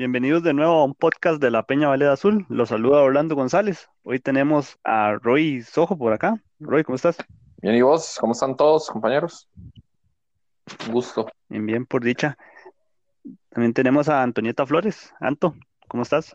Bienvenidos 0.00 0.42
de 0.42 0.54
nuevo 0.54 0.80
a 0.80 0.84
un 0.84 0.94
podcast 0.94 1.42
de 1.42 1.50
la 1.50 1.64
Peña 1.64 1.88
Valeda 1.88 2.14
Azul. 2.14 2.46
Los 2.48 2.70
saluda 2.70 3.02
Orlando 3.02 3.34
González. 3.34 3.90
Hoy 4.02 4.18
tenemos 4.18 4.78
a 4.82 5.18
Roy 5.20 5.60
Sojo 5.60 5.98
por 5.98 6.14
acá. 6.14 6.42
Roy, 6.58 6.84
¿cómo 6.84 6.96
estás? 6.96 7.18
Bien, 7.60 7.74
¿y 7.74 7.82
vos? 7.82 8.16
¿Cómo 8.18 8.32
están 8.32 8.56
todos, 8.56 8.88
compañeros? 8.88 9.46
Un 10.86 10.92
gusto. 10.94 11.30
Bien, 11.50 11.66
bien, 11.66 11.84
por 11.84 12.02
dicha. 12.02 12.38
También 13.50 13.74
tenemos 13.74 14.08
a 14.08 14.22
Antonieta 14.22 14.64
Flores. 14.64 15.12
Anto, 15.20 15.54
¿cómo 15.86 16.02
estás? 16.02 16.34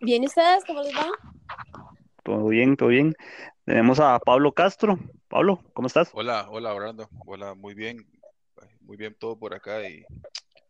Bien, 0.00 0.22
¿y 0.22 0.26
ustedes? 0.26 0.64
¿Cómo 0.64 0.82
les 0.82 0.94
va? 0.94 1.10
Todo 2.22 2.46
bien, 2.46 2.78
todo 2.78 2.88
bien. 2.88 3.14
Tenemos 3.66 4.00
a 4.00 4.18
Pablo 4.18 4.52
Castro. 4.52 4.98
Pablo, 5.28 5.60
¿cómo 5.74 5.88
estás? 5.88 6.08
Hola, 6.14 6.46
hola, 6.48 6.72
Orlando. 6.72 7.10
Hola, 7.26 7.52
muy 7.52 7.74
bien. 7.74 7.98
Muy 8.80 8.96
bien 8.96 9.14
todo 9.14 9.38
por 9.38 9.52
acá 9.52 9.86
y 9.86 10.06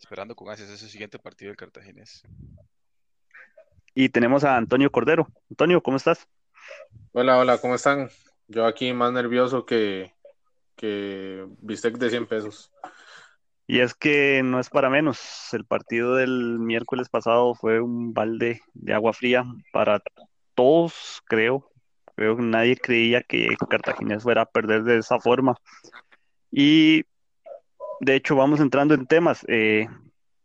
esperando 0.07 0.37
con 0.37 0.49
ansias 0.49 0.71
ese 0.71 0.89
siguiente 0.89 1.19
partido 1.19 1.49
del 1.49 1.57
Cartaginés. 1.57 2.23
Y 3.93 4.09
tenemos 4.09 4.45
a 4.45 4.57
Antonio 4.57 4.89
Cordero. 4.89 5.27
Antonio, 5.51 5.83
¿cómo 5.83 5.97
estás? 5.97 6.29
Hola, 7.11 7.39
hola, 7.39 7.59
¿cómo 7.59 7.75
están? 7.75 8.09
Yo 8.47 8.67
aquí 8.67 8.93
más 8.93 9.13
nervioso 9.13 9.67
que, 9.67 10.15
que 10.77 11.45
bistec 11.59 11.99
de 11.99 12.11
100 12.11 12.27
pesos. 12.29 12.73
Y 13.67 13.81
es 13.81 13.95
que 13.95 14.45
no 14.45 14.61
es 14.61 14.71
para 14.71 14.91
menos. 14.91 15.53
El 15.53 15.65
partido 15.65 16.15
del 16.15 16.61
miércoles 16.61 17.09
pasado 17.09 17.57
fue 17.57 17.81
un 17.81 18.15
balde 18.15 18.61
de 18.75 18.95
agua 18.95 19.13
fría 19.13 19.45
para 19.73 20.01
todos, 20.55 21.21
creo. 21.25 21.69
Creo 22.15 22.37
que 22.37 22.45
nadie 22.45 22.77
creía 22.77 23.23
que 23.23 23.57
Cartaginés 23.69 24.23
fuera 24.23 24.43
a 24.43 24.47
perder 24.47 24.85
de 24.85 24.99
esa 24.99 25.19
forma. 25.19 25.57
Y 26.53 27.07
de 28.01 28.15
hecho, 28.15 28.37
vamos 28.37 28.61
entrando 28.61 28.95
en 28.95 29.07
temas. 29.07 29.45
Eh, 29.49 29.89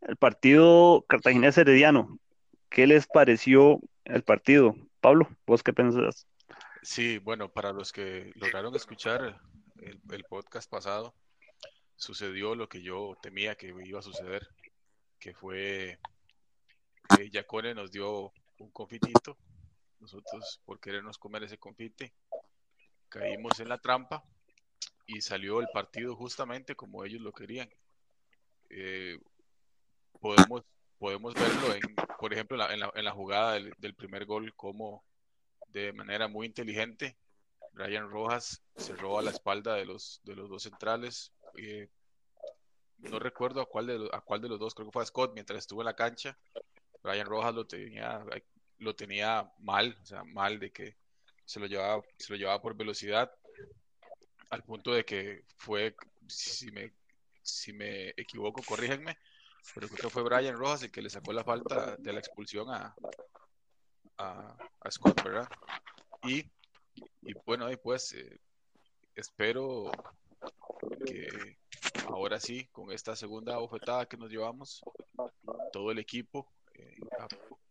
el 0.02 0.16
partido 0.16 1.04
Cartaginés 1.08 1.58
Herediano, 1.58 2.18
¿qué 2.68 2.86
les 2.86 3.06
pareció 3.06 3.80
el 4.04 4.22
partido? 4.22 4.74
Pablo, 5.00 5.28
¿vos 5.46 5.62
qué 5.62 5.72
pensás? 5.72 6.26
Sí, 6.82 7.18
bueno, 7.18 7.48
para 7.48 7.72
los 7.72 7.92
que 7.92 8.32
lograron 8.34 8.74
escuchar 8.74 9.40
el, 9.80 10.24
podcast 10.24 10.68
pasado, 10.68 11.14
sucedió 11.96 12.54
lo 12.54 12.68
que 12.68 12.82
yo 12.82 13.16
temía 13.22 13.54
que 13.54 13.74
iba 13.84 14.00
a 14.00 14.02
suceder, 14.02 14.48
que 15.18 15.34
fue 15.34 15.98
que 17.16 17.30
Yacone 17.30 17.74
nos 17.74 17.92
dio 17.92 18.32
un 18.58 18.70
confitito, 18.72 19.38
nosotros 20.00 20.60
por 20.64 20.80
querernos 20.80 21.18
comer 21.18 21.44
ese 21.44 21.58
confite, 21.58 22.12
caímos 23.08 23.60
en 23.60 23.68
la 23.68 23.78
trampa 23.78 24.24
y 25.06 25.20
salió 25.20 25.60
el 25.60 25.68
partido 25.72 26.16
justamente 26.16 26.74
como 26.74 27.04
ellos 27.04 27.20
lo 27.20 27.32
querían. 27.32 27.68
Eh, 28.70 29.18
podemos, 30.20 30.64
podemos 30.98 31.34
verlo, 31.34 31.74
en, 31.74 31.82
por 32.18 32.32
ejemplo, 32.32 32.56
en 32.70 32.80
la, 32.80 32.92
en 32.94 33.04
la, 33.04 33.12
jugada 33.12 33.54
del, 33.54 33.94
primer 33.94 34.24
gol, 34.24 34.54
como 34.54 35.04
de 35.68 35.92
manera 35.92 36.28
muy 36.28 36.46
inteligente, 36.46 37.16
Brian 37.72 38.10
Rojas 38.10 38.62
se 38.76 38.94
roba 38.94 39.22
la 39.22 39.30
espalda 39.30 39.74
de 39.74 39.86
los, 39.86 40.20
de 40.24 40.36
los 40.36 40.48
dos 40.48 40.62
centrales. 40.62 41.32
Eh, 41.56 41.88
no 42.98 43.18
recuerdo 43.18 43.60
a 43.60 43.66
cuál, 43.66 43.86
de, 43.86 44.08
a 44.12 44.20
cuál 44.20 44.40
de 44.40 44.48
los 44.48 44.58
dos, 44.58 44.74
creo 44.74 44.86
que 44.86 44.92
fue 44.92 45.06
Scott 45.06 45.32
mientras 45.34 45.58
estuvo 45.58 45.80
en 45.80 45.86
la 45.86 45.96
cancha. 45.96 46.38
Brian 47.02 47.26
Rojas 47.26 47.54
lo 47.54 47.66
tenía, 47.66 48.24
lo 48.78 48.94
tenía 48.94 49.50
mal, 49.58 49.98
o 50.00 50.06
sea, 50.06 50.22
mal 50.24 50.60
de 50.60 50.70
que 50.70 50.96
se 51.44 51.58
lo 51.58 51.66
llevaba, 51.66 52.02
se 52.16 52.32
lo 52.32 52.38
llevaba 52.38 52.62
por 52.62 52.76
velocidad 52.76 53.32
al 54.52 54.62
punto 54.64 54.92
de 54.92 55.04
que 55.04 55.44
fue, 55.56 55.96
si 56.28 56.70
me, 56.72 56.92
si 57.42 57.72
me 57.72 58.10
equivoco, 58.10 58.62
corrígenme, 58.62 59.16
pero 59.74 59.88
creo 59.88 60.02
que 60.02 60.10
fue 60.10 60.22
Brian 60.22 60.56
Rojas 60.56 60.82
el 60.82 60.90
que 60.90 61.00
le 61.00 61.08
sacó 61.08 61.32
la 61.32 61.42
falta 61.42 61.96
de 61.96 62.12
la 62.12 62.18
expulsión 62.18 62.68
a, 62.68 62.94
a, 64.18 64.90
Scott, 64.90 65.22
¿verdad? 65.24 65.48
Y, 66.24 66.44
y 67.22 67.32
bueno, 67.46 67.66
pues 67.82 68.12
eh, 68.12 68.40
espero 69.14 69.90
que 71.06 71.56
ahora 72.08 72.38
sí, 72.38 72.66
con 72.72 72.92
esta 72.92 73.16
segunda 73.16 73.56
bofetada 73.56 74.04
que 74.04 74.18
nos 74.18 74.30
llevamos, 74.30 74.82
todo 75.72 75.90
el 75.92 75.98
equipo, 75.98 76.52
eh, 76.74 76.98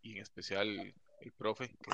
y 0.02 0.14
en 0.14 0.24
especial 0.24 0.96
el 1.20 1.32
profe, 1.34 1.68
que 1.68 1.92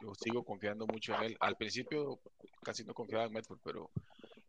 yo 0.00 0.14
sigo 0.14 0.44
confiando 0.44 0.86
mucho 0.86 1.12
en 1.16 1.22
él. 1.24 1.36
Al 1.40 1.56
principio 1.56 2.20
casi 2.62 2.84
no 2.84 2.94
confiaba 2.94 3.24
en 3.24 3.32
Medford, 3.32 3.58
pero 3.64 3.90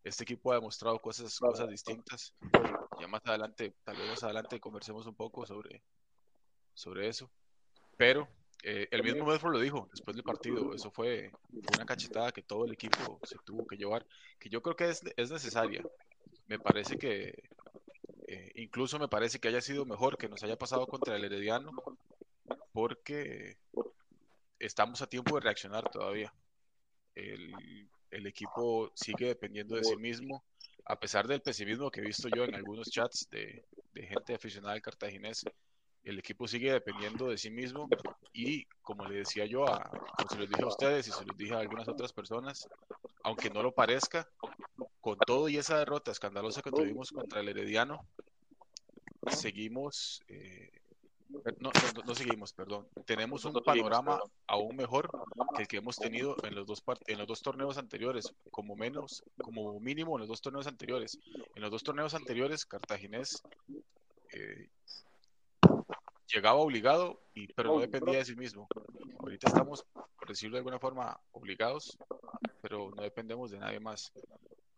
este 0.10 0.24
equipo 0.24 0.52
ha 0.52 0.56
demostrado 0.56 1.00
cosas, 1.00 1.38
cosas 1.40 1.70
distintas. 1.70 2.34
Ya 3.00 3.08
más 3.08 3.22
adelante, 3.26 3.74
tal 3.84 3.98
vez 3.98 4.10
más 4.10 4.24
adelante 4.24 4.60
conversemos 4.60 5.06
un 5.06 5.16
poco 5.16 5.46
sobre, 5.46 5.82
sobre 6.74 7.08
eso. 7.08 7.30
Pero 7.98 8.28
eh, 8.64 8.88
el 8.92 9.04
mismo 9.04 9.26
Medford 9.26 9.54
lo 9.54 9.60
dijo 9.60 9.88
después 9.92 10.16
del 10.16 10.24
partido. 10.24 10.74
Eso 10.74 10.92
fue, 10.92 11.32
una 11.76 11.86
cachetada 11.86 12.32
que 12.32 12.42
todo 12.42 12.66
el 12.66 12.74
equipo 12.74 13.20
se 13.24 13.38
tuvo 13.46 13.66
que 13.66 13.78
llevar, 13.78 14.06
que 14.40 14.50
yo 14.50 14.62
creo 14.62 14.76
que 14.76 14.90
es, 14.90 15.02
es 15.16 15.32
necesaria. 15.32 15.84
Me 16.48 16.60
parece 16.60 16.98
que, 16.98 17.50
eh, 18.28 18.52
incluso 18.56 19.00
me 19.00 19.08
parece 19.08 19.40
que 19.40 19.48
haya 19.48 19.62
sido 19.62 19.86
mejor 19.86 20.18
que 20.18 20.28
nos 20.28 20.44
haya 20.44 20.58
pasado 20.58 20.88
contra 20.88 21.16
el 21.16 21.24
Herediano, 21.24 21.72
porque 22.74 23.58
estamos 24.58 25.02
a 25.02 25.08
tiempo 25.08 25.36
de 25.36 25.42
reaccionar 25.42 25.90
todavía. 25.90 26.34
El, 27.16 27.79
el 28.20 28.28
equipo 28.28 28.92
sigue 28.94 29.28
dependiendo 29.28 29.76
de 29.76 29.84
sí 29.84 29.96
mismo, 29.98 30.44
a 30.86 31.00
pesar 31.00 31.28
del 31.28 31.42
pesimismo 31.42 31.90
que 31.90 32.02
he 32.02 32.06
visto 32.06 32.30
yo 32.30 32.44
en 32.44 32.56
algunos 32.56 32.90
chats 32.90 33.28
de, 33.30 33.66
gente 33.94 34.34
aficionada 34.34 34.74
al 34.74 34.82
cartaginés, 34.82 35.44
el 36.04 36.20
equipo 36.20 36.48
sigue 36.48 36.72
dependiendo 36.72 37.28
de 37.28 37.38
sí 37.38 37.50
mismo 37.50 37.90
y 38.34 38.66
como 38.82 39.06
le 39.06 39.16
decía 39.16 39.46
yo, 39.46 39.68
a, 39.68 39.90
como 39.90 40.30
se 40.30 40.38
los 40.38 40.50
dije 40.50 40.64
a 40.64 40.68
ustedes 40.68 41.08
y 41.08 41.12
se 41.12 41.26
los 41.26 41.36
dije 41.36 41.54
a 41.54 41.60
algunas 41.60 41.88
otras 41.88 42.14
personas, 42.14 42.68
aunque 43.24 43.50
no 43.50 43.62
lo 43.62 43.74
parezca, 43.74 44.28
con 45.02 45.18
todo 45.18 45.50
y 45.50 45.58
esa 45.58 45.78
derrota 45.80 46.12
escandalosa 46.12 46.62
que 46.62 46.72
tuvimos 46.72 47.12
contra 47.12 47.42
el 47.42 47.50
Herediano, 47.50 48.06
seguimos 49.28 50.22
eh, 50.28 50.72
no, 51.60 51.72
no, 52.06 52.16
seguimos, 52.16 52.54
perdón. 52.54 52.88
Tenemos 53.06 53.46
un 53.46 53.54
panorama 53.64 54.20
aún 54.48 54.76
mejor 54.76 55.10
que 55.56 55.62
el 55.64 55.68
que 55.68 55.78
hemos 55.78 55.98
tenido 55.98 56.36
en 56.44 56.56
los 56.56 56.66
dos 56.66 56.84
en 57.08 57.18
los 57.18 57.28
dos 57.28 57.42
torneos 57.42 57.78
anteriores, 57.78 58.34
como 58.52 58.76
menos, 58.76 59.24
como 59.38 59.80
mínimo 59.80 60.16
en 60.16 60.22
los 60.22 60.30
dos 60.30 60.42
torneos 60.42 60.68
anteriores. 60.68 61.20
En 61.56 61.62
los 61.62 61.72
dos 61.72 61.84
torneos 61.84 62.14
anteriores, 62.14 62.66
Cartaginés 62.66 63.44
eh, 64.34 64.70
llegaba 66.34 66.60
obligado, 66.60 67.22
y, 67.34 67.48
pero 67.54 67.76
no 67.76 67.80
dependía 67.80 68.20
de 68.20 68.26
sí 68.26 68.36
mismo. 68.36 68.68
Ahorita 69.20 69.48
estamos, 69.48 69.86
por 69.94 70.28
decirlo 70.28 70.56
de 70.56 70.60
alguna 70.60 70.80
forma, 70.80 71.20
obligados, 71.32 71.98
pero 72.62 72.92
no 72.96 73.04
dependemos 73.04 73.52
de 73.52 73.60
nadie 73.60 73.80
más. 73.80 74.12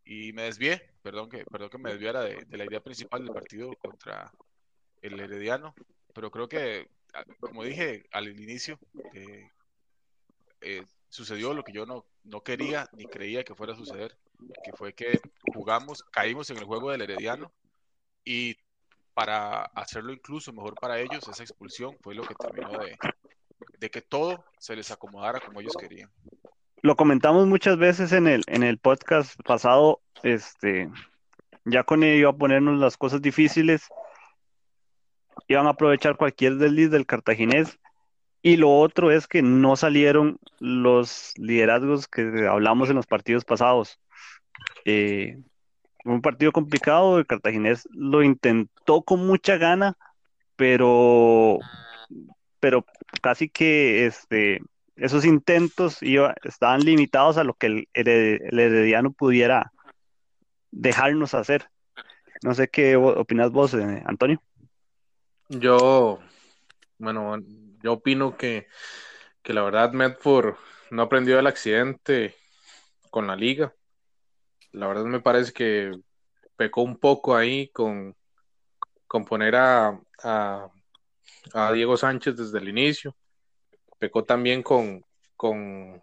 Y 0.06 0.34
me 0.34 0.44
desvié, 0.44 0.90
perdón 1.02 1.30
que, 1.30 1.46
perdón 1.46 1.70
que 1.70 1.78
me 1.78 1.92
desviara 1.92 2.22
de, 2.22 2.46
de 2.46 2.58
la 2.58 2.66
idea 2.66 2.82
principal 2.82 3.24
del 3.24 3.34
partido 3.34 3.72
contra 3.76 4.32
el 5.02 5.20
Herediano 5.20 5.74
pero 6.14 6.32
creo 6.32 6.48
que, 6.48 6.90
como 7.40 7.64
dije 7.64 8.06
al 8.12 8.28
inicio, 8.28 8.80
eh, 9.14 9.50
eh, 10.62 10.86
sucedió 11.10 11.54
lo 11.54 11.64
que 11.64 11.74
yo 11.74 11.86
no, 11.86 12.06
no 12.24 12.42
quería 12.42 12.88
ni 12.94 13.06
creía 13.06 13.44
que 13.44 13.56
fuera 13.56 13.74
a 13.74 13.78
suceder, 13.78 14.18
que 14.64 14.74
fue 14.74 14.94
que 14.94 15.20
jugamos, 15.54 16.04
caímos 16.04 16.50
en 16.50 16.58
el 16.58 16.64
juego 16.64 16.92
del 16.92 17.02
Herediano 17.02 17.52
y 18.24 18.56
para 19.14 19.64
hacerlo 19.64 20.14
incluso 20.14 20.54
mejor 20.54 20.76
para 20.76 21.00
ellos, 21.00 21.28
esa 21.28 21.44
expulsión 21.44 21.98
fue 22.02 22.16
lo 22.16 22.24
que 22.24 22.36
terminó 22.36 22.78
de, 22.80 22.98
de 23.78 23.90
que 23.90 24.02
todo 24.02 24.44
se 24.58 24.76
les 24.76 24.90
acomodara 24.92 25.40
como 25.40 25.60
ellos 25.60 25.76
querían. 25.78 26.10
Lo 26.82 26.96
comentamos 26.96 27.46
muchas 27.46 27.78
veces 27.78 28.12
en 28.14 28.28
el, 28.28 28.44
en 28.48 28.64
el 28.64 28.78
podcast 28.80 29.40
pasado, 29.44 30.02
este, 30.24 30.90
ya 31.66 31.84
con 31.84 32.04
ello 32.04 32.30
a 32.30 32.38
ponernos 32.38 32.80
las 32.80 32.98
cosas 32.98 33.22
difíciles 33.22 33.88
iban 35.48 35.68
a 35.68 35.72
aprovechar 35.72 36.18
cualquier 36.18 36.56
desliz 36.56 36.90
del 36.90 37.06
cartaginés. 37.06 37.78
Y 38.42 38.58
lo 38.58 38.76
otro 38.76 39.12
es 39.12 39.28
que 39.28 39.42
no 39.42 39.76
salieron 39.76 40.40
los 40.60 41.34
liderazgos 41.38 42.08
que 42.08 42.48
hablamos 42.48 42.90
en 42.90 42.96
los 42.96 43.06
partidos 43.06 43.46
pasados. 43.46 44.00
Eh, 44.86 45.38
un 46.06 46.22
partido 46.22 46.52
complicado, 46.52 47.20
el 47.20 47.28
cartaginés 47.28 47.88
lo 47.92 48.24
intentó 48.24 49.04
con 49.04 49.28
mucha 49.28 49.58
gana, 49.58 49.96
pero, 50.56 51.60
pero 52.60 52.84
casi 53.22 53.48
que 53.48 54.08
este, 54.08 54.62
esos 54.96 55.26
intentos 55.26 56.00
estaban 56.44 56.82
limitados 56.82 57.38
a 57.38 57.44
lo 57.44 57.54
que 57.54 57.68
el, 57.68 57.90
el 57.94 58.60
Herediano 58.60 59.12
pudiera 59.12 59.72
dejarnos 60.72 61.36
hacer. 61.36 61.70
No 62.44 62.56
sé 62.56 62.70
qué 62.70 62.96
opinas 62.96 63.52
vos, 63.52 63.74
eh, 63.76 64.02
Antonio. 64.06 64.42
Yo, 65.50 66.20
bueno, 66.98 67.38
yo 67.84 67.94
opino 67.94 68.38
que, 68.38 68.68
la 69.46 69.64
verdad 69.64 69.92
Medford 69.92 70.56
no 70.92 71.04
aprendió 71.04 71.36
del 71.36 71.48
accidente 71.48 72.36
con 73.10 73.28
la 73.28 73.36
liga. 73.36 73.74
La 74.72 74.88
verdad 74.88 75.06
me 75.06 75.20
parece 75.20 75.52
que 75.52 75.92
pecó 76.56 76.82
un 76.82 76.98
poco 76.98 77.36
ahí 77.36 77.70
con, 77.70 78.16
con 79.08 79.26
poner 79.26 79.56
a, 79.56 80.00
a, 80.24 80.72
Diego 81.74 81.98
Sánchez 81.98 82.38
desde 82.38 82.60
el 82.60 82.70
inicio. 82.70 83.16
Pecó 84.00 84.24
también 84.24 84.64
con, 84.64 85.04
con, 85.36 86.02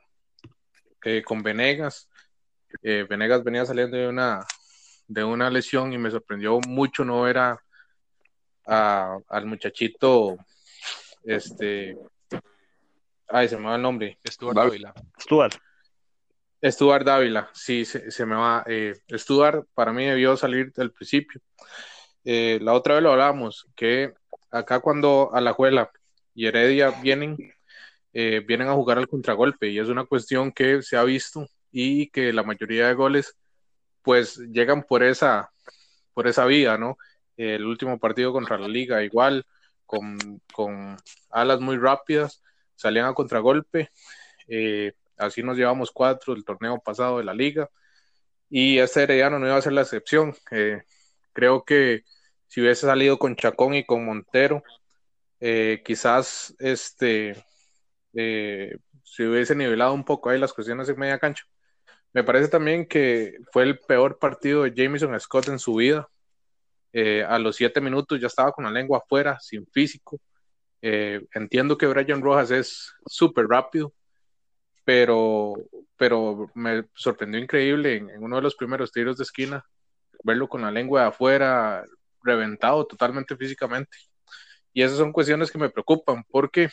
eh, 1.05 1.23
con 1.23 1.43
Venegas. 1.43 2.09
Eh, 2.83 3.07
Venegas 3.09 3.43
venía 3.43 3.65
saliendo 3.65 3.97
de 3.97 4.09
una, 4.09 4.45
de 5.07 5.25
una 5.25 5.51
lesión 5.51 5.93
y 5.93 5.99
me 5.99 6.11
sorprendió 6.11 6.61
mucho 6.67 7.05
no 7.05 7.23
ver 7.23 7.39
al 8.67 9.47
muchachito, 9.47 10.37
este, 11.29 11.99
ay, 13.29 13.49
se 13.49 13.59
me 13.59 13.67
va 13.67 13.77
el 13.77 13.83
nombre. 13.83 14.19
Stuart 14.27 14.57
Dávila. 14.57 14.95
Stuart. 15.21 15.55
Stuart 16.65 17.05
Dávila, 17.05 17.51
sí, 17.53 17.85
se, 17.85 18.27
me 18.27 18.35
va. 18.35 18.65
Eh, 18.67 18.95
Stuart 19.13 19.67
para 19.75 19.93
mí 19.93 20.07
debió 20.07 20.37
salir 20.37 20.73
del 20.73 20.91
principio. 20.91 21.41
Eh, 22.25 22.59
la 22.63 22.73
otra 22.73 22.95
vez 22.95 23.03
lo 23.03 23.13
hablábamos, 23.13 23.67
que 23.77 24.15
acá 24.51 24.81
cuando 24.81 25.31
Alajuela 25.35 25.91
y 26.35 26.47
Heredia 26.47 26.91
vienen, 27.03 27.37
eh, 28.15 28.43
vienen 28.47 28.69
a 28.69 28.75
jugar 28.75 28.99
al 28.99 29.09
contragolpe 29.09 29.69
y 29.69 29.79
es 29.79 29.89
una 29.89 30.07
cuestión 30.07 30.51
que 30.51 30.83
se 30.83 30.97
ha 30.97 31.05
visto 31.05 31.47
y 31.71 32.09
que 32.09 32.33
la 32.33 32.43
mayoría 32.43 32.89
de 32.89 32.95
goles 32.95 33.37
pues 34.03 34.39
llegan 34.51 34.83
por 34.83 35.03
esa, 35.05 35.51
por 36.15 36.27
esa 36.27 36.47
vía, 36.47 36.79
¿no? 36.79 36.97
El 37.37 37.67
último 37.67 37.99
partido 37.99 38.33
contra 38.33 38.59
la 38.59 38.67
liga 38.67 39.05
igual, 39.05 39.45
con, 39.89 40.97
alas 41.31 41.61
muy 41.61 41.79
rápidas, 41.79 42.43
salían 42.77 43.07
a 43.07 43.15
contragolpe. 43.15 43.91
Eh, 44.47 44.93
así 45.17 45.43
nos 45.43 45.57
llevamos 45.57 45.91
cuatro 45.91 46.35
el 46.35 46.45
torneo 46.45 46.79
pasado 46.81 47.19
de 47.19 47.25
la 47.25 47.35
liga. 47.35 47.71
Y 48.51 48.79
este 48.79 49.03
Herediano 49.03 49.39
no 49.39 49.47
iba 49.47 49.57
a 49.57 49.63
ser 49.63 49.73
la 49.73 49.83
excepción. 49.83 50.35
Eh, 50.51 50.83
creo 51.33 51.65
que 51.65 52.05
si 52.47 52.61
hubiese 52.61 52.87
salido 52.87 53.19
con 53.19 53.37
Chacón 53.37 53.75
y 53.75 53.85
con 53.85 54.05
Montero, 54.05 54.63
eh, 55.41 55.83
quizás 55.85 56.55
este 56.59 57.45
se 59.05 59.29
hubiese 59.29 59.55
nivelado 59.55 59.93
un 59.95 60.05
poco 60.05 60.29
ahí 60.29 60.39
las 60.39 60.53
cuestiones 60.53 60.89
en 60.89 60.99
media 60.99 61.19
cancha. 61.19 61.45
Me 62.13 62.25
parece 62.25 62.49
también 62.49 62.87
que 62.87 63.39
fue 63.53 63.63
el 63.65 63.79
peor 63.79 64.19
partido 64.19 64.65
de 64.65 64.73
Jameson 64.75 65.19
Scott 65.21 65.49
en 65.49 65.59
su 65.59 65.75
vida. 65.75 66.09
Eh, 66.93 67.23
a 67.23 67.39
los 67.39 67.57
siete 67.57 67.81
minutos 67.81 68.21
ya 68.21 68.29
estaba 68.29 68.53
con 68.53 68.65
la 68.65 68.71
lengua 68.71 68.99
afuera, 68.99 69.39
sin 69.41 69.67
físico. 69.67 70.21
Eh, 70.81 71.27
entiendo 71.35 71.77
que 71.77 71.87
Brian 71.87 72.23
Rojas 72.23 72.51
es 72.51 72.93
súper 73.07 73.47
rápido, 73.47 73.93
pero, 74.85 75.55
pero 75.97 76.51
me 76.55 76.85
sorprendió 76.95 77.41
increíble 77.41 77.97
en, 77.97 78.23
uno 78.23 78.37
de 78.37 78.43
los 78.43 78.55
primeros 78.55 78.93
tiros 78.93 79.19
de 79.19 79.25
esquina, 79.25 79.65
verlo 80.25 80.49
con 80.49 80.63
la 80.63 80.71
lengua 80.71 81.03
de 81.03 81.09
afuera, 81.09 81.85
reventado 82.23 82.87
totalmente 82.87 83.37
físicamente. 83.37 83.97
Y 84.73 84.83
esas 84.83 84.99
son 84.99 85.13
cuestiones 85.13 85.51
que 85.51 85.59
me 85.59 85.71
preocupan, 85.71 86.25
porque 86.31 86.71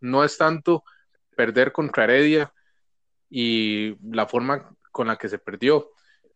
no 0.00 0.24
es 0.24 0.36
tanto 0.36 0.84
perder 1.36 1.72
contra 1.72 2.04
Heredia 2.04 2.52
y 3.30 3.96
la 4.14 4.26
forma 4.26 4.74
con 4.90 5.06
la 5.06 5.16
que 5.16 5.28
se 5.28 5.38
perdió, 5.38 5.90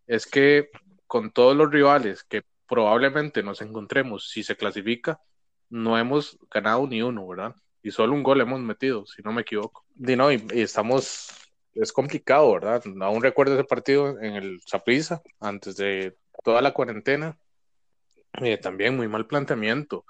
es 0.06 0.26
que 0.26 0.70
con 1.06 1.30
todos 1.30 1.56
los 1.56 1.70
rivales 1.70 2.24
que 2.24 2.42
probablemente 2.72 3.42
nos 3.42 3.60
encontremos 3.60 4.30
si 4.30 4.42
se 4.42 4.56
clasifica, 4.56 5.20
no 5.68 5.98
hemos 5.98 6.38
ganado 6.50 6.86
ni 6.86 7.02
uno, 7.02 7.28
¿verdad? 7.28 7.54
Y 7.82 7.90
solo 7.90 8.14
un 8.14 8.22
gol 8.22 8.40
hemos 8.40 8.60
metido, 8.60 9.04
si 9.04 9.20
no 9.20 9.30
me 9.30 9.42
equivoco. 9.42 9.84
Y, 9.94 10.16
no, 10.16 10.32
y, 10.32 10.42
estamos, 10.52 11.28
es 11.74 11.92
complicado, 11.92 12.50
¿verdad? 12.54 12.82
Aún 13.02 13.22
recuerdo 13.22 13.52
ese 13.56 13.64
partido 13.64 14.18
en 14.18 14.36
el 14.36 14.58
Saprissa, 14.64 15.20
antes 15.38 15.76
de 15.76 16.16
toda 16.42 16.62
la 16.62 16.72
cuarentena. 16.72 17.38
Eh, 18.40 18.56
también 18.56 18.96
muy 18.96 19.06
mal 19.06 19.26
planteamiento, 19.26 20.06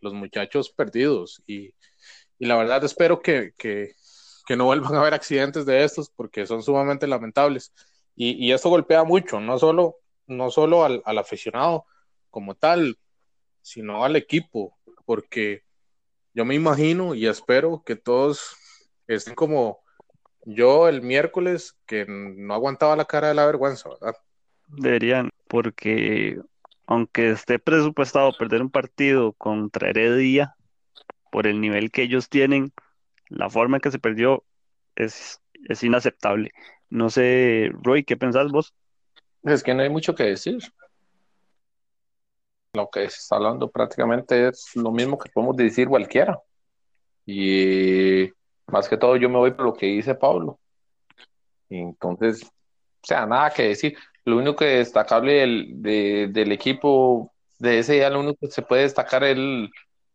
los 0.00 0.14
muchachos 0.14 0.70
perdidos. 0.70 1.42
Y, 1.46 1.74
y 2.38 2.46
la 2.46 2.56
verdad 2.56 2.82
espero 2.82 3.20
que, 3.20 3.52
que, 3.58 3.92
que, 4.46 4.56
no 4.56 4.64
vuelvan 4.64 4.94
a 4.94 5.00
haber 5.00 5.12
accidentes 5.12 5.66
de 5.66 5.84
estos 5.84 6.08
porque 6.08 6.46
son 6.46 6.62
sumamente 6.62 7.06
lamentables. 7.06 7.74
Y, 8.14 8.42
y 8.42 8.52
esto 8.52 8.70
golpea 8.70 9.04
mucho, 9.04 9.38
no 9.38 9.58
solo, 9.58 9.96
no 10.26 10.50
solo 10.50 10.82
al, 10.82 11.02
al 11.04 11.18
aficionado, 11.18 11.84
como 12.30 12.54
tal, 12.54 12.98
sino 13.62 14.04
al 14.04 14.16
equipo, 14.16 14.76
porque 15.04 15.62
yo 16.34 16.44
me 16.44 16.54
imagino 16.54 17.14
y 17.14 17.26
espero 17.26 17.82
que 17.84 17.96
todos 17.96 18.56
estén 19.06 19.34
como 19.34 19.80
yo 20.44 20.88
el 20.88 21.02
miércoles, 21.02 21.76
que 21.86 22.06
no 22.08 22.54
aguantaba 22.54 22.94
la 22.94 23.04
cara 23.04 23.28
de 23.28 23.34
la 23.34 23.46
vergüenza, 23.46 23.88
¿verdad? 23.88 24.14
Deberían, 24.68 25.30
porque 25.48 26.38
aunque 26.86 27.30
esté 27.30 27.58
presupuestado 27.58 28.36
perder 28.36 28.62
un 28.62 28.70
partido 28.70 29.32
contra 29.32 29.90
Heredia, 29.90 30.54
por 31.32 31.46
el 31.46 31.60
nivel 31.60 31.90
que 31.90 32.02
ellos 32.02 32.28
tienen, 32.28 32.72
la 33.28 33.50
forma 33.50 33.78
en 33.78 33.80
que 33.80 33.90
se 33.90 33.98
perdió 33.98 34.44
es, 34.94 35.40
es 35.68 35.82
inaceptable. 35.82 36.52
No 36.88 37.10
sé, 37.10 37.70
Roy, 37.82 38.04
¿qué 38.04 38.16
pensás 38.16 38.50
vos? 38.52 38.72
Es 39.42 39.62
que 39.62 39.74
no 39.74 39.82
hay 39.82 39.90
mucho 39.90 40.14
que 40.14 40.24
decir 40.24 40.58
lo 42.76 42.90
que 42.90 43.08
se 43.10 43.18
está 43.18 43.36
hablando 43.36 43.70
prácticamente 43.70 44.48
es 44.48 44.76
lo 44.76 44.92
mismo 44.92 45.18
que 45.18 45.30
podemos 45.30 45.56
decir 45.56 45.88
cualquiera. 45.88 46.40
Y 47.24 48.30
más 48.66 48.88
que 48.88 48.96
todo 48.96 49.16
yo 49.16 49.28
me 49.28 49.38
voy 49.38 49.52
por 49.52 49.66
lo 49.66 49.74
que 49.74 49.86
dice 49.86 50.14
Pablo. 50.14 50.58
entonces, 51.68 52.44
o 52.44 53.06
sea, 53.06 53.26
nada 53.26 53.50
que 53.50 53.68
decir. 53.68 53.96
Lo 54.24 54.38
único 54.38 54.56
que 54.56 54.64
destacable 54.64 55.34
del, 55.34 56.32
del 56.32 56.52
equipo 56.52 57.32
de 57.58 57.78
ese 57.78 57.94
día, 57.94 58.10
lo 58.10 58.20
único 58.20 58.38
que 58.40 58.50
se 58.50 58.62
puede 58.62 58.82
destacar 58.82 59.22
es 59.24 59.38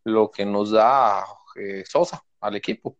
lo 0.03 0.29
que 0.31 0.45
nos 0.45 0.71
da 0.71 1.23
eh, 1.55 1.83
Sosa 1.85 2.21
al 2.41 2.55
equipo. 2.55 2.97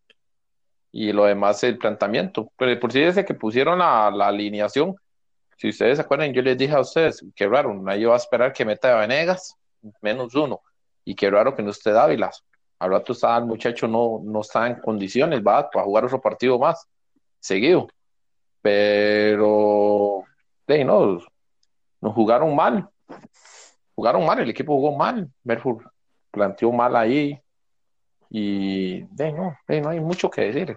Y 0.92 1.12
lo 1.12 1.26
demás, 1.26 1.64
el 1.64 1.78
planteamiento. 1.78 2.52
Pero 2.58 2.80
por 2.80 2.92
si 2.92 3.02
desde 3.02 3.26
que 3.26 3.34
pusieron 3.34 3.80
la, 3.80 4.12
la 4.12 4.28
alineación, 4.28 4.96
si 5.62 5.70
ustedes 5.70 6.00
se 6.00 6.02
acuerdan, 6.02 6.34
yo 6.34 6.42
les 6.42 6.58
dije 6.58 6.74
a 6.74 6.80
ustedes, 6.80 7.24
qué 7.36 7.48
raro, 7.48 7.72
nadie 7.76 8.08
va 8.08 8.16
a 8.16 8.18
esperar 8.18 8.52
que 8.52 8.66
meta 8.66 8.98
a 8.98 9.02
Venegas, 9.02 9.56
menos 10.02 10.34
uno, 10.34 10.60
y 11.06 11.14
qué 11.14 11.30
raro 11.30 11.56
que 11.56 11.62
no 11.62 11.70
esté 11.70 11.92
Dávila. 11.92 12.32
Al 12.80 12.90
rato 12.90 13.14
está 13.14 13.38
el 13.38 13.46
muchacho 13.46 13.88
no, 13.88 14.22
no 14.24 14.42
está 14.42 14.66
en 14.66 14.82
condiciones, 14.82 15.40
va 15.46 15.70
para 15.70 15.86
jugar 15.86 16.06
otro 16.06 16.20
partido 16.20 16.58
más, 16.58 16.88
seguido. 17.40 17.88
Pero, 18.60 20.24
de 20.66 20.84
no, 20.84 21.20
nos 22.02 22.14
jugaron 22.16 22.56
mal, 22.56 22.90
jugaron 23.94 24.26
mal, 24.26 24.40
el 24.40 24.50
equipo 24.50 24.74
jugó 24.74 24.98
mal, 24.98 25.30
Merfur 25.44 25.92
planteó 26.32 26.72
mal 26.72 26.96
ahí, 26.96 27.40
y 28.32 29.04
de 29.14 29.32
no, 29.32 29.56
no 29.68 29.90
hay 29.90 30.00
mucho 30.00 30.28
que 30.28 30.52
decir. 30.52 30.76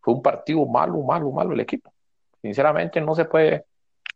fue 0.00 0.14
un 0.14 0.22
partido 0.22 0.64
malo, 0.64 1.02
malo, 1.02 1.30
malo 1.30 1.52
el 1.52 1.60
equipo. 1.60 1.92
Sinceramente 2.40 2.98
no 3.02 3.14
se 3.14 3.26
puede 3.26 3.66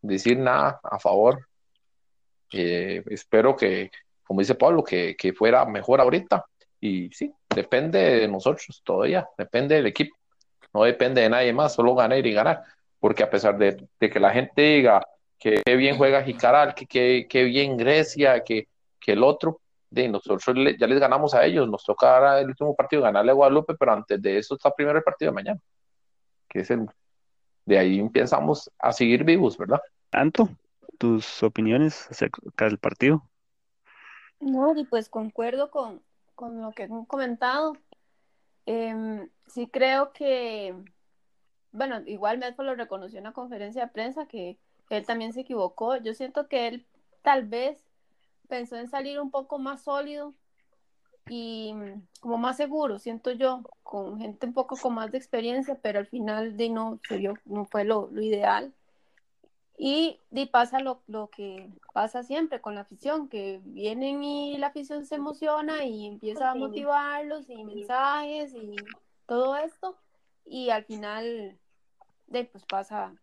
decir 0.01 0.39
nada 0.39 0.81
a 0.83 0.99
favor. 0.99 1.47
Eh, 2.53 3.03
espero 3.07 3.57
que, 3.57 3.91
como 4.25 4.41
dice 4.41 4.55
Pablo, 4.55 4.83
que, 4.83 5.17
que, 5.17 5.33
fuera 5.33 5.65
mejor 5.65 6.01
ahorita. 6.01 6.45
Y 6.81 7.11
sí, 7.11 7.33
depende 7.49 7.99
de 7.99 8.29
nosotros 8.29 8.83
todavía, 8.85 9.29
depende 9.37 9.75
del 9.75 9.87
equipo, 9.87 10.17
no 10.73 10.85
depende 10.85 11.23
de 11.23 11.29
nadie 11.29 11.53
más, 11.53 11.75
solo 11.75 11.95
ganar 11.95 12.25
y 12.25 12.33
ganar. 12.33 12.63
Porque 13.01 13.23
a 13.23 13.31
pesar 13.31 13.59
de, 13.59 13.89
de 13.99 14.11
que 14.11 14.21
la 14.21 14.31
gente 14.31 14.63
diga 14.63 15.05
que 15.39 15.63
bien 15.77 15.97
juega 15.97 16.23
Jicaral, 16.23 16.75
que, 16.75 17.27
que, 17.29 17.45
bien 17.45 17.77
Grecia, 17.77 18.43
que, 18.43 18.69
que 19.01 19.13
el 19.13 19.23
otro, 19.23 19.61
de 19.91 20.09
nosotros 20.09 20.55
ya 20.79 20.87
les 20.87 21.01
ganamos 21.01 21.35
a 21.35 21.45
ellos, 21.47 21.69
nos 21.69 21.83
toca 21.83 22.15
ahora 22.15 22.41
el 22.41 22.49
último 22.49 22.75
partido 22.77 23.03
ganarle 23.03 23.31
a 23.31 23.35
Guadalupe, 23.35 23.75
pero 23.75 23.93
antes 23.93 24.21
de 24.21 24.37
eso 24.39 24.55
está 24.55 24.71
primero 24.71 24.99
el 24.99 25.05
partido 25.05 25.31
de 25.31 25.35
mañana, 25.35 25.61
que 26.49 26.61
es 26.61 26.71
el, 26.71 26.87
de 27.69 27.79
ahí 27.79 28.01
empezamos 28.01 28.71
a 28.79 28.93
seguir 28.93 29.25
vivos, 29.25 29.59
¿verdad? 29.59 29.81
Anto, 30.11 30.49
tus 30.97 31.43
opiniones 31.43 32.09
acerca 32.11 32.65
del 32.65 32.79
partido. 32.79 33.23
No, 34.41 34.75
y 34.75 34.85
pues 34.85 35.11
concuerdo 35.11 35.71
con, 35.71 36.03
con 36.35 36.63
lo 36.63 36.73
que 36.73 36.85
han 36.85 37.05
comentado. 37.05 37.77
Em, 38.65 39.29
sí 39.47 39.69
creo 39.69 40.13
que, 40.13 40.75
bueno, 41.73 42.01
igual 42.07 42.39
Medford 42.39 42.67
lo 42.67 42.75
reconoció 42.75 43.19
en 43.19 43.25
la 43.25 43.33
conferencia 43.33 43.83
de 43.83 43.93
prensa 43.93 44.27
que 44.27 44.59
él 44.89 45.05
también 45.05 45.35
se 45.35 45.41
equivocó. 45.41 45.97
Yo 45.99 46.15
siento 46.15 46.49
que 46.49 46.69
él 46.69 46.87
tal 47.21 47.47
vez 47.47 47.85
pensó 48.49 48.77
en 48.77 48.89
salir 48.89 49.21
un 49.21 49.31
poco 49.31 49.59
más 49.59 49.83
sólido 49.83 50.33
y 51.29 51.73
mm, 51.75 52.03
como 52.21 52.39
más 52.39 52.57
seguro, 52.57 52.99
siento 52.99 53.33
yo, 53.33 53.63
con 53.83 54.19
gente 54.19 54.47
un 54.47 54.55
poco 54.55 54.77
con 54.77 54.95
más 54.95 55.11
de 55.11 55.19
experiencia, 55.19 55.79
pero 55.81 55.99
al 55.99 56.07
final 56.07 56.57
de 56.57 56.71
no 56.71 57.01
vio, 57.11 57.35
no 57.45 57.65
fue 57.65 57.85
lo, 57.85 58.11
ideal. 58.21 58.73
Y, 59.77 60.19
y 60.33 60.47
pasa 60.47 60.81
lo, 60.81 61.03
lo, 61.07 61.29
que 61.29 61.71
pasa 61.93 62.25
siempre 62.25 62.61
con 62.61 62.75
la 62.75 62.81
afición, 62.81 63.29
que 63.29 63.61
vienen 63.65 64.25
y 64.25 64.59
la 64.59 64.69
afición 64.69 65.07
se 65.07 65.15
emociona 65.15 65.85
y 65.85 66.07
empieza 66.07 66.51
a 66.51 66.55
motivarlos 66.57 67.49
y 67.49 67.63
mensajes 67.65 68.55
y 68.55 68.75
todo 69.27 69.57
esto. 69.57 69.97
Y 70.45 70.71
al 70.71 70.85
final, 70.85 71.59
de, 72.27 72.45
pues 72.47 72.65
pasa, 72.65 73.15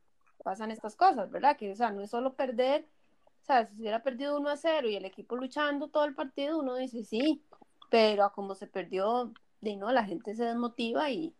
pasan 0.43 0.71
estas 0.71 0.95
cosas, 0.95 1.29
¿verdad? 1.29 1.57
Que, 1.57 1.71
o 1.71 1.75
sea, 1.75 1.91
no 1.91 2.01
es 2.01 2.11
solo 2.11 2.35
perder, 2.35 2.87
o 3.41 3.45
sea, 3.45 3.67
si 3.67 3.81
hubiera 3.81 4.01
perdido 4.01 4.39
1 4.39 4.49
a 4.49 4.57
0 4.57 4.89
y 4.89 4.95
el 4.95 5.05
equipo 5.05 5.35
luchando 5.35 5.89
todo 5.89 6.05
el 6.05 6.15
partido, 6.15 6.57
uno 6.57 6.75
dice, 6.75 7.03
sí, 7.03 7.43
pero 7.95 8.25
a 8.25 8.33
como 8.33 8.55
se 8.55 8.67
perdió, 8.67 9.31
de 9.61 9.77
no, 9.77 9.89
la 9.93 10.03
gente 10.03 10.35
se 10.35 10.43
desmotiva 10.43 11.09
y, 11.11 11.33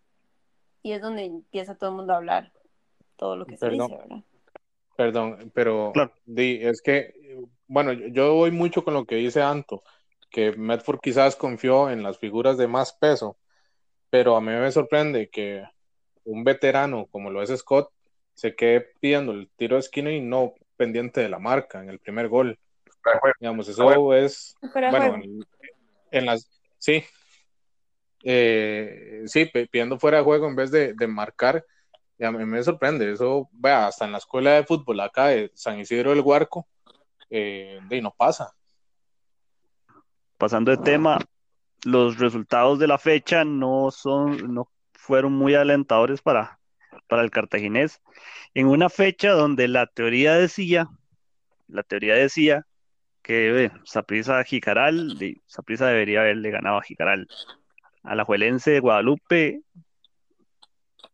y 0.84 0.94
es 0.94 1.02
donde 1.02 1.26
empieza 1.26 1.76
todo 1.76 1.90
el 1.90 1.98
mundo 1.98 2.14
a 2.14 2.16
hablar 2.16 2.54
todo 3.18 3.36
lo 3.36 3.46
que 3.46 3.58
se 3.58 3.68
Perdón. 3.68 3.92
dice, 3.92 3.98
¿verdad? 3.98 4.24
Perdón, 4.96 5.52
pero 5.54 5.92
Claro. 5.92 6.14
di, 6.26 6.60
es 6.62 6.82
que, 6.82 7.14
bueno, 7.68 7.92
yo- 7.92 8.08
yo 8.08 8.34
voy 8.36 8.52
mucho 8.52 8.86
con 8.86 8.94
lo 8.94 9.04
que 9.06 9.16
dice 9.16 9.42
Anto, 9.42 9.84
que 10.30 10.54
Medford 10.54 11.02
quizás 11.02 11.36
confió 11.36 11.90
en 11.90 12.04
las 12.04 12.20
figuras 12.20 12.58
de 12.58 12.70
más 12.70 12.94
peso, 12.94 13.38
pero 14.10 14.38
a 14.38 14.40
mí 14.40 14.48
me 14.54 14.72
sorprende 14.72 15.30
que 15.30 15.62
un 16.24 16.46
veterano 16.46 17.08
como 17.08 17.32
lo 17.32 17.42
es 17.44 17.50
Scott 17.50 17.92
se 18.34 18.56
quede 18.56 18.94
pidiendo 19.02 19.34
el 19.34 19.50
tiro 19.58 19.76
de 19.76 19.82
esquina 19.82 20.10
y 20.10 20.22
no 20.22 20.54
pendiente 20.78 21.20
de 21.20 21.28
la 21.28 21.40
marca 21.40 21.84
en 21.84 21.90
el 21.90 22.00
primer 22.00 22.30
gol. 22.30 22.58
Digamos, 23.42 23.68
eso 23.68 24.14
es, 24.14 24.56
bueno, 24.90 25.16
en, 25.16 25.46
en 26.20 26.26
las, 26.28 26.50
sí, 26.78 27.04
Eh, 28.28 29.22
sí, 29.28 29.46
pidiendo 29.46 30.00
fuera 30.00 30.18
de 30.18 30.24
juego 30.24 30.48
en 30.48 30.56
vez 30.56 30.72
de, 30.72 30.94
de 30.94 31.08
marcar, 31.08 31.64
y 32.18 32.26
a 32.26 32.32
mí 32.32 32.44
me 32.44 32.64
sorprende, 32.64 33.12
eso, 33.12 33.48
vea, 33.52 33.86
hasta 33.86 34.06
en 34.06 34.14
la 34.14 34.18
escuela 34.18 34.54
de 34.54 34.64
fútbol 34.64 35.00
acá 35.00 35.28
de 35.28 35.52
San 35.54 35.80
Isidro 35.80 36.10
del 36.10 36.22
Huarco, 36.22 36.66
eh, 37.30 37.80
de, 37.88 38.02
no 38.02 38.10
pasa. 38.10 38.52
Pasando 40.40 40.72
de 40.72 40.78
tema, 40.78 41.20
los 41.84 42.18
resultados 42.18 42.80
de 42.80 42.88
la 42.88 42.98
fecha 42.98 43.46
no 43.46 43.92
son, 43.92 44.52
no 44.56 44.72
fueron 44.94 45.34
muy 45.34 45.54
alentadores 45.54 46.20
para, 46.24 46.60
para 47.08 47.22
el 47.22 47.30
cartaginés. 47.30 48.02
En 48.56 48.66
una 48.66 48.90
fecha 48.90 49.34
donde 49.34 49.68
la 49.68 49.86
teoría 49.86 50.34
decía, 50.34 50.88
la 51.68 51.84
teoría 51.84 52.16
decía 52.16 52.66
que 53.26 53.66
eh, 53.66 53.72
Saprissa 53.86 54.44
Jicaral, 54.44 55.18
Saprissa 55.48 55.88
debería 55.88 56.22
haberle 56.22 56.52
ganado 56.52 56.78
a 56.78 56.84
Jicaral. 56.84 57.28
A 58.04 58.14
la 58.14 58.24
Juelense 58.24 58.70
de 58.70 58.80
Guadalupe, 58.82 59.62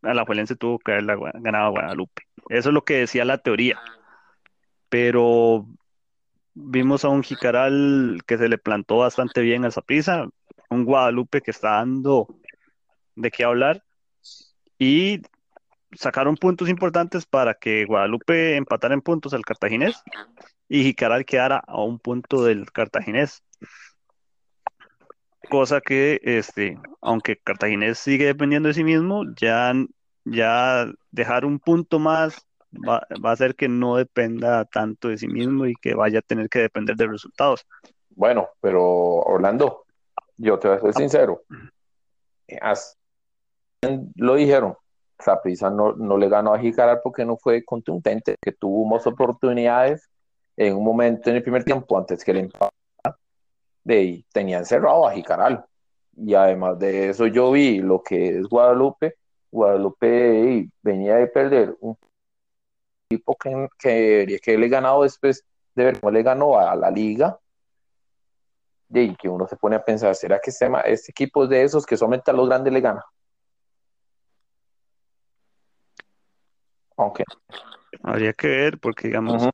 a 0.01 0.13
la 0.13 0.25
Juelense 0.25 0.57
tuvo 0.57 0.77
que 0.77 0.91
haberle 0.91 1.15
gua- 1.15 1.31
ganado 1.35 1.67
a 1.67 1.69
Guadalupe. 1.69 2.23
Eso 2.49 2.67
es 2.67 2.73
lo 2.73 2.83
que 2.83 2.95
decía 2.95 3.23
la 3.23 3.37
teoría. 3.37 3.79
Pero 4.89 5.65
vimos 6.53 7.05
a 7.05 7.09
un 7.09 7.23
Jicaral 7.23 8.19
que 8.27 8.37
se 8.37 8.49
le 8.49 8.57
plantó 8.57 8.97
bastante 8.97 9.39
bien 9.39 9.63
al 9.63 9.71
Saprissa, 9.71 10.27
un 10.69 10.83
Guadalupe 10.83 11.39
que 11.41 11.51
está 11.51 11.75
dando 11.77 12.27
de 13.15 13.31
qué 13.31 13.45
hablar 13.45 13.83
y 14.77 15.21
sacaron 15.93 16.35
puntos 16.35 16.69
importantes 16.69 17.25
para 17.25 17.53
que 17.53 17.85
Guadalupe 17.85 18.55
empatara 18.55 18.93
en 18.93 19.01
puntos 19.01 19.33
al 19.33 19.43
Cartaginés 19.43 20.01
y 20.69 20.83
Jicaral 20.83 21.25
quedara 21.25 21.57
a 21.67 21.81
un 21.83 21.99
punto 21.99 22.43
del 22.43 22.71
Cartaginés. 22.71 23.43
Cosa 25.49 25.81
que, 25.81 26.19
este, 26.23 26.77
aunque 27.01 27.37
Cartaginés 27.37 27.99
sigue 27.99 28.25
dependiendo 28.25 28.67
de 28.67 28.73
sí 28.73 28.83
mismo, 28.83 29.23
ya, 29.35 29.73
ya 30.23 30.91
dejar 31.11 31.45
un 31.45 31.59
punto 31.59 31.99
más 31.99 32.47
va, 32.73 33.05
va 33.23 33.31
a 33.31 33.33
hacer 33.33 33.55
que 33.55 33.67
no 33.67 33.97
dependa 33.97 34.63
tanto 34.65 35.09
de 35.09 35.17
sí 35.17 35.27
mismo 35.27 35.65
y 35.65 35.73
que 35.75 35.93
vaya 35.93 36.19
a 36.19 36.21
tener 36.23 36.47
que 36.47 36.59
depender 36.59 36.95
de 36.95 37.07
resultados. 37.07 37.65
Bueno, 38.09 38.49
pero 38.61 38.83
Orlando, 38.83 39.85
yo 40.37 40.57
te 40.59 40.67
voy 40.67 40.77
a 40.77 40.81
ser 40.81 40.93
sincero. 40.93 41.43
As- 42.61 42.97
lo 44.15 44.35
dijeron, 44.35 44.75
Saprissa 45.21 45.69
no, 45.69 45.93
no 45.93 46.17
le 46.17 46.29
ganó 46.29 46.53
a 46.53 46.59
Jicaral 46.59 46.99
porque 47.03 47.25
no 47.25 47.37
fue 47.37 47.63
contundente, 47.63 48.35
que 48.41 48.51
tuvo 48.51 48.85
más 48.85 49.05
oportunidades 49.07 50.09
en 50.57 50.75
un 50.75 50.83
momento 50.83 51.29
en 51.29 51.37
el 51.37 51.43
primer 51.43 51.63
tiempo 51.63 51.97
antes 51.97 52.23
que 52.23 52.31
el 52.31 52.37
empate. 52.37 52.75
De 53.83 54.23
tenían 54.31 54.65
cerrado 54.65 55.07
a 55.07 55.13
Jicaral. 55.13 55.65
Y 56.15 56.33
además 56.35 56.77
de 56.77 57.09
eso, 57.09 57.25
yo 57.27 57.51
vi 57.51 57.79
lo 57.79 58.03
que 58.03 58.39
es 58.39 58.47
Guadalupe. 58.47 59.15
Guadalupe 59.51 60.69
venía 60.81 61.15
de 61.15 61.27
perder 61.27 61.75
un 61.79 61.97
equipo 63.09 63.35
que, 63.35 63.67
que 63.77 64.39
que 64.41 64.57
le 64.57 64.69
ganado 64.69 65.03
después 65.03 65.43
de 65.75 65.85
ver 65.85 65.99
cómo 65.99 66.11
le 66.11 66.23
ganó 66.23 66.59
a 66.59 66.75
la 66.75 66.91
liga 66.91 67.39
y 68.93 69.15
que 69.15 69.29
uno 69.29 69.47
se 69.47 69.55
pone 69.55 69.75
a 69.75 69.83
pensar, 69.83 70.15
¿será 70.15 70.39
que 70.39 70.49
este, 70.49 70.69
este 70.85 71.11
equipo 71.11 71.43
es 71.43 71.49
de 71.49 71.63
esos 71.63 71.85
que 71.85 71.97
solamente 71.97 72.31
a 72.31 72.33
los 72.33 72.47
grandes 72.47 72.73
le 72.73 72.81
gana? 72.81 73.05
Habría 78.03 78.33
que 78.33 78.47
ver, 78.47 78.79
porque 78.79 79.07
digamos, 79.07 79.49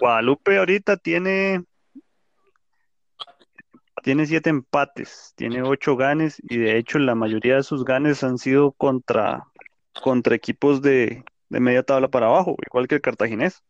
Guadalupe 0.00 0.58
ahorita 0.58 0.96
tiene, 0.96 1.64
tiene 4.02 4.26
siete 4.26 4.50
empates, 4.50 5.32
tiene 5.36 5.62
ocho 5.62 5.96
ganes, 5.96 6.40
y 6.42 6.58
de 6.58 6.76
hecho 6.76 6.98
la 6.98 7.14
mayoría 7.14 7.56
de 7.56 7.62
sus 7.62 7.84
ganes 7.84 8.22
han 8.24 8.38
sido 8.38 8.72
contra, 8.72 9.44
contra 10.02 10.34
equipos 10.34 10.82
de, 10.82 11.24
de 11.48 11.60
media 11.60 11.82
tabla 11.82 12.08
para 12.08 12.26
abajo, 12.26 12.56
igual 12.66 12.88
que 12.88 12.96
el 12.96 13.00
Cartaginés. 13.00 13.62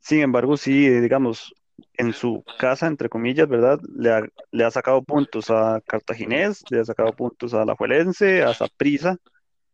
Sin 0.00 0.20
embargo, 0.20 0.56
sí, 0.56 0.88
digamos, 0.88 1.54
en 1.94 2.12
su 2.12 2.44
casa, 2.58 2.86
entre 2.86 3.08
comillas, 3.08 3.48
¿verdad? 3.48 3.80
Le 3.94 4.12
ha, 4.12 4.22
le 4.50 4.64
ha 4.64 4.70
sacado 4.70 5.02
puntos 5.02 5.50
a 5.50 5.80
Cartaginés, 5.86 6.64
le 6.70 6.80
ha 6.80 6.84
sacado 6.84 7.12
puntos 7.12 7.54
a 7.54 7.62
Alajuelense, 7.62 8.42
a 8.42 8.54
Saprissa 8.54 9.16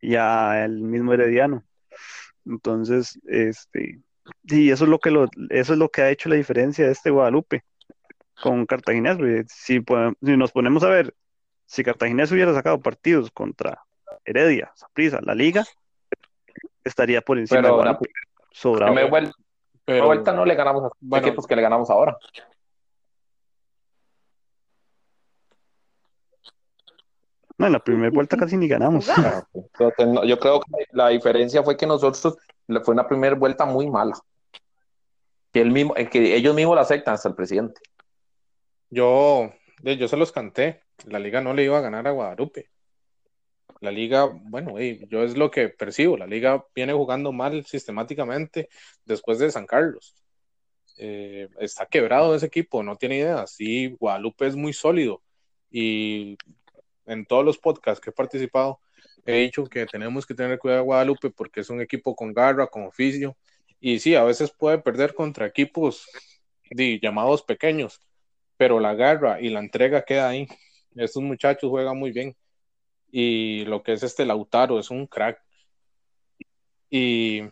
y 0.01 0.17
a 0.17 0.65
el 0.65 0.83
mismo 0.83 1.13
Herediano. 1.13 1.63
Entonces, 2.47 3.19
este, 3.27 4.01
sí, 4.47 4.71
eso 4.71 4.85
es 4.85 4.91
lo 4.91 4.99
que 4.99 5.11
lo, 5.11 5.27
eso 5.51 5.73
es 5.73 5.79
lo 5.79 5.89
que 5.89 6.03
ha 6.03 6.11
hecho 6.11 6.29
la 6.29 6.37
diferencia 6.37 6.87
de 6.87 6.93
este 6.93 7.11
Guadalupe 7.11 7.65
con 8.43 8.67
Cartaginés. 8.67 9.17
porque 9.17 9.45
Si, 9.49 9.83
si 10.23 10.37
nos 10.37 10.53
ponemos 10.53 10.83
a 10.85 10.89
ver, 10.89 11.15
si 11.67 11.83
Cartaginés 11.83 12.31
hubiera 12.33 12.53
sacado 12.55 12.81
partidos 12.81 13.31
contra 13.31 13.83
Heredia, 14.25 14.73
Saprissa, 14.75 15.21
la 15.23 15.35
Liga, 15.35 15.65
estaría 16.85 17.21
por 17.21 17.39
encima 17.39 17.61
Pero 17.63 17.69
de 17.69 17.71
la 17.73 17.77
Guadalupe, 17.77 18.11
sobrado. 18.53 18.93
primera 18.93 19.11
vuelta, 19.11 19.33
Pero, 19.85 20.07
vuelta 20.07 20.33
no 20.33 20.45
le 20.45 20.55
ganamos 20.55 20.83
a 20.83 20.87
los 20.87 20.93
bueno. 21.01 21.27
equipos 21.27 21.47
que 21.47 21.57
le 21.57 21.63
ganamos 21.63 21.91
ahora. 21.91 22.17
No, 27.59 27.67
en 27.67 27.73
la 27.73 27.79
primera 27.85 28.11
vuelta 28.11 28.37
casi 28.37 28.57
ni 28.57 28.69
ganamos. 28.69 29.09
No, 30.07 30.25
yo 30.25 30.39
creo 30.39 30.61
que 30.61 30.87
la 30.93 31.09
diferencia 31.09 31.63
fue 31.63 31.77
que 31.77 31.87
nosotros 31.87 32.37
le 32.67 32.81
fue 32.81 32.95
una 32.95 33.07
primera 33.07 33.35
vuelta 33.35 33.65
muy 33.65 33.91
mala. 33.91 34.15
Que, 35.53 35.61
él 35.61 35.71
mismo, 35.71 35.95
eh, 35.97 36.09
que 36.09 36.35
ellos 36.35 36.55
mismos 36.55 36.75
la 36.75 36.83
aceptan 36.83 37.15
hasta 37.15 37.29
el 37.29 37.35
presidente. 37.35 37.81
yo, 38.91 39.53
yo 39.83 40.09
se 40.09 40.17
los 40.17 40.33
canté, 40.33 40.83
la 41.07 41.19
liga 41.19 41.41
no 41.41 41.55
le 41.55 41.65
iba 41.65 41.79
a 41.79 41.83
ganar 41.83 42.07
a 42.09 42.13
Guadalupe. 42.13 42.71
La 43.81 43.91
liga, 43.91 44.25
bueno, 44.25 44.81
yo 44.81 45.23
es 45.23 45.37
lo 45.37 45.51
que 45.51 45.69
percibo, 45.69 46.17
la 46.17 46.27
liga 46.27 46.65
viene 46.75 46.93
jugando 46.93 47.33
mal 47.33 47.65
sistemáticamente 47.67 48.69
después 49.05 49.39
de 49.39 49.51
San 49.51 49.67
Carlos. 49.67 50.15
Eh, 50.97 51.49
está 51.59 51.87
quebrado 51.87 52.35
ese 52.35 52.47
equipo, 52.47 52.83
no 52.83 52.97
tiene 52.97 53.19
idea. 53.19 53.47
Sí, 53.47 53.95
Guadalupe 53.99 54.47
es 54.47 54.57
muy 54.57 54.73
sólido 54.73 55.23
y 55.71 56.39
en 57.07 57.27
todos 57.27 57.45
los 57.45 57.59
podcasts 57.59 58.01
que 58.01 58.11
he 58.11 58.13
participado 58.13 58.81
he 59.27 59.39
dicho 59.39 59.65
que 59.65 59.87
tenemos 59.87 60.27
que 60.27 60.35
tener 60.35 60.59
cuidado 60.59 60.83
de 60.83 60.87
Guadalupe 60.87 61.31
porque 61.31 61.61
es 61.61 61.71
un 61.71 61.81
equipo 61.81 62.15
con 62.15 62.33
garra, 62.33 62.67
con 62.67 62.85
oficio 62.87 63.37
y 63.81 63.99
sí, 63.99 64.15
a 64.15 64.25
veces 64.25 64.51
puede 64.51 64.79
perder 64.79 65.15
contra 65.15 65.47
equipos 65.47 66.07
di, 66.71 66.99
llamados 67.01 67.43
pequeños, 67.43 68.01
pero 68.57 68.81
la 68.81 68.95
garra 68.95 69.41
y 69.41 69.51
la 69.51 69.61
entrega 69.61 70.05
queda 70.05 70.29
ahí. 70.29 70.49
Estos 70.95 71.23
muchachos 71.23 71.71
juegan 71.71 71.99
muy 71.99 72.13
bien 72.13 72.37
y 73.11 73.65
lo 73.67 73.83
que 73.83 73.93
es 73.93 74.03
este 74.03 74.25
Lautaro 74.25 74.79
es 74.79 74.91
un 74.91 75.07
crack. 75.07 75.39
Y, 76.91 77.43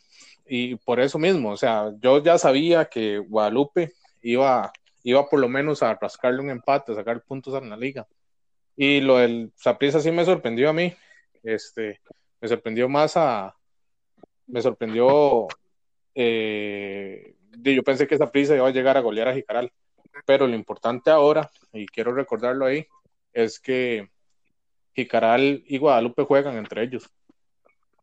y 0.46 0.76
por 0.76 1.00
eso 1.00 1.18
mismo, 1.18 1.50
o 1.50 1.56
sea, 1.56 1.92
yo 2.00 2.22
ya 2.22 2.38
sabía 2.38 2.86
que 2.86 3.18
Guadalupe 3.18 3.92
iba, 4.22 4.72
iba 5.02 5.28
por 5.28 5.40
lo 5.40 5.48
menos 5.48 5.82
a 5.82 5.94
rascarle 5.94 6.40
un 6.40 6.50
empate, 6.50 6.92
a 6.92 6.94
sacar 6.94 7.22
puntos 7.24 7.54
en 7.60 7.70
la 7.70 7.76
liga. 7.76 8.06
Y 8.76 9.00
lo 9.00 9.18
del 9.18 9.52
Saprissa 9.56 10.00
sí 10.00 10.10
me 10.10 10.24
sorprendió 10.24 10.70
a 10.70 10.72
mí. 10.72 10.94
Este, 11.42 12.00
me 12.40 12.48
sorprendió 12.48 12.88
más 12.88 13.16
a. 13.16 13.54
Me 14.46 14.62
sorprendió. 14.62 15.48
eh, 16.14 17.36
yo 17.62 17.82
pensé 17.82 18.06
que 18.06 18.18
Saprissa 18.18 18.56
iba 18.56 18.66
a 18.66 18.72
llegar 18.72 18.96
a 18.96 19.00
golear 19.00 19.28
a 19.28 19.34
Jicaral. 19.34 19.72
Pero 20.26 20.46
lo 20.46 20.54
importante 20.54 21.10
ahora, 21.10 21.50
y 21.72 21.86
quiero 21.86 22.12
recordarlo 22.12 22.66
ahí, 22.66 22.86
es 23.32 23.58
que 23.58 24.10
Jicaral 24.94 25.62
y 25.66 25.78
Guadalupe 25.78 26.24
juegan 26.24 26.56
entre 26.56 26.82
ellos. 26.82 27.10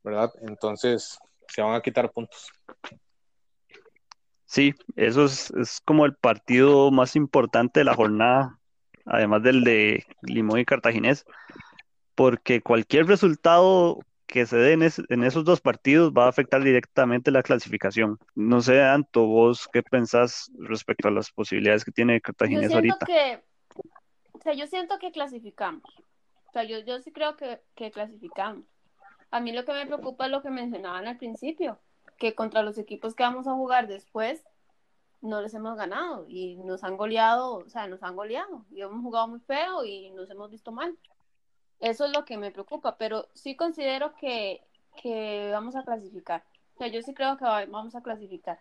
¿Verdad? 0.03 0.31
Entonces 0.41 1.19
se 1.47 1.61
van 1.61 1.75
a 1.75 1.81
quitar 1.81 2.11
puntos. 2.11 2.51
Sí, 4.45 4.73
eso 4.95 5.25
es, 5.25 5.51
es 5.51 5.79
como 5.85 6.05
el 6.05 6.15
partido 6.15 6.89
más 6.89 7.15
importante 7.15 7.81
de 7.81 7.83
la 7.83 7.93
jornada, 7.93 8.58
además 9.09 9.43
del 9.43 9.63
de 9.63 10.05
Limón 10.21 10.59
y 10.59 10.65
Cartaginés, 10.65 11.25
porque 12.15 12.61
cualquier 12.61 13.07
resultado 13.07 13.99
que 14.27 14.45
se 14.45 14.57
dé 14.57 14.73
en, 14.73 14.83
es- 14.83 15.01
en 15.09 15.23
esos 15.23 15.43
dos 15.43 15.59
partidos 15.59 16.11
va 16.13 16.25
a 16.25 16.29
afectar 16.29 16.63
directamente 16.63 17.31
la 17.31 17.41
clasificación. 17.41 18.19
No 18.35 18.61
sé, 18.61 18.81
Anto, 18.83 19.25
vos 19.25 19.67
qué 19.73 19.81
pensás 19.81 20.51
respecto 20.59 21.07
a 21.07 21.11
las 21.11 21.31
posibilidades 21.31 21.83
que 21.83 21.91
tiene 21.91 22.21
Cartaginés 22.21 22.71
ahorita. 22.73 23.05
que 23.05 23.41
o 24.33 24.41
sea, 24.41 24.53
yo 24.53 24.67
siento 24.67 24.99
que 24.99 25.11
clasificamos. 25.11 25.83
O 26.47 26.51
sea, 26.53 26.63
yo, 26.63 26.79
yo 26.79 26.99
sí 27.01 27.11
creo 27.11 27.35
que, 27.35 27.61
que 27.75 27.91
clasificamos. 27.91 28.65
A 29.31 29.39
mí 29.39 29.51
lo 29.51 29.65
que 29.65 29.73
me 29.73 29.85
preocupa 29.85 30.25
es 30.25 30.31
lo 30.31 30.41
que 30.41 30.49
mencionaban 30.49 31.07
al 31.07 31.17
principio, 31.17 31.79
que 32.17 32.33
contra 32.35 32.63
los 32.63 32.77
equipos 32.77 33.15
que 33.15 33.23
vamos 33.23 33.47
a 33.47 33.53
jugar 33.53 33.87
después 33.87 34.43
no 35.21 35.41
les 35.41 35.53
hemos 35.53 35.77
ganado 35.77 36.25
y 36.27 36.55
nos 36.57 36.83
han 36.83 36.97
goleado, 36.97 37.55
o 37.55 37.69
sea, 37.69 37.87
nos 37.87 38.03
han 38.03 38.15
goleado 38.15 38.65
y 38.71 38.81
hemos 38.81 39.01
jugado 39.01 39.27
muy 39.27 39.39
feo 39.41 39.83
y 39.83 40.11
nos 40.11 40.29
hemos 40.29 40.49
visto 40.49 40.71
mal. 40.71 40.97
Eso 41.79 42.05
es 42.05 42.11
lo 42.15 42.25
que 42.25 42.37
me 42.37 42.51
preocupa, 42.51 42.97
pero 42.97 43.27
sí 43.33 43.55
considero 43.55 44.13
que, 44.15 44.61
que 45.01 45.49
vamos 45.51 45.75
a 45.75 45.83
clasificar. 45.83 46.43
Yo 46.91 47.01
sí 47.01 47.13
creo 47.13 47.37
que 47.37 47.43
vamos 47.43 47.95
a 47.95 48.01
clasificar. 48.01 48.59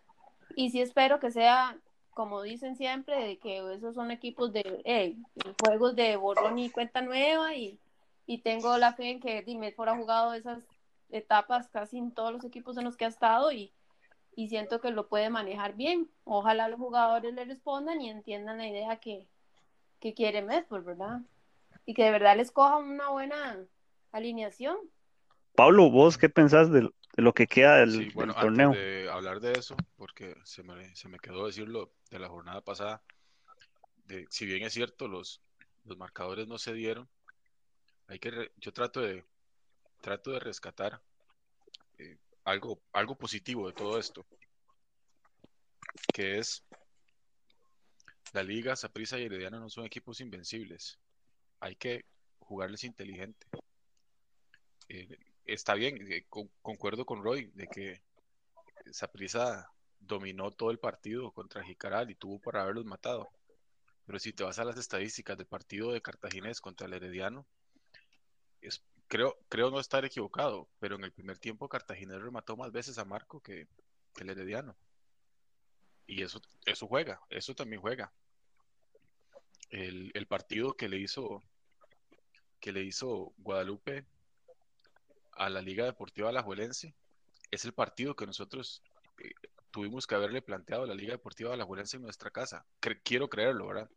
Y 0.57 0.71
sí 0.71 0.81
espero 0.81 1.21
que 1.21 1.31
sea, 1.31 1.79
como 2.11 2.43
dicen 2.43 2.77
siempre, 2.77 3.17
de 3.17 3.39
que 3.39 3.75
esos 3.75 3.95
son 3.95 4.11
equipos 4.11 4.53
de 4.53 5.17
juegos 5.65 5.95
de 5.95 6.17
borrón 6.17 6.59
y 6.59 6.71
cuenta 6.71 7.01
nueva 7.01 7.55
y, 7.55 7.79
y 8.27 8.39
tengo 8.39 8.77
la 8.79 8.95
fe 8.95 9.11
en 9.11 9.21
que 9.21 9.43
Dimedford 9.43 9.89
ha 9.91 9.97
jugado 9.97 10.35
esas 10.35 10.65
etapas 11.11 11.69
casi 11.69 11.99
en 11.99 12.11
todos 12.11 12.33
los 12.33 12.45
equipos 12.45 12.77
en 12.77 12.85
los 12.85 12.97
que 12.97 13.05
ha 13.05 13.09
estado 13.09 13.53
y, 13.53 13.73
y 14.35 14.49
siento 14.49 14.81
que 14.81 14.91
lo 14.91 15.09
puede 15.09 15.31
manejar 15.31 15.75
bien. 15.75 16.11
Ojalá 16.25 16.69
los 16.69 16.79
jugadores 16.79 17.35
le 17.35 17.45
respondan 17.45 18.01
y 18.01 18.11
entiendan 18.11 18.59
la 18.59 18.69
idea 18.69 19.01
que, 19.01 19.27
que 20.01 20.15
quiere 20.15 20.43
Medford, 20.43 20.85
¿verdad? 20.85 21.21
Y 21.87 21.95
que 21.95 22.05
de 22.05 22.11
verdad 22.11 22.37
les 22.37 22.51
coja 22.51 22.77
una 22.77 23.11
buena 23.11 23.59
alineación. 24.13 24.77
Pablo, 25.55 25.91
¿vos 25.91 26.19
qué 26.19 26.29
pensás 26.29 26.71
de, 26.71 26.89
lo 27.17 27.33
que 27.33 27.47
queda 27.47 27.79
del, 27.79 27.91
Sí, 27.91 28.11
bueno, 28.15 28.33
del 28.35 28.43
torneo? 28.43 28.69
antes 28.69 28.83
de 28.83 29.11
hablar 29.11 29.41
de 29.41 29.53
eso, 29.53 29.77
porque 29.97 30.37
se 30.45 30.63
me, 30.63 30.95
se 30.95 31.09
me 31.09 31.19
quedó 31.19 31.47
decirlo 31.47 31.91
de 32.11 32.19
la 32.21 32.29
jornada 32.29 32.61
pasada, 32.61 33.03
de, 34.07 34.27
si 34.31 34.47
bien 34.47 34.63
es 34.63 34.73
cierto, 34.73 35.09
los, 35.09 35.43
los 35.85 35.97
marcadores 35.99 36.47
no 36.47 36.59
se 36.59 36.73
dieron, 36.75 37.09
hay 38.07 38.19
que 38.21 38.31
re- 38.31 38.53
yo 38.59 38.73
trato 38.73 39.01
de, 39.01 39.25
trato 40.01 40.31
de 40.31 40.41
rescatar 40.41 41.01
eh, 41.99 42.17
algo, 42.49 42.81
algo 42.93 43.17
positivo 43.17 43.67
de 43.67 43.75
todo 43.75 43.99
esto, 43.99 44.27
que 46.13 46.39
es 46.39 46.65
la 48.33 48.43
Liga, 48.43 48.77
Saprissa 48.77 49.19
y 49.19 49.25
Herediano 49.25 49.61
no 49.61 49.71
son 49.71 49.85
equipos 49.85 50.21
invencibles, 50.21 50.99
hay 51.61 51.77
que 51.77 52.05
jugarles 52.41 52.85
inteligente. 52.85 53.47
Eh, 54.89 55.19
está 55.45 55.75
bien, 55.75 56.11
eh, 56.11 56.25
con- 56.29 56.51
concuerdo 56.63 57.05
con 57.05 57.23
Roy 57.23 57.51
de 57.55 57.67
que 57.69 58.03
Saprissa 58.91 59.71
dominó 59.99 60.51
todo 60.51 60.71
el 60.71 60.79
partido 60.79 61.33
contra 61.33 61.65
Jicaral 61.65 62.11
y 62.11 62.15
tuvo 62.15 62.39
para 62.39 62.63
haberlos 62.63 62.85
matado. 62.85 63.29
Pero 64.07 64.19
si 64.19 64.33
te 64.33 64.45
vas 64.45 64.59
a 64.59 64.65
las 64.65 64.79
estadísticas 64.79 65.37
del 65.37 65.47
partido 65.47 65.93
de 65.93 66.01
Cartaginés 66.01 66.61
contra 66.63 66.87
el 66.87 66.95
Herediano, 66.95 67.47
es, 68.63 68.83
creo, 69.09 69.37
creo 69.49 69.71
no 69.71 69.81
estar 69.81 70.05
equivocado, 70.05 70.69
pero 70.79 70.97
en 70.97 71.05
el 71.05 71.13
primer 71.13 71.39
tiempo 71.39 71.69
Cartaginés 71.69 72.21
remató 72.21 72.57
más 72.57 72.71
veces 72.73 72.99
a 72.99 73.05
Marco 73.05 73.41
que, 73.41 73.67
que 74.15 74.23
el 74.25 74.31
Herediano. 74.31 74.77
Y 76.07 76.23
eso, 76.23 76.41
eso 76.65 76.87
juega, 76.87 77.21
eso 77.29 77.55
también 77.55 77.83
juega. 77.83 78.13
El, 79.71 80.11
el 80.15 80.27
partido 80.27 80.75
que 80.75 80.89
le 80.89 80.99
hizo 80.99 81.43
que 82.61 82.73
le 82.73 82.83
hizo 82.83 83.33
Guadalupe 83.37 84.05
a 85.33 85.49
la 85.49 85.63
Liga 85.63 85.85
Deportiva 85.85 86.31
Alajuelense 86.31 86.95
es 87.51 87.65
el 87.65 87.73
partido 87.73 88.17
que 88.17 88.27
nosotros 88.27 88.83
eh, 89.19 89.31
tuvimos 89.71 90.07
que 90.07 90.17
haberle 90.17 90.43
planteado 90.43 90.83
a 90.83 90.87
la 90.87 90.95
Liga 90.95 91.13
Deportiva 91.13 91.55
Alajuelense 91.55 91.97
en 91.99 92.03
nuestra 92.03 92.31
casa. 92.31 92.67
Cre- 92.81 93.01
quiero 93.05 93.29
creerlo, 93.29 93.69
¿verdad? 93.69 93.91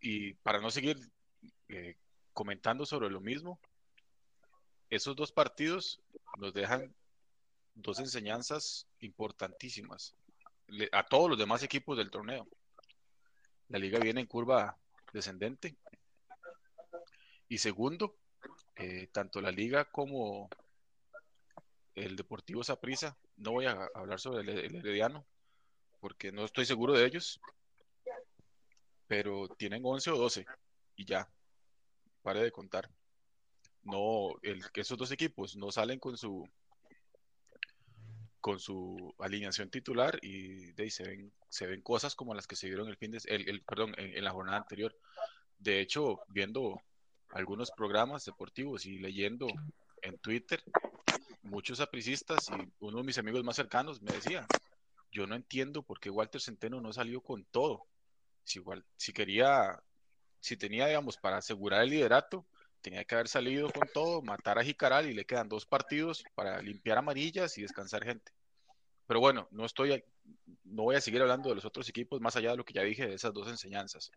Y 0.00 0.34
para 0.34 0.60
no 0.60 0.70
seguir 0.70 0.98
eh, 1.68 1.96
comentando 2.32 2.84
sobre 2.86 3.10
lo 3.10 3.20
mismo, 3.20 3.60
esos 4.90 5.14
dos 5.14 5.30
partidos 5.30 6.00
nos 6.36 6.52
dejan 6.52 6.92
dos 7.74 8.00
enseñanzas 8.00 8.86
importantísimas 8.98 10.14
a 10.92 11.06
todos 11.06 11.30
los 11.30 11.38
demás 11.38 11.62
equipos 11.62 11.96
del 11.96 12.10
torneo. 12.10 12.46
La 13.68 13.78
liga 13.78 13.98
viene 14.00 14.20
en 14.20 14.26
curva 14.26 14.76
descendente. 15.12 15.76
Y 17.48 17.58
segundo, 17.58 18.16
eh, 18.76 19.08
tanto 19.12 19.40
la 19.40 19.50
liga 19.50 19.84
como 19.84 20.48
el 21.94 22.16
Deportivo 22.16 22.62
Saprissa, 22.62 23.16
no 23.36 23.52
voy 23.52 23.66
a 23.66 23.90
hablar 23.94 24.20
sobre 24.20 24.42
el, 24.42 24.48
el 24.48 24.76
Herediano, 24.76 25.24
porque 26.00 26.32
no 26.32 26.44
estoy 26.44 26.64
seguro 26.64 26.94
de 26.94 27.04
ellos, 27.04 27.40
pero 29.06 29.48
tienen 29.48 29.82
11 29.84 30.10
o 30.10 30.16
12 30.16 30.46
y 30.96 31.04
ya, 31.04 31.28
pare 32.22 32.42
de 32.42 32.52
contar. 32.52 32.88
No, 33.82 34.34
el, 34.42 34.70
que 34.72 34.82
esos 34.82 34.98
dos 34.98 35.10
equipos 35.10 35.56
no 35.56 35.70
salen 35.70 35.98
con 35.98 36.16
su 36.16 36.48
con 38.40 38.58
su 38.58 39.14
alineación 39.18 39.70
titular 39.70 40.18
y 40.22 40.72
de 40.72 40.84
ahí 40.84 40.90
se 40.90 41.04
ven 41.04 41.32
se 41.48 41.66
ven 41.66 41.82
cosas 41.82 42.14
como 42.14 42.34
las 42.34 42.46
que 42.46 42.56
se 42.56 42.68
vieron 42.68 42.88
el 42.88 42.96
fin 42.96 43.10
de 43.10 43.20
el, 43.26 43.48
el- 43.48 43.62
perdón 43.62 43.94
en, 43.98 44.22
la 44.24 44.30
jornada 44.30 44.58
anterior. 44.58 44.96
De 45.58 45.80
hecho, 45.80 46.20
viendo 46.28 46.80
algunos 47.32 47.70
programas 47.72 48.24
deportivos 48.24 48.86
y 48.86 48.98
leyendo 48.98 49.48
en 50.02 50.16
Twitter, 50.18 50.62
muchos 51.42 51.80
apricistas 51.80 52.48
y 52.50 52.72
uno 52.80 52.98
de 52.98 53.04
mis 53.04 53.18
amigos 53.18 53.44
más 53.44 53.56
cercanos 53.56 54.00
me 54.00 54.12
decía, 54.12 54.46
yo 55.12 55.26
no 55.26 55.34
entiendo 55.34 55.82
por 55.82 55.98
qué 56.00 56.08
Walter 56.10 56.40
Centeno 56.40 56.80
no 56.80 56.92
salió 56.92 57.20
con 57.20 57.44
todo. 57.44 57.84
Si, 58.44 58.60
si 58.96 59.12
quería, 59.12 59.82
si 60.40 60.56
tenía, 60.56 60.86
digamos, 60.86 61.16
para 61.16 61.38
asegurar 61.38 61.82
el 61.82 61.90
liderato, 61.90 62.46
tenía 62.80 63.04
que 63.04 63.14
haber 63.14 63.28
salido 63.28 63.70
con 63.70 63.88
todo, 63.88 64.22
matar 64.22 64.58
a 64.58 64.64
Jicaral 64.64 65.08
y 65.08 65.14
le 65.14 65.24
quedan 65.24 65.48
dos 65.48 65.66
partidos 65.66 66.24
para 66.34 66.60
limpiar 66.62 66.98
amarillas 66.98 67.56
y 67.58 67.62
descansar 67.62 68.04
gente. 68.04 68.32
Pero 69.06 69.20
bueno, 69.20 69.48
no 69.50 69.64
estoy, 69.64 70.04
no 70.64 70.84
voy 70.84 70.96
a 70.96 71.00
seguir 71.00 71.20
hablando 71.20 71.48
de 71.48 71.56
los 71.56 71.64
otros 71.64 71.88
equipos 71.88 72.20
más 72.20 72.36
allá 72.36 72.52
de 72.52 72.56
lo 72.56 72.64
que 72.64 72.74
ya 72.74 72.82
dije 72.82 73.06
de 73.06 73.14
esas 73.14 73.32
dos 73.32 73.48
enseñanzas. 73.48 74.12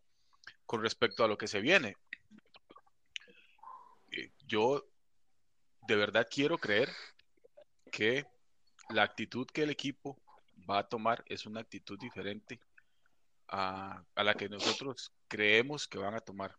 Con 0.65 0.82
respecto 0.82 1.23
a 1.23 1.28
lo 1.28 1.38
que 1.38 1.47
se 1.47 1.62
viene, 1.62 1.95
eh, 4.12 4.32
yo 4.47 4.86
de 5.88 5.95
verdad 5.95 6.28
quiero 6.30 6.58
creer 6.58 6.89
que 7.91 8.26
la 8.89 9.04
actitud 9.04 9.47
que 9.47 9.63
el 9.63 9.69
equipo 9.69 10.17
va 10.69 10.80
a 10.80 10.88
tomar 10.88 11.23
es 11.28 11.45
una 11.45 11.62
actitud 11.62 11.99
diferente 11.99 12.60
a 13.47 14.04
la 14.15 14.34
que 14.34 14.49
nosotros 14.49 15.12
creemos 15.28 15.88
que 15.88 15.99
van 15.99 16.15
a 16.15 16.21
tomar. 16.21 16.58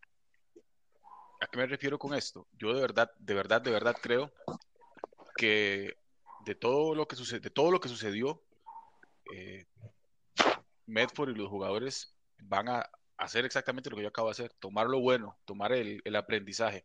¿A 1.40 1.46
qué 1.46 1.58
me 1.58 1.66
refiero 1.66 1.98
con 1.98 2.14
esto? 2.14 2.46
Yo 2.58 2.72
de 2.74 2.80
verdad, 2.80 3.10
de 3.18 3.34
verdad, 3.34 3.60
de 3.60 3.70
verdad 3.70 3.96
creo 4.00 4.32
que 5.36 5.96
de 6.44 6.54
todo 6.54 6.94
lo 6.94 7.06
que 7.08 7.16
sucede, 7.16 7.40
de 7.40 7.50
todo 7.50 7.70
lo 7.70 7.80
que 7.80 7.88
sucedió, 7.88 8.42
eh, 9.32 9.66
Medford 10.86 11.30
y 11.30 11.34
los 11.34 11.48
jugadores 11.48 12.14
van 12.42 12.68
a 12.68 12.88
hacer 13.16 13.44
exactamente 13.44 13.90
lo 13.90 13.96
que 13.96 14.02
yo 14.02 14.08
acabo 14.08 14.28
de 14.28 14.32
hacer, 14.32 14.52
tomar 14.54 14.86
lo 14.86 15.00
bueno, 15.00 15.36
tomar 15.44 15.72
el, 15.72 16.00
el 16.04 16.16
aprendizaje. 16.16 16.84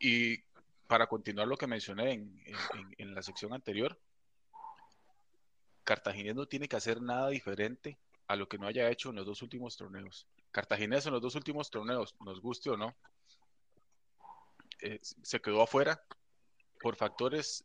Y 0.00 0.38
para 0.86 1.06
continuar 1.06 1.48
lo 1.48 1.56
que 1.56 1.66
mencioné 1.66 2.12
en, 2.12 2.40
en- 2.44 2.54
en- 2.80 2.94
en 2.98 3.14
la 3.14 3.22
sección 3.22 3.52
anterior, 3.52 3.98
Cartaginés 5.84 6.34
no 6.34 6.46
tiene 6.46 6.68
que 6.68 6.76
hacer 6.76 7.00
nada 7.00 7.28
diferente 7.30 7.98
a 8.28 8.36
lo 8.36 8.48
que 8.48 8.58
no 8.58 8.66
haya 8.66 8.90
hecho 8.90 9.10
en 9.10 9.16
los 9.16 9.26
dos 9.26 9.42
últimos 9.42 9.76
torneos. 9.76 10.26
Cartaginés 10.50 11.06
en 11.06 11.12
los 11.12 11.22
dos 11.22 11.34
últimos 11.34 11.70
torneos, 11.70 12.14
nos 12.20 12.40
guste 12.40 12.70
o 12.70 12.76
no, 12.76 12.94
eh, 14.80 15.00
se 15.02 15.40
quedó 15.40 15.62
afuera 15.62 16.02
por 16.80 16.94
factores 16.96 17.64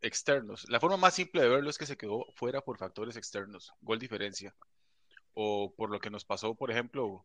externos. 0.00 0.64
La 0.68 0.80
forma 0.80 0.96
más 0.96 1.14
simple 1.14 1.42
de 1.42 1.48
verlo 1.48 1.68
es 1.68 1.76
que 1.76 1.86
se 1.86 1.96
quedó 1.96 2.24
fuera 2.34 2.62
por 2.62 2.78
factores 2.78 3.16
externos, 3.16 3.72
gol 3.82 3.98
diferencia. 3.98 4.54
O 5.34 5.72
por 5.74 5.90
lo 5.90 6.00
que 6.00 6.10
nos 6.10 6.24
pasó, 6.24 6.54
por 6.54 6.70
ejemplo, 6.70 7.24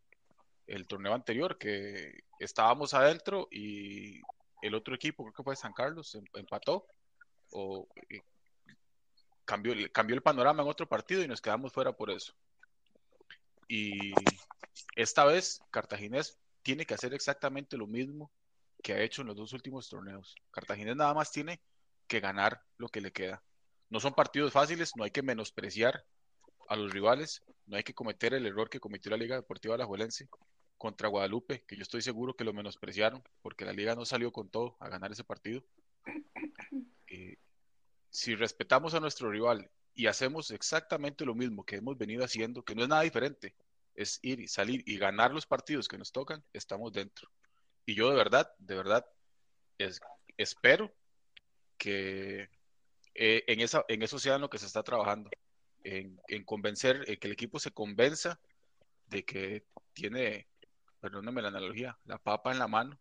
el 0.67 0.88
torneo 0.88 1.13
anterior, 1.13 1.58
que 1.58 2.23
estábamos 2.39 2.93
adentro 2.93 3.47
y 3.51 4.21
el 4.62 4.75
otro 4.75 4.95
equipo, 4.95 5.23
creo 5.23 5.34
que 5.34 5.43
fue 5.43 5.56
San 5.56 5.73
Carlos, 5.73 6.15
em- 6.15 6.25
empató 6.34 6.88
o 7.51 7.88
eh, 8.10 8.21
cambió, 9.45 9.73
cambió 9.91 10.15
el 10.15 10.21
panorama 10.21 10.63
en 10.63 10.69
otro 10.69 10.88
partido 10.88 11.23
y 11.23 11.28
nos 11.28 11.41
quedamos 11.41 11.71
fuera 11.71 11.93
por 11.93 12.10
eso. 12.10 12.34
Y 13.67 14.13
esta 14.95 15.25
vez 15.25 15.60
Cartaginés 15.71 16.38
tiene 16.62 16.86
que 16.86 16.93
hacer 16.93 17.13
exactamente 17.13 17.78
lo 17.78 17.88
mismo 17.88 18.32
que 18.82 18.93
ha 18.93 19.01
hecho 19.01 19.21
en 19.21 19.28
los 19.28 19.36
dos 19.36 19.54
últimos 19.54 19.89
torneos. 19.89 20.36
Cartaginés 20.51 20.95
nada 20.95 21.13
más 21.13 21.32
tiene 21.32 21.62
que 22.08 22.19
ganar 22.19 22.62
lo 22.78 22.88
que 22.89 23.01
le 23.01 23.12
queda. 23.12 23.43
No 23.89 23.99
son 23.99 24.13
partidos 24.13 24.51
fáciles, 24.51 24.91
no 24.95 25.04
hay 25.04 25.12
que 25.12 25.23
menospreciar 25.23 26.06
a 26.67 26.75
los 26.75 26.91
rivales, 26.91 27.43
no 27.65 27.78
hay 27.78 27.84
que 27.84 27.93
cometer 27.93 28.34
el 28.34 28.45
error 28.45 28.69
que 28.69 28.80
cometió 28.80 29.12
la 29.12 29.17
Liga 29.17 29.36
Deportiva 29.36 29.75
Alajuelense 29.75 30.28
contra 30.78 31.08
Guadalupe, 31.08 31.63
que 31.67 31.75
yo 31.75 31.84
estoy 31.84 32.01
seguro 32.01 32.36
que 32.36 32.43
lo 32.43 32.54
menospreciaron, 32.54 33.23
porque 33.41 33.65
la 33.65 33.73
liga 33.73 33.95
no 33.95 34.06
salió 34.06 34.32
con 34.32 34.49
todo 34.49 34.75
a 34.80 34.89
ganar 34.89 35.12
ese 35.12 35.23
partido. 35.23 35.63
Eh, 37.08 37.38
si 38.10 38.36
respetamos 38.36 38.93
a 38.93 38.99
nuestro 38.99 39.32
rival 39.32 39.69
y 39.95 40.08
hacemos 40.08 40.51
exactamente 40.51 41.25
lo 41.25 41.34
mismo 41.34 41.63
que 41.63 41.77
hemos 41.77 41.97
venido 41.97 42.23
haciendo, 42.23 42.63
que 42.63 42.75
no 42.75 42.84
es 42.84 42.89
nada 42.89 43.01
diferente, 43.01 43.55
es 43.95 44.19
ir 44.21 44.41
y 44.41 44.47
salir 44.47 44.84
y 44.86 44.97
ganar 44.97 45.31
los 45.31 45.45
partidos 45.45 45.88
que 45.88 45.97
nos 45.97 46.12
tocan, 46.12 46.43
estamos 46.51 46.91
dentro. 46.91 47.31
Y 47.86 47.95
yo 47.95 48.10
de 48.10 48.17
verdad, 48.17 48.51
de 48.60 48.75
verdad, 48.75 49.05
es, 49.77 50.01
espero 50.38 50.93
que 51.77 52.49
eh, 53.13 53.43
en, 53.47 53.62
esa, 53.62 53.86
en 53.88 54.03
eso 54.03 54.19
sea 54.19 54.38
lo 54.38 54.49
que 54.49 54.58
se 54.58 54.65
está 54.65 54.84
trabajando, 54.84 55.29
en, 55.84 56.43
convencer, 56.45 57.05
que 57.19 57.27
el 57.27 57.34
equipo 57.34 57.60
se 57.60 57.71
convenza 57.71 58.39
de 59.05 59.23
que 59.23 59.65
tiene, 59.93 60.47
perdóname 60.99 61.41
la 61.41 61.49
analogía, 61.49 61.97
la 62.05 62.17
papa 62.17 62.51
en 62.51 62.60
la 62.60 62.67
mano 62.67 62.99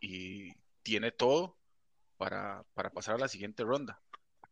y 0.00 0.52
tiene 0.82 1.12
todo 1.12 1.56
para, 2.18 2.62
para 2.74 2.90
pasar 2.90 3.14
a 3.16 3.18
la 3.18 3.28
siguiente 3.28 3.64
ronda. 3.64 4.00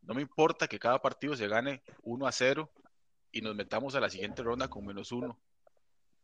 No 0.09 0.15
me 0.15 0.23
importa 0.23 0.69
que 0.69 0.79
cada 0.79 1.03
partido 1.03 1.37
se 1.37 1.49
gane 1.49 1.83
1 2.03 2.27
a 2.27 2.33
0 2.33 2.73
y 3.31 3.43
nos 3.43 3.55
metamos 3.55 3.95
a 3.95 4.01
la 4.01 4.09
siguiente 4.09 4.43
ronda 4.43 4.69
con 4.69 4.87
menos 4.87 5.13
uno 5.13 5.39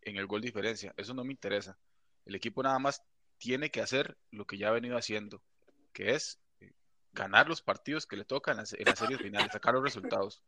en 0.01 0.17
el 0.17 0.27
gol 0.27 0.41
diferencia. 0.41 0.95
Eso 0.97 1.13
no 1.13 1.23
me 1.23 1.33
interesa. 1.33 1.77
El 2.25 2.35
equipo 2.35 2.63
nada 2.63 2.79
más 2.79 3.05
tiene 3.37 3.71
que 3.71 3.83
hacer 3.83 4.17
lo 4.31 4.47
que 4.47 4.57
ya 4.57 4.69
ha 4.69 4.73
venido 4.73 4.97
haciendo, 4.97 5.43
que 5.93 6.15
es 6.15 6.41
ganar 7.13 7.47
los 7.47 7.61
partidos 7.61 8.07
que 8.07 8.17
le 8.17 8.25
tocan 8.25 8.55
en 8.55 8.87
las, 8.87 8.99
series 8.99 9.21
finales, 9.21 9.53
sacar 9.53 9.75
los 9.75 9.83
resultados. 9.83 10.43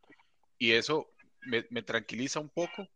Y 0.56 0.72
eso 0.72 1.12
me, 1.42 1.82
tranquiliza 1.82 2.40
un 2.40 2.48
poco, 2.48 2.88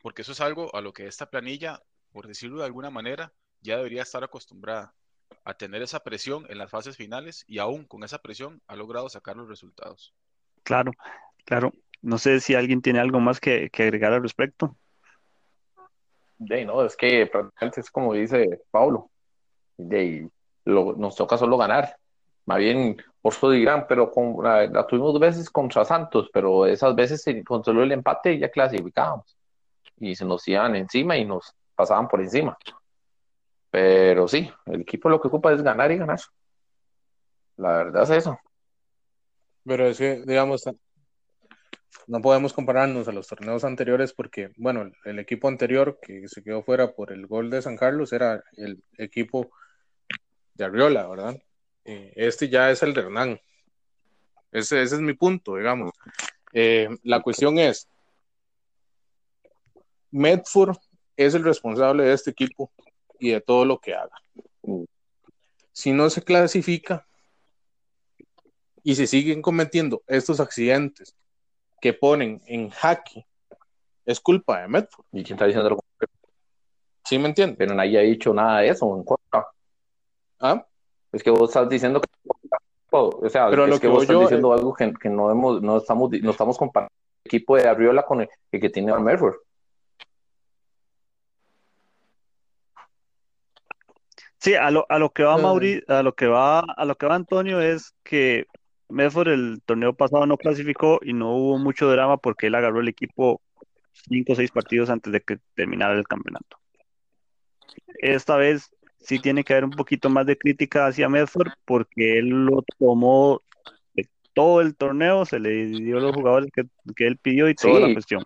porque 0.00 0.22
eso 0.22 0.32
es 0.32 0.40
algo 0.40 0.74
a 0.74 0.80
lo 0.80 0.94
que 0.94 1.06
esta 1.06 1.28
planilla, 1.28 1.82
por 2.12 2.26
decirlo 2.26 2.60
de 2.60 2.64
alguna 2.64 2.88
manera, 2.88 3.34
ya 3.60 3.76
debería 3.76 4.00
estar 4.00 4.24
acostumbrada 4.24 4.94
a 5.44 5.54
tener 5.54 5.82
esa 5.82 6.00
presión 6.00 6.46
en 6.48 6.58
las 6.58 6.70
fases 6.70 6.96
finales 6.96 7.44
y 7.46 7.58
aún 7.58 7.84
con 7.84 8.04
esa 8.04 8.18
presión 8.18 8.60
ha 8.66 8.76
logrado 8.76 9.08
sacar 9.08 9.36
los 9.36 9.48
resultados. 9.48 10.14
Claro, 10.62 10.92
claro. 11.44 11.72
No 12.00 12.18
sé 12.18 12.40
si 12.40 12.54
alguien 12.54 12.82
tiene 12.82 13.00
algo 13.00 13.20
más 13.20 13.40
que, 13.40 13.70
agregar 13.72 14.12
al 14.12 14.22
respecto. 14.22 14.76
De, 16.38 16.64
no, 16.64 16.84
es 16.84 16.96
que 16.96 17.26
prácticamente 17.26 17.80
es 17.80 17.90
como 17.90 18.14
dice 18.14 18.62
Pablo, 18.70 19.10
de, 19.76 20.28
nos 20.64 21.14
toca 21.14 21.38
solo 21.38 21.56
ganar. 21.56 21.96
Más 22.44 22.58
bien, 22.58 22.96
por 23.20 23.32
eso 23.32 23.50
dirán, 23.50 23.86
pero 23.88 24.10
con, 24.10 24.42
la, 24.42 24.86
tuvimos 24.86 25.12
dos 25.12 25.20
veces 25.20 25.48
contra 25.48 25.84
Santos, 25.84 26.28
pero 26.32 26.66
esas 26.66 26.94
veces 26.96 27.22
se 27.22 27.44
controló 27.44 27.84
el 27.84 27.92
empate 27.92 28.32
y 28.32 28.40
ya 28.40 28.50
clasificábamos. 28.50 29.36
Y 29.98 30.16
se 30.16 30.24
nos 30.24 30.46
iban 30.48 30.74
encima 30.74 31.16
y 31.16 31.24
nos 31.24 31.54
pasaban 31.76 32.08
por 32.08 32.20
encima. 32.20 32.58
Pero 33.72 34.28
sí, 34.28 34.50
el 34.66 34.82
equipo 34.82 35.08
lo 35.08 35.18
que 35.18 35.28
ocupa 35.28 35.50
es 35.50 35.62
ganar 35.62 35.90
y 35.90 35.96
ganar. 35.96 36.20
La 37.56 37.72
verdad 37.72 38.02
es 38.02 38.10
eso. 38.10 38.38
Pero 39.64 39.86
es 39.86 39.96
que, 39.96 40.22
digamos, 40.26 40.64
no 42.06 42.20
podemos 42.20 42.52
compararnos 42.52 43.08
a 43.08 43.12
los 43.12 43.26
torneos 43.26 43.64
anteriores 43.64 44.12
porque, 44.12 44.50
bueno, 44.58 44.92
el 45.06 45.18
equipo 45.18 45.48
anterior 45.48 45.98
que 46.02 46.28
se 46.28 46.42
quedó 46.42 46.62
fuera 46.62 46.92
por 46.92 47.12
el 47.12 47.26
gol 47.26 47.48
de 47.48 47.62
San 47.62 47.78
Carlos 47.78 48.12
era 48.12 48.44
el 48.58 48.84
equipo 48.98 49.50
de 50.52 50.66
Arriola, 50.66 51.08
¿verdad? 51.08 51.42
Eh, 51.86 52.12
este 52.14 52.50
ya 52.50 52.70
es 52.70 52.82
el 52.82 52.92
de 52.92 53.00
Hernán. 53.00 53.40
Ese, 54.50 54.82
es 54.82 54.92
mi 55.00 55.14
punto, 55.14 55.56
digamos. 55.56 55.92
Eh, 56.52 56.90
la 57.04 57.22
cuestión 57.22 57.58
es, 57.58 57.88
Medford 60.10 60.76
es 61.16 61.32
el 61.34 61.42
responsable 61.42 62.02
de 62.02 62.12
este 62.12 62.32
equipo 62.32 62.70
y 63.22 63.30
de 63.30 63.40
todo 63.40 63.64
lo 63.64 63.78
que 63.78 63.94
haga. 63.94 64.20
Si 65.70 65.92
no 65.92 66.10
se 66.10 66.22
clasifica 66.22 67.06
y 68.82 68.96
se 68.96 69.06
siguen 69.06 69.40
cometiendo 69.40 70.02
estos 70.08 70.40
accidentes 70.40 71.14
que 71.80 71.92
ponen 71.92 72.42
en 72.46 72.70
jaque, 72.70 73.24
es 74.04 74.18
culpa 74.20 74.60
de 74.60 74.68
Medford. 74.68 75.06
¿Y 75.12 75.22
quién 75.22 75.36
está 75.36 75.46
diciendo 75.46 75.70
lo 75.70 75.78
¿Sí 77.04 77.16
me 77.16 77.28
entiendes? 77.28 77.56
Pero 77.58 77.74
nadie 77.74 77.98
ha 77.98 78.02
dicho 78.02 78.34
nada 78.34 78.60
de 78.60 78.70
eso 78.70 78.96
en 78.96 79.04
¿Ah? 80.40 80.66
Es 81.12 81.22
que 81.22 81.30
vos 81.30 81.50
estás 81.50 81.68
diciendo 81.68 82.00
que, 82.00 82.08
o 82.90 83.28
sea, 83.28 83.48
es 83.50 83.56
lo 83.56 83.78
que, 83.78 83.86
vos 83.86 84.02
estás 84.02 84.18
diciendo 84.18 84.52
algo 84.52 84.74
que, 84.74 85.08
no 85.08 85.30
hemos, 85.30 85.62
no 85.62 85.76
estamos, 85.76 86.10
no 86.10 86.30
estamos 86.30 86.58
comparando 86.58 86.92
el 87.22 87.28
equipo 87.28 87.56
de 87.56 87.68
Arriola 87.68 88.04
con 88.04 88.22
el, 88.22 88.28
que 88.50 88.68
tiene 88.68 88.92
Medford. 88.98 89.36
Sí, 94.42 94.56
a 94.56 94.72
lo, 94.72 94.86
a 94.88 94.98
lo 94.98 95.10
que 95.10 95.22
va 95.22 95.38
Mauri, 95.38 95.84
a 95.86 96.02
lo 96.02 96.16
que 96.16 96.26
va, 96.26 96.58
a 96.58 96.84
lo 96.84 96.96
que 96.96 97.06
va 97.06 97.14
Antonio 97.14 97.60
es 97.60 97.94
que 98.02 98.46
Medford 98.88 99.28
el 99.28 99.62
torneo 99.64 99.92
pasado 99.92 100.26
no 100.26 100.36
clasificó 100.36 100.98
y 101.00 101.12
no 101.12 101.36
hubo 101.36 101.58
mucho 101.58 101.88
drama 101.88 102.16
porque 102.16 102.48
él 102.48 102.56
agarró 102.56 102.80
el 102.80 102.88
equipo 102.88 103.40
cinco 103.92 104.32
o 104.32 104.34
seis 104.34 104.50
partidos 104.50 104.90
antes 104.90 105.12
de 105.12 105.20
que 105.20 105.38
terminara 105.54 105.94
el 105.94 106.08
campeonato. 106.08 106.56
Esta 108.00 108.36
vez 108.36 108.74
sí 108.98 109.20
tiene 109.20 109.44
que 109.44 109.52
haber 109.52 109.66
un 109.66 109.70
poquito 109.70 110.10
más 110.10 110.26
de 110.26 110.36
crítica 110.36 110.88
hacia 110.88 111.08
Medford 111.08 111.52
porque 111.64 112.18
él 112.18 112.30
lo 112.30 112.64
tomó 112.80 113.42
de 113.94 114.08
todo 114.32 114.60
el 114.60 114.74
torneo, 114.74 115.24
se 115.24 115.38
le 115.38 115.66
dio 115.66 116.00
los 116.00 116.16
jugadores 116.16 116.50
que, 116.52 116.66
él 117.06 117.16
pidió 117.16 117.48
y 117.48 117.54
toda 117.54 117.78
la 117.78 117.92
cuestión. 117.92 118.24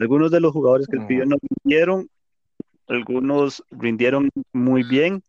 Algunos 0.00 0.30
de 0.30 0.38
los 0.38 0.52
jugadores 0.52 0.86
que 0.86 0.98
él 0.98 1.06
pidió 1.08 1.26
no 1.26 1.36
rindieron, 1.64 2.08
algunos 2.88 3.62
rindieron 3.70 4.30
muy 4.52 4.82
bien, 4.82 5.22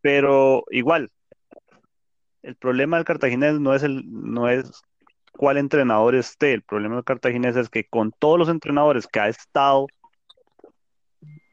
pero 0.00 0.64
igual, 0.70 1.10
el 2.42 2.54
problema 2.56 2.96
del 2.96 3.04
cartaginés 3.04 3.60
no 3.60 3.74
es 3.74 3.82
el, 3.82 4.04
no 4.06 4.48
es 4.48 4.82
cuál 5.32 5.58
entrenador 5.58 6.14
esté, 6.14 6.52
el 6.52 6.62
problema 6.62 6.96
del 6.96 7.04
cartaginés 7.04 7.56
es 7.56 7.68
que 7.68 7.84
con 7.84 8.12
todos 8.18 8.38
los 8.38 8.48
entrenadores 8.48 9.06
que 9.06 9.20
ha 9.20 9.28
estado, 9.28 9.86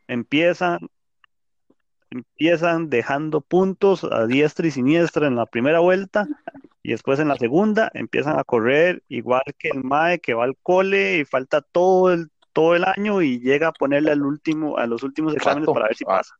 empiezan 0.07 0.79
empiezan 2.11 2.89
dejando 2.89 3.41
puntos 3.41 4.03
a 4.03 4.25
diestra 4.25 4.67
y 4.67 4.71
siniestra 4.71 5.27
en 5.27 5.35
la 5.35 5.45
primera 5.45 5.79
vuelta 5.79 6.27
y 6.81 6.91
después 6.91 7.19
en 7.19 7.27
la 7.27 7.35
segunda 7.35 7.91
empiezan 7.93 8.39
a 8.39 8.43
correr 8.43 9.03
igual 9.09 9.43
que 9.57 9.69
el 9.69 9.83
MAE 9.83 10.19
que 10.19 10.33
va 10.33 10.45
al 10.45 10.55
cole 10.61 11.17
y 11.17 11.25
falta 11.25 11.61
todo 11.61 12.13
el, 12.13 12.29
todo 12.55 12.73
el 12.73 12.85
año 12.85 13.21
y 13.21 13.41
llega 13.41 13.67
a 13.67 13.73
ponerle 13.73 14.11
al 14.11 14.23
último, 14.23 14.77
a 14.77 14.87
los 14.87 15.03
últimos 15.03 15.35
exámenes 15.35 15.67
para 15.67 15.87
ver 15.87 15.97
si 15.97 16.05
ah, 16.07 16.17
pasa. 16.17 16.35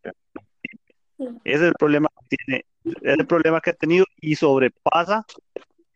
Ese 1.18 1.36
es 1.44 1.62
el 1.62 1.74
problema 1.74 2.08
que 2.30 2.38
tiene, 2.38 2.66
es 2.86 3.20
el 3.20 3.28
problema 3.28 3.60
que 3.60 3.72
ha 3.72 3.74
tenido 3.74 4.06
y 4.22 4.36
sobrepasa 4.36 5.26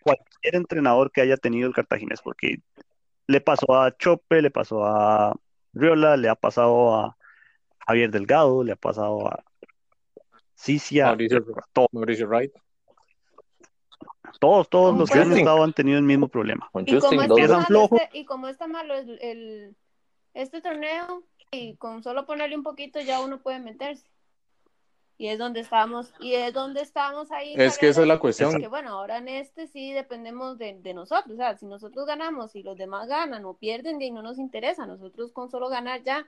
cualquier 0.01 0.55
entrenador 0.55 1.09
que 1.11 1.21
haya 1.21 1.37
tenido 1.37 1.69
el 1.69 1.73
Cartaginés, 1.73 2.21
porque 2.21 2.57
le 3.27 3.39
pasó 3.39 3.73
a 3.79 3.95
Chope, 3.95 4.41
le 4.41 4.51
pasó 4.51 4.85
a 4.85 5.33
Riola, 5.71 6.17
le 6.17 6.27
ha 6.27 6.35
pasado 6.35 6.95
a 6.95 7.17
Javier 7.87 8.11
Delgado, 8.11 8.61
le 8.65 8.73
ha 8.73 8.75
pasado 8.75 9.25
a 9.25 9.41
Sí, 10.59 10.77
sí, 10.77 10.99
Mauricio, 10.99 12.27
Wright. 12.27 12.51
Todos, 14.41 14.69
todos 14.69 14.97
los 14.97 15.09
que 15.09 15.19
han 15.19 15.31
estado 15.31 15.63
han 15.63 15.71
tenido 15.71 15.97
el 15.97 16.03
mismo 16.03 16.27
problema. 16.27 16.69
Y 16.85 16.99
como, 16.99 17.21
está 17.21 17.59
este, 17.59 18.09
y 18.11 18.25
como 18.25 18.49
está 18.49 18.67
malo 18.67 18.93
el, 18.93 19.77
este 20.33 20.61
torneo, 20.61 21.23
y 21.51 21.75
con 21.75 22.03
solo 22.03 22.25
ponerle 22.25 22.55
un 22.55 22.63
poquito 22.63 22.99
ya 22.99 23.21
uno 23.21 23.41
puede 23.41 23.59
meterse. 23.59 24.07
Y 25.17 25.27
es 25.27 25.37
donde 25.37 25.59
estamos, 25.59 26.13
y 26.21 26.35
es 26.35 26.53
donde 26.53 26.81
estamos 26.81 27.29
ahí. 27.31 27.53
Es 27.57 27.77
que 27.77 27.89
esa 27.89 28.01
es 28.01 28.07
la 28.07 28.19
cuestión. 28.19 28.57
Que 28.59 28.69
bueno, 28.69 28.91
ahora 28.91 29.17
en 29.17 29.27
este 29.27 29.67
sí 29.67 29.91
dependemos 29.91 30.57
de, 30.57 30.79
de, 30.79 30.93
nosotros. 30.93 31.33
O 31.33 31.37
sea, 31.37 31.57
si 31.57 31.65
nosotros 31.65 32.05
ganamos 32.05 32.55
y 32.55 32.63
los 32.63 32.77
demás 32.77 33.09
ganan 33.09 33.43
o 33.43 33.55
pierden, 33.55 34.01
y 34.01 34.11
no 34.11 34.21
nos 34.21 34.39
interesa. 34.39 34.85
Nosotros 34.85 35.33
con 35.33 35.51
solo 35.51 35.67
ganar 35.67 36.03
ya 36.03 36.25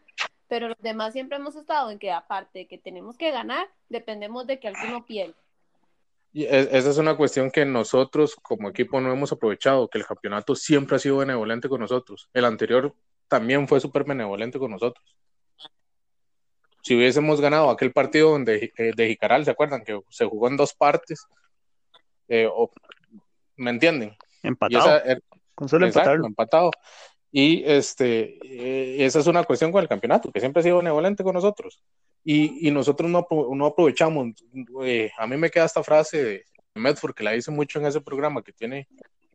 pero 0.51 0.67
los 0.67 0.81
demás 0.81 1.13
siempre 1.13 1.37
hemos 1.37 1.55
estado 1.55 1.91
en 1.91 1.97
que 1.97 2.11
aparte 2.11 2.59
de 2.59 2.67
que 2.67 2.77
tenemos 2.77 3.17
que 3.17 3.31
ganar, 3.31 3.69
dependemos 3.87 4.45
de 4.47 4.59
que 4.59 4.67
alguno 4.67 5.05
pierda. 5.05 5.37
Y 6.33 6.43
esa 6.43 6.89
es 6.89 6.97
una 6.97 7.15
cuestión 7.15 7.51
que 7.51 7.63
nosotros 7.63 8.35
como 8.35 8.67
equipo 8.67 8.99
no 8.99 9.13
hemos 9.13 9.31
aprovechado, 9.31 9.87
que 9.87 9.97
el 9.97 10.05
campeonato 10.05 10.53
siempre 10.55 10.97
ha 10.97 10.99
sido 10.99 11.19
benevolente 11.19 11.69
con 11.69 11.79
nosotros. 11.79 12.29
El 12.33 12.43
anterior 12.43 12.93
también 13.31 13.65
fue 13.65 13.79
súper 13.79 14.03
benevolente 14.03 14.59
con 14.59 14.71
nosotros. 14.71 15.15
Si 16.83 16.97
hubiésemos 16.97 17.39
ganado 17.39 17.69
aquel 17.69 17.93
partido 17.93 18.31
donde, 18.31 18.73
eh, 18.77 18.91
de 18.93 19.07
Jicaral, 19.07 19.45
¿se 19.45 19.51
acuerdan? 19.51 19.85
Que 19.85 19.97
se 20.09 20.25
jugó 20.25 20.49
en 20.49 20.57
dos 20.57 20.73
partes. 20.73 21.25
Eh, 22.27 22.49
¿Me 23.55 23.71
entienden? 23.71 24.17
Empatado. 24.43 25.01
con 25.55 25.69
solo 25.69 25.85
empatado. 25.85 26.71
Y 27.31 27.63
este, 27.63 28.37
eh, 28.43 29.05
esa 29.05 29.19
es 29.19 29.27
una 29.27 29.45
cuestión 29.45 29.71
con 29.71 29.81
el 29.81 29.87
campeonato, 29.87 30.29
que 30.29 30.41
siempre 30.41 30.59
ha 30.59 30.63
sido 30.63 30.79
benevolente 30.79 31.23
con 31.23 31.33
nosotros. 31.33 31.81
Y, 32.25 32.67
y 32.67 32.71
nosotros 32.71 33.09
no, 33.09 33.25
no 33.55 33.65
aprovechamos. 33.65 34.33
Eh, 34.83 35.09
a 35.17 35.25
mí 35.25 35.37
me 35.37 35.49
queda 35.49 35.63
esta 35.63 35.83
frase 35.83 36.21
de 36.21 36.45
Medford, 36.75 37.13
que 37.13 37.23
la 37.23 37.31
dice 37.31 37.49
mucho 37.49 37.79
en 37.79 37.85
ese 37.85 38.01
programa 38.01 38.43
que 38.43 38.51
tiene 38.51 38.89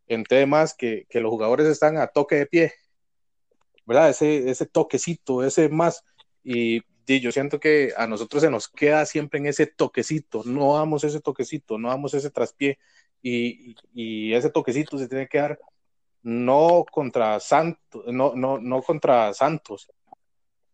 en 0.06 0.22
temas 0.24 0.74
que, 0.74 1.06
que 1.08 1.20
los 1.20 1.30
jugadores 1.30 1.66
están 1.66 1.96
a 1.96 2.08
toque 2.08 2.34
de 2.36 2.46
pie, 2.46 2.72
¿verdad? 3.86 4.10
Ese, 4.10 4.50
ese 4.50 4.66
toquecito, 4.66 5.44
ese 5.44 5.68
más. 5.68 6.04
Y, 6.44 6.82
y, 7.06 7.20
yo 7.20 7.32
siento 7.32 7.60
que 7.60 7.92
a 7.96 8.06
nosotros 8.06 8.42
se 8.42 8.50
nos 8.50 8.68
queda 8.68 9.06
siempre 9.06 9.38
en 9.38 9.46
ese 9.46 9.66
toquecito, 9.66 10.42
no 10.44 10.76
damos 10.76 11.04
ese 11.04 11.20
toquecito, 11.20 11.78
no 11.78 11.88
damos 11.88 12.14
ese 12.14 12.30
traspié. 12.30 12.78
Y, 13.22 13.74
y 13.94 14.34
ese 14.34 14.50
toquecito 14.50 14.98
se 14.98 15.08
tiene 15.08 15.28
que 15.28 15.38
dar 15.38 15.58
no 16.22 16.84
contra 16.90 17.38
Santos, 17.40 18.04
no, 18.06 18.34
no, 18.34 18.58
no 18.58 18.82
contra 18.82 19.32
Santos, 19.32 19.88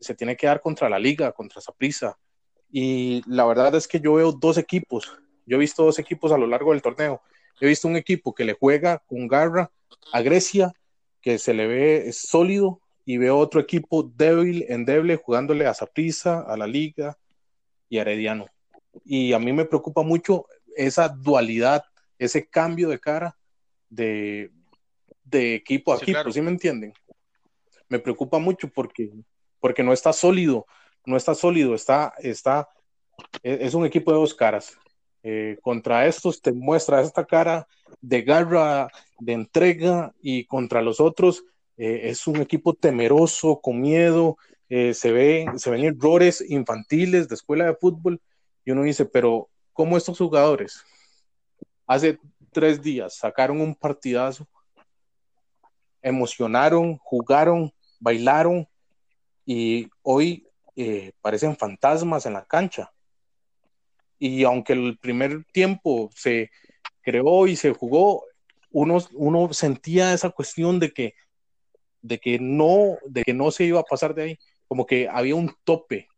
se 0.00 0.14
tiene 0.14 0.36
que 0.36 0.46
dar 0.46 0.60
contra 0.60 0.88
la 0.88 0.98
liga, 0.98 1.32
contra 1.32 1.60
Saprissa. 1.60 2.18
Y 2.70 3.22
la 3.26 3.44
verdad 3.44 3.74
es 3.74 3.86
que 3.86 4.00
yo 4.00 4.14
veo 4.14 4.32
dos 4.32 4.56
equipos, 4.56 5.12
yo 5.46 5.56
he 5.56 5.60
visto 5.60 5.84
dos 5.84 5.98
equipos 5.98 6.32
a 6.32 6.38
lo 6.38 6.46
largo 6.46 6.72
del 6.72 6.82
torneo. 6.82 7.22
He 7.60 7.66
visto 7.66 7.86
un 7.86 7.96
equipo 7.96 8.34
que 8.34 8.44
le 8.44 8.54
juega 8.54 8.98
con 9.06 9.28
garra 9.28 9.70
a 10.12 10.22
Grecia, 10.22 10.72
que 11.20 11.38
se 11.38 11.54
le 11.54 11.66
ve 11.66 12.12
sólido, 12.12 12.80
y 13.04 13.16
veo 13.18 13.38
otro 13.38 13.60
equipo 13.60 14.02
débil, 14.02 14.64
endeble, 14.68 15.16
jugándole 15.16 15.66
a 15.66 15.74
Saprissa, 15.74 16.40
a 16.40 16.56
la 16.56 16.66
liga 16.66 17.18
y 17.88 17.98
a 17.98 18.02
Herediano. 18.02 18.46
Y 19.04 19.32
a 19.32 19.38
mí 19.38 19.52
me 19.52 19.64
preocupa 19.64 20.02
mucho 20.02 20.46
esa 20.76 21.08
dualidad, 21.08 21.84
ese 22.18 22.46
cambio 22.46 22.88
de 22.88 23.00
cara 23.00 23.36
de, 23.88 24.50
de 25.24 25.54
equipo 25.54 25.92
a 25.92 25.96
equipo, 25.96 26.30
¿sí 26.30 26.40
me 26.40 26.50
entienden? 26.50 26.92
Me 27.88 27.98
preocupa 27.98 28.38
mucho 28.38 28.68
porque, 28.68 29.10
porque 29.60 29.82
no 29.82 29.92
está 29.92 30.12
sólido, 30.12 30.66
no 31.04 31.16
está 31.16 31.34
sólido, 31.34 31.74
está, 31.74 32.14
está, 32.18 32.68
e, 33.42 33.58
es 33.62 33.74
un 33.74 33.84
equipo 33.84 34.12
de 34.12 34.18
dos 34.18 34.34
caras. 34.34 34.76
Eh, 35.24 35.58
contra 35.62 36.06
estos 36.06 36.42
te 36.42 36.52
muestra 36.52 37.00
esta 37.00 37.24
cara 37.24 37.68
de 38.00 38.22
garra, 38.22 38.88
de 39.20 39.32
entrega, 39.32 40.12
y 40.20 40.46
contra 40.46 40.82
los 40.82 41.00
otros 41.00 41.44
eh, 41.76 42.02
es 42.04 42.26
un 42.26 42.36
equipo 42.36 42.74
temeroso, 42.74 43.60
con 43.60 43.80
miedo, 43.80 44.36
eh, 44.68 44.94
se, 44.94 45.12
ven, 45.12 45.58
se 45.58 45.70
ven 45.70 45.84
errores 45.84 46.44
infantiles 46.48 47.28
de 47.28 47.34
escuela 47.34 47.66
de 47.66 47.74
fútbol, 47.74 48.20
y 48.64 48.70
uno 48.70 48.82
dice, 48.82 49.04
pero 49.04 49.48
¿cómo 49.72 49.96
estos 49.96 50.18
jugadores 50.18 50.84
hace 51.86 52.18
tres 52.52 52.82
días 52.82 53.16
sacaron 53.16 53.60
un 53.60 53.74
partidazo, 53.74 54.46
emocionaron, 56.00 56.98
jugaron, 56.98 57.72
bailaron, 58.00 58.66
y 59.44 59.88
hoy 60.02 60.46
parecen 61.20 61.56
fantasmas 61.56 62.26
en 62.26 62.34
la 62.34 62.44
cancha? 62.44 62.92
y 64.22 64.44
aunque 64.44 64.74
el 64.74 64.98
primer 64.98 65.44
tiempo 65.46 66.08
se 66.14 66.52
creó 67.00 67.48
y 67.48 67.56
se 67.56 67.72
jugó, 67.72 68.24
uno, 68.70 68.98
uno 69.14 69.52
sentía 69.52 70.14
esa 70.14 70.30
cuestión 70.30 70.78
de 70.78 70.92
que, 70.92 71.14
de, 72.02 72.18
que 72.18 72.38
no, 72.38 72.98
de 73.06 73.22
que 73.22 73.32
no 73.32 73.50
se 73.50 73.64
iba 73.64 73.80
a 73.80 73.84
pasar 73.84 74.14
de 74.14 74.22
ahí, 74.22 74.38
como 74.68 74.86
que 74.86 75.08
había 75.08 75.34
un 75.34 75.54
tope. 75.64 76.08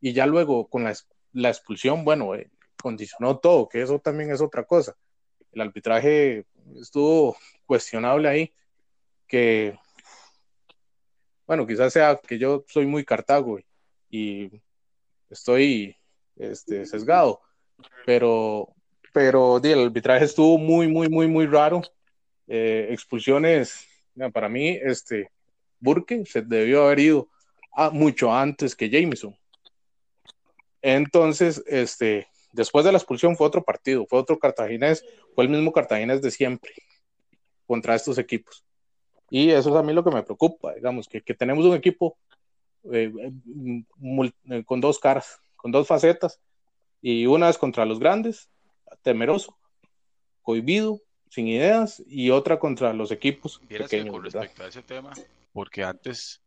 Y 0.00 0.12
ya 0.12 0.26
luego 0.26 0.68
con 0.68 0.84
la, 0.84 0.94
la 1.32 1.48
expulsión, 1.48 2.04
bueno, 2.04 2.34
eh, 2.34 2.50
condicionó 2.80 3.38
todo, 3.38 3.68
que 3.68 3.82
eso 3.82 3.98
también 3.98 4.30
es 4.30 4.40
otra 4.40 4.64
cosa. 4.64 4.96
El 5.52 5.60
arbitraje 5.60 6.44
estuvo 6.80 7.36
cuestionable 7.66 8.28
ahí, 8.28 8.52
que, 9.26 9.78
bueno, 11.46 11.66
quizás 11.66 11.92
sea 11.92 12.16
que 12.16 12.38
yo 12.38 12.64
soy 12.68 12.86
muy 12.86 13.04
cartago 13.04 13.58
y 14.10 14.50
estoy 15.30 15.96
este, 16.36 16.86
sesgado. 16.86 17.40
Pero, 18.06 18.74
pero 19.12 19.58
el 19.62 19.86
arbitraje 19.86 20.24
estuvo 20.24 20.58
muy, 20.58 20.88
muy, 20.88 21.08
muy, 21.08 21.26
muy 21.26 21.46
raro. 21.46 21.82
Eh, 22.46 22.88
expulsiones, 22.90 23.86
para 24.32 24.48
mí, 24.48 24.68
este, 24.68 25.30
Burke 25.80 26.24
se 26.26 26.42
debió 26.42 26.84
haber 26.84 27.00
ido 27.00 27.28
a, 27.72 27.90
mucho 27.90 28.32
antes 28.32 28.74
que 28.74 28.90
Jameson. 28.90 29.36
Entonces, 30.82 31.62
este, 31.66 32.28
después 32.52 32.84
de 32.84 32.92
la 32.92 32.98
expulsión 32.98 33.36
fue 33.36 33.46
otro 33.46 33.62
partido, 33.62 34.06
fue 34.06 34.18
otro 34.18 34.38
cartaginés, 34.38 35.04
fue 35.34 35.44
el 35.44 35.50
mismo 35.50 35.72
cartaginés 35.72 36.22
de 36.22 36.30
siempre 36.30 36.72
contra 37.66 37.94
estos 37.94 38.18
equipos. 38.18 38.64
Y 39.30 39.50
eso 39.50 39.70
es 39.70 39.76
a 39.76 39.82
mí 39.82 39.92
lo 39.92 40.04
que 40.04 40.10
me 40.10 40.22
preocupa, 40.22 40.74
digamos, 40.74 41.06
que, 41.08 41.20
que 41.20 41.34
tenemos 41.34 41.64
un 41.64 41.74
equipo 41.74 42.16
eh, 42.92 43.12
eh, 44.50 44.64
con 44.64 44.80
dos 44.80 44.98
caras 44.98 45.40
con 45.58 45.72
dos 45.72 45.86
facetas, 45.86 46.40
y 47.02 47.26
una 47.26 47.50
es 47.50 47.58
contra 47.58 47.84
los 47.84 47.98
grandes, 47.98 48.48
temeroso, 49.02 49.58
cohibido, 50.40 51.00
sin 51.30 51.48
ideas, 51.48 52.02
y 52.06 52.30
otra 52.30 52.58
contra 52.58 52.92
los 52.92 53.10
equipos 53.10 53.60
pequeños. 53.68 54.10
con 54.10 54.24
respecto 54.24 54.62
a 54.62 54.68
ese 54.68 54.82
tema, 54.82 55.12
porque 55.52 55.84
antes 55.84 56.40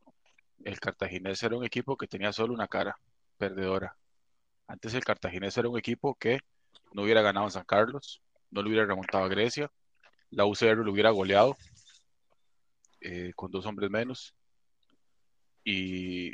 el 0.64 0.80
Cartaginés 0.80 1.42
era 1.44 1.58
un 1.58 1.66
equipo 1.66 1.98
que 1.98 2.08
tenía 2.08 2.32
solo 2.34 2.54
una 2.54 2.68
cara, 2.68 2.98
perdedora. 3.38 3.96
Antes 4.68 4.94
el 4.94 5.04
Cartaginés 5.04 5.58
era 5.58 5.70
un 5.70 5.78
equipo 5.78 6.16
que 6.16 6.40
no 6.94 7.04
hubiera 7.04 7.22
ganado 7.22 7.48
en 7.48 7.52
San 7.52 7.66
Carlos, 7.66 8.22
no 8.50 8.62
lo 8.62 8.70
hubiera 8.70 8.86
remontado 8.86 9.24
a 9.24 9.30
Grecia, 9.30 9.72
la 10.30 10.46
UCR 10.46 10.78
lo 10.78 10.92
hubiera 10.92 11.10
goleado 11.10 11.58
eh, 13.02 13.34
con 13.36 13.52
dos 13.52 13.66
hombres 13.66 13.90
menos. 13.90 14.34
Y 15.64 16.34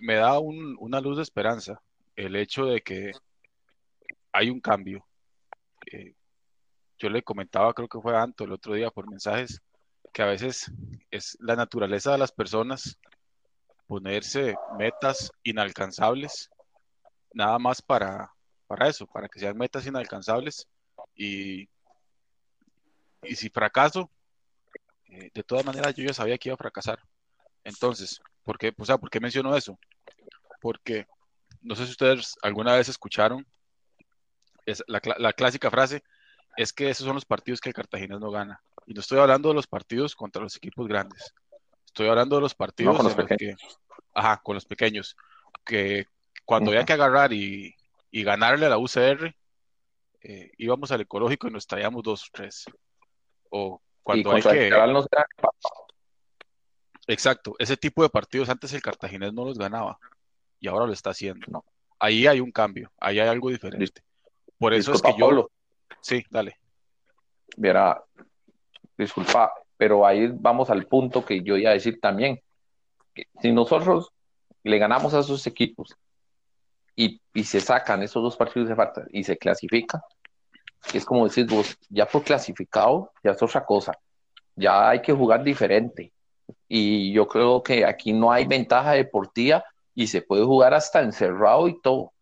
me 0.00 0.14
da 0.14 0.38
una 0.38 1.00
luz 1.00 1.16
de 1.16 1.22
esperanza 1.22 1.82
el 2.16 2.36
hecho 2.36 2.66
de 2.66 2.80
que 2.80 3.12
hay 4.32 4.50
un 4.50 4.60
cambio. 4.60 5.04
Eh, 5.90 6.14
yo 7.02 7.10
le 7.10 7.22
comentaba, 7.22 7.74
creo 7.74 7.88
que 7.88 8.00
fue 8.00 8.16
Anto 8.16 8.44
el 8.44 8.52
otro 8.52 8.74
día 8.74 8.90
por 8.90 9.10
mensajes, 9.10 9.60
que 10.12 10.22
a 10.22 10.26
veces 10.26 10.70
es 11.10 11.36
la 11.40 11.56
naturaleza 11.56 12.12
de 12.12 12.18
las 12.18 12.30
personas 12.30 12.98
ponerse 13.88 14.54
metas 14.78 15.32
inalcanzables, 15.42 16.48
nada 17.34 17.58
más 17.58 17.82
para, 17.82 18.32
para 18.68 18.88
eso, 18.88 19.06
para 19.06 19.28
que 19.28 19.40
sean 19.40 19.58
metas 19.58 19.84
inalcanzables. 19.86 20.68
Y, 21.16 21.68
y 23.22 23.34
si 23.34 23.50
fracaso, 23.50 24.08
eh, 25.08 25.30
de 25.34 25.42
todas 25.42 25.64
maneras 25.64 25.94
yo 25.94 26.04
ya 26.04 26.14
sabía 26.14 26.38
que 26.38 26.50
iba 26.50 26.54
a 26.54 26.58
fracasar. 26.58 27.00
Entonces, 27.64 28.20
¿por 28.44 28.58
qué, 28.58 28.72
¿por 28.72 29.10
qué 29.10 29.18
menciono 29.18 29.56
eso? 29.56 29.76
Porque 30.60 31.06
no 31.62 31.74
sé 31.74 31.84
si 31.86 31.90
ustedes 31.90 32.36
alguna 32.42 32.76
vez 32.76 32.88
escucharon 32.88 33.44
es 34.66 34.82
la, 34.86 35.00
la, 35.18 35.32
clásica 35.32 35.70
frase, 35.70 36.04
es 36.56 36.72
que 36.72 36.90
esos 36.90 37.06
son 37.06 37.14
los 37.14 37.24
partidos 37.24 37.60
que 37.60 37.70
el 37.70 37.74
Cartagena 37.74 38.18
no 38.18 38.30
gana. 38.30 38.62
Y 38.86 38.94
no 38.94 39.00
estoy 39.00 39.18
hablando 39.18 39.48
de 39.48 39.54
los 39.54 39.66
partidos 39.66 40.14
contra 40.14 40.42
los 40.42 40.56
equipos 40.56 40.86
grandes. 40.86 41.34
Estoy 41.86 42.08
hablando 42.08 42.36
de 42.36 42.42
los 42.42 42.54
partidos 42.54 42.96
con 42.96 43.06
los 43.06 43.14
que, 43.14 43.54
ajá, 44.14 44.40
con 44.42 44.54
los 44.54 44.64
pequeños, 44.64 45.16
que 45.64 46.06
cuando 46.44 46.70
había 46.70 46.84
que 46.84 46.94
agarrar 46.94 47.32
y, 47.32 47.74
y, 48.10 48.22
ganarle 48.22 48.66
a 48.66 48.70
la 48.70 48.78
UCR, 48.78 49.34
eh, 50.22 50.50
íbamos 50.58 50.90
al 50.90 51.02
ecológico 51.02 51.48
y 51.48 51.50
nos 51.50 51.66
traíamos 51.66 52.02
dos 52.02 52.24
o 52.24 52.28
tres. 52.32 52.64
O 53.50 53.80
cuando 54.02 54.32
hay 54.32 54.42
que... 54.42 54.70
Exacto, 57.06 57.54
ese 57.58 57.76
tipo 57.76 58.02
de 58.02 58.08
partidos 58.08 58.48
antes 58.48 58.72
el 58.72 58.82
Cartaginés 58.82 59.32
no 59.32 59.44
los 59.44 59.58
ganaba 59.58 59.98
y 60.60 60.68
ahora 60.68 60.86
lo 60.86 60.92
está 60.92 61.10
haciendo. 61.10 61.46
No. 61.50 61.64
Ahí 61.98 62.26
hay 62.26 62.40
un 62.40 62.52
cambio, 62.52 62.92
ahí 62.98 63.18
hay 63.18 63.28
algo 63.28 63.50
diferente. 63.50 64.02
Por 64.58 64.72
eso 64.72 64.92
es 64.92 65.02
que 65.02 65.14
yo... 65.18 65.50
Sí, 66.02 66.24
dale. 66.30 66.56
Disculpa, 68.98 69.52
pero 69.76 70.06
ahí 70.06 70.30
vamos 70.32 70.68
al 70.68 70.86
punto 70.86 71.24
que 71.24 71.42
yo 71.42 71.56
iba 71.56 71.70
a 71.70 71.74
decir 71.74 71.98
también. 72.00 72.40
Si 73.40 73.52
nosotros 73.52 74.10
le 74.62 74.78
ganamos 74.78 75.14
a 75.14 75.20
esos 75.20 75.46
equipos 75.46 75.94
y, 76.94 77.20
y, 77.34 77.44
se 77.44 77.60
sacan 77.60 78.02
esos 78.02 78.22
dos 78.22 78.36
partidos 78.36 78.68
de 78.68 78.76
falta 78.76 79.04
y 79.10 79.24
se 79.24 79.36
clasifican, 79.36 80.00
es 80.92 81.04
como 81.04 81.24
decir 81.24 81.46
vos, 81.46 81.76
ya 81.88 82.06
por 82.06 82.22
clasificado, 82.22 83.10
ya 83.22 83.32
es 83.32 83.42
otra 83.42 83.64
cosa. 83.64 83.92
Ya 84.54 84.90
hay 84.90 85.00
que 85.00 85.12
jugar 85.12 85.42
diferente 85.42 86.12
y 86.68 87.12
yo 87.12 87.26
creo 87.26 87.62
que 87.62 87.84
aquí 87.84 88.12
no 88.12 88.32
hay 88.32 88.46
ventaja 88.46 88.92
deportiva 88.92 89.64
y 89.94 90.06
se 90.06 90.22
puede 90.22 90.44
jugar 90.44 90.74
hasta 90.74 91.00
encerrado 91.00 91.68
y 91.68 91.80
todo. 91.80 92.12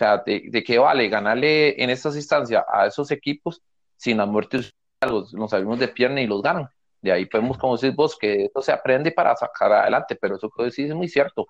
O 0.00 0.02
sea, 0.02 0.16
¿de, 0.24 0.64
qué 0.64 0.78
vale 0.78 1.10
ganarle 1.10 1.82
en 1.82 1.90
estas 1.90 2.16
instancias 2.16 2.64
a 2.72 2.86
esos 2.86 3.10
equipos 3.10 3.60
sin 3.96 4.16
la 4.16 4.24
muerte 4.24 4.60
los, 5.02 5.34
nos 5.34 5.50
salimos 5.50 5.78
de 5.78 5.88
pierna 5.88 6.22
y 6.22 6.26
los 6.26 6.40
ganan? 6.40 6.70
De 7.02 7.12
ahí 7.12 7.26
podemos, 7.26 7.58
como 7.58 7.76
decís 7.76 7.94
vos, 7.94 8.16
que 8.18 8.44
esto 8.46 8.62
se 8.62 8.72
aprende 8.72 9.12
para 9.12 9.36
sacar 9.36 9.70
adelante, 9.70 10.16
pero 10.18 10.36
eso 10.36 10.48
que 10.48 10.62
decís 10.62 10.88
es 10.88 10.94
muy 10.94 11.06
cierto. 11.06 11.48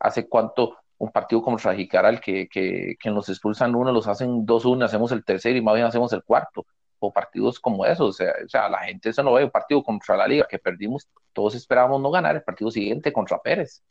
¿Hace 0.00 0.28
cuánto 0.28 0.76
un 0.98 1.12
partido 1.12 1.40
como 1.40 1.56
Rajicaral 1.56 2.20
que, 2.20 2.48
que, 2.48 2.96
que 2.98 3.10
nos 3.12 3.28
expulsan 3.28 3.76
uno, 3.76 3.92
los 3.92 4.08
hacen 4.08 4.44
dos 4.44 4.64
uno, 4.64 4.84
hacemos 4.84 5.12
el 5.12 5.24
tercero 5.24 5.56
y 5.56 5.62
más 5.62 5.76
bien 5.76 5.86
hacemos 5.86 6.12
el 6.12 6.24
cuarto? 6.24 6.66
o 7.00 7.12
partidos 7.12 7.60
como 7.60 7.86
esos. 7.86 8.08
O 8.08 8.12
sea, 8.12 8.34
o 8.44 8.48
sea, 8.48 8.68
la 8.68 8.78
gente 8.78 9.10
eso 9.10 9.22
no 9.22 9.34
ve 9.34 9.44
un 9.44 9.52
partido 9.52 9.84
contra 9.84 10.16
la 10.16 10.26
liga 10.26 10.48
que 10.50 10.58
perdimos, 10.58 11.06
todos 11.32 11.54
esperábamos 11.54 12.00
no 12.00 12.10
ganar 12.10 12.34
el 12.34 12.42
partido 12.42 12.72
siguiente 12.72 13.12
contra 13.12 13.38
Pérez. 13.38 13.84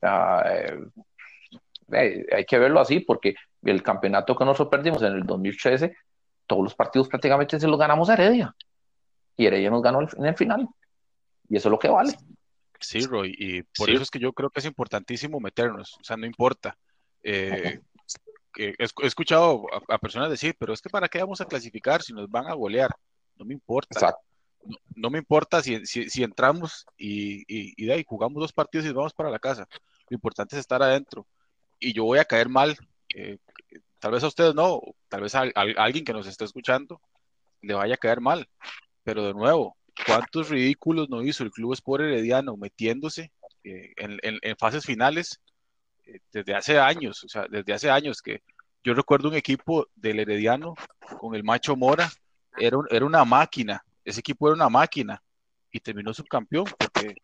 Eh, 0.00 0.78
eh, 1.92 2.26
hay 2.32 2.44
que 2.44 2.58
verlo 2.58 2.80
así 2.80 3.00
porque 3.00 3.34
el 3.62 3.82
campeonato 3.82 4.36
que 4.36 4.44
nosotros 4.44 4.68
perdimos 4.68 5.02
en 5.02 5.14
el 5.14 5.24
2013, 5.24 5.96
todos 6.46 6.62
los 6.62 6.74
partidos 6.74 7.08
prácticamente 7.08 7.58
se 7.58 7.66
los 7.66 7.78
ganamos 7.78 8.08
a 8.08 8.14
Heredia. 8.14 8.54
Y 9.36 9.46
Heredia 9.46 9.70
nos 9.70 9.82
ganó 9.82 10.00
en 10.00 10.26
el 10.26 10.36
final. 10.36 10.68
Y 11.48 11.56
eso 11.56 11.68
es 11.68 11.70
lo 11.70 11.78
que 11.78 11.88
vale. 11.88 12.14
Sí, 12.80 13.00
Roy, 13.00 13.34
y 13.36 13.62
por 13.62 13.90
eso 13.90 14.02
es 14.02 14.10
que 14.10 14.18
yo 14.18 14.32
creo 14.32 14.50
que 14.50 14.60
es 14.60 14.66
importantísimo 14.66 15.40
meternos, 15.40 15.96
o 16.00 16.04
sea, 16.04 16.16
no 16.16 16.26
importa. 16.26 16.78
Eh, 17.22 17.80
he, 18.56 18.74
escuchado 19.02 19.66
a, 19.88 19.98
personas 19.98 20.30
decir, 20.30 20.54
pero 20.58 20.72
es 20.72 20.80
que 20.80 20.88
para 20.88 21.08
qué 21.08 21.18
vamos 21.18 21.40
a 21.40 21.46
clasificar 21.46 22.02
si 22.02 22.12
nos 22.12 22.30
van 22.30 22.46
a 22.46 22.54
golear, 22.54 22.90
no 23.36 23.44
me 23.44 23.54
importa. 23.54 24.14
no, 24.94 25.10
me 25.10 25.18
importa 25.18 25.60
si, 25.60 25.84
si, 25.86 26.22
entramos 26.22 26.86
y, 26.96 27.44
y, 27.48 27.86
de 27.86 27.92
ahí 27.92 28.04
jugamos 28.06 28.40
dos 28.40 28.52
partidos 28.52 28.86
y 28.86 28.92
vamos 28.92 29.12
para 29.12 29.30
la 29.30 29.38
casa. 29.38 29.66
Lo 30.08 30.14
importante 30.14 30.54
es 30.54 30.60
estar 30.60 30.82
adentro. 30.82 31.26
Y 31.78 31.92
yo 31.92 32.04
voy 32.04 32.18
a 32.18 32.24
caer 32.24 32.48
mal. 32.48 32.76
Eh, 33.14 33.38
tal 33.98 34.12
vez 34.12 34.24
a 34.24 34.28
ustedes 34.28 34.54
no, 34.54 34.80
tal 35.08 35.22
vez 35.22 35.34
a, 35.34 35.42
alguien 35.76 36.04
que 36.04 36.12
nos 36.12 36.26
esté 36.26 36.44
escuchando 36.44 37.00
le 37.62 37.74
vaya 37.74 37.94
a 37.94 37.98
caer 37.98 38.20
mal. 38.20 38.48
Pero 39.02 39.24
de 39.26 39.34
nuevo, 39.34 39.76
¿cuántos 40.06 40.48
ridículos 40.48 41.08
no 41.08 41.22
hizo 41.22 41.44
el 41.44 41.50
Club 41.50 41.72
Sport 41.74 42.04
Herediano 42.04 42.56
metiéndose 42.56 43.32
eh, 43.64 43.92
en, 43.96 44.18
en, 44.22 44.56
fases 44.56 44.84
finales 44.84 45.40
eh, 46.04 46.20
desde 46.32 46.54
hace 46.54 46.78
años? 46.78 47.24
O 47.24 47.28
sea, 47.28 47.46
desde 47.48 47.72
hace 47.72 47.90
años 47.90 48.22
que 48.22 48.42
yo 48.84 48.94
recuerdo 48.94 49.28
un 49.28 49.34
equipo 49.34 49.88
del 49.94 50.20
Herediano 50.20 50.74
con 51.20 51.34
el 51.34 51.44
Macho 51.44 51.76
Mora, 51.76 52.10
era, 52.56 52.78
era 52.90 53.06
una 53.06 53.24
máquina 53.24 53.84
ese 54.08 54.20
equipo 54.20 54.48
era 54.48 54.54
una 54.54 54.70
máquina 54.70 55.22
y 55.70 55.80
terminó 55.80 56.14
subcampeón 56.14 56.64
porque 56.64 57.14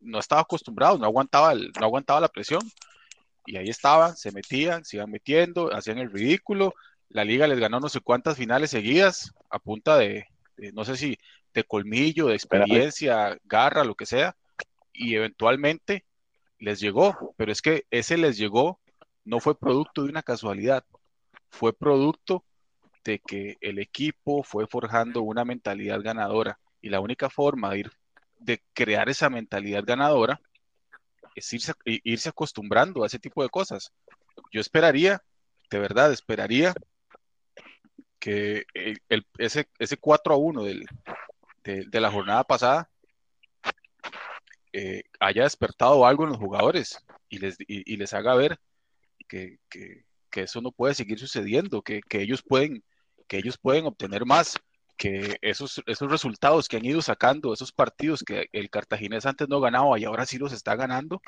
no 0.00 0.18
estaba 0.18 0.42
acostumbrado, 0.42 0.98
no 0.98 1.04
aguantaba, 1.04 1.54
no 1.54 1.84
aguantaba 1.84 2.20
la 2.20 2.28
presión. 2.28 2.62
Y 3.46 3.56
ahí 3.56 3.68
estaban, 3.68 4.16
se 4.16 4.30
metían, 4.32 4.84
se 4.84 4.96
iban 4.96 5.10
metiendo, 5.10 5.74
hacían 5.74 5.98
el 5.98 6.12
ridículo. 6.12 6.74
La 7.08 7.24
liga 7.24 7.46
les 7.46 7.58
ganó 7.58 7.80
no 7.80 7.88
sé 7.88 8.00
cuántas 8.00 8.36
finales 8.36 8.70
seguidas 8.70 9.32
a 9.50 9.58
punta 9.58 9.96
de, 9.96 10.26
no 10.74 10.84
sé 10.84 10.96
si 10.96 11.18
de 11.54 11.64
colmillo, 11.64 12.26
de 12.26 12.34
experiencia, 12.34 13.38
garra, 13.44 13.84
lo 13.84 13.94
que 13.94 14.06
sea. 14.06 14.36
Y 14.92 15.14
eventualmente 15.14 16.04
les 16.58 16.80
llegó, 16.80 17.34
pero 17.36 17.52
es 17.52 17.62
que 17.62 17.86
ese 17.90 18.18
les 18.18 18.36
llegó 18.36 18.80
no 19.24 19.40
fue 19.40 19.58
producto 19.58 20.04
de 20.04 20.10
una 20.10 20.22
casualidad, 20.22 20.84
fue 21.50 21.72
producto 21.72 22.44
de 23.04 23.18
que 23.18 23.56
el 23.60 23.78
equipo 23.78 24.42
fue 24.42 24.66
forjando 24.66 25.22
una 25.22 25.44
mentalidad 25.44 26.00
ganadora 26.02 26.58
y 26.80 26.88
la 26.88 27.00
única 27.00 27.30
forma 27.30 27.70
de, 27.70 27.80
ir, 27.80 27.92
de 28.38 28.62
crear 28.72 29.08
esa 29.08 29.30
mentalidad 29.30 29.84
ganadora 29.84 30.40
es 31.34 31.52
irse, 31.52 31.72
irse 31.84 32.28
acostumbrando 32.28 33.02
a 33.02 33.06
ese 33.06 33.18
tipo 33.18 33.42
de 33.42 33.48
cosas. 33.48 33.92
Yo 34.52 34.60
esperaría, 34.60 35.22
de 35.70 35.78
verdad, 35.78 36.12
esperaría 36.12 36.74
que 38.18 38.64
el, 38.74 39.26
ese, 39.38 39.68
ese 39.78 39.96
4 39.96 40.34
a 40.34 40.36
1 40.36 40.64
del, 40.64 40.86
de, 41.64 42.00
la 42.00 42.10
jornada 42.10 42.44
pasada 42.44 42.90
eh, 44.72 45.02
haya 45.20 45.44
despertado 45.44 46.06
algo 46.06 46.24
en 46.24 46.30
los 46.30 46.38
jugadores 46.38 46.98
y 47.28 47.38
les, 47.38 47.56
y, 47.58 47.96
les 47.96 48.12
haga 48.14 48.34
ver 48.34 48.58
que, 49.28 49.58
que, 49.68 50.04
que, 50.30 50.42
eso 50.42 50.60
no 50.60 50.72
puede 50.72 50.94
seguir 50.94 51.18
sucediendo, 51.18 51.82
que, 51.82 52.00
que 52.00 52.22
ellos 52.22 52.42
pueden 52.42 52.82
que 53.28 53.36
ellos 53.36 53.58
pueden 53.58 53.86
obtener 53.86 54.24
más, 54.24 54.58
que 54.98 55.38
esos, 55.40 55.82
esos 55.86 56.10
resultados 56.10 56.68
que 56.68 56.76
han 56.76 56.84
ido 56.84 57.00
sacando, 57.00 57.54
esos 57.54 57.72
partidos 57.72 58.22
que 58.22 58.48
el 58.52 58.68
cartaginés 58.68 59.24
antes 59.24 59.48
no 59.48 59.60
ganaba 59.60 59.98
y 59.98 60.04
ahora 60.04 60.26
sí 60.26 60.36
los 60.38 60.52
está 60.52 60.76
ganando, 60.76 61.22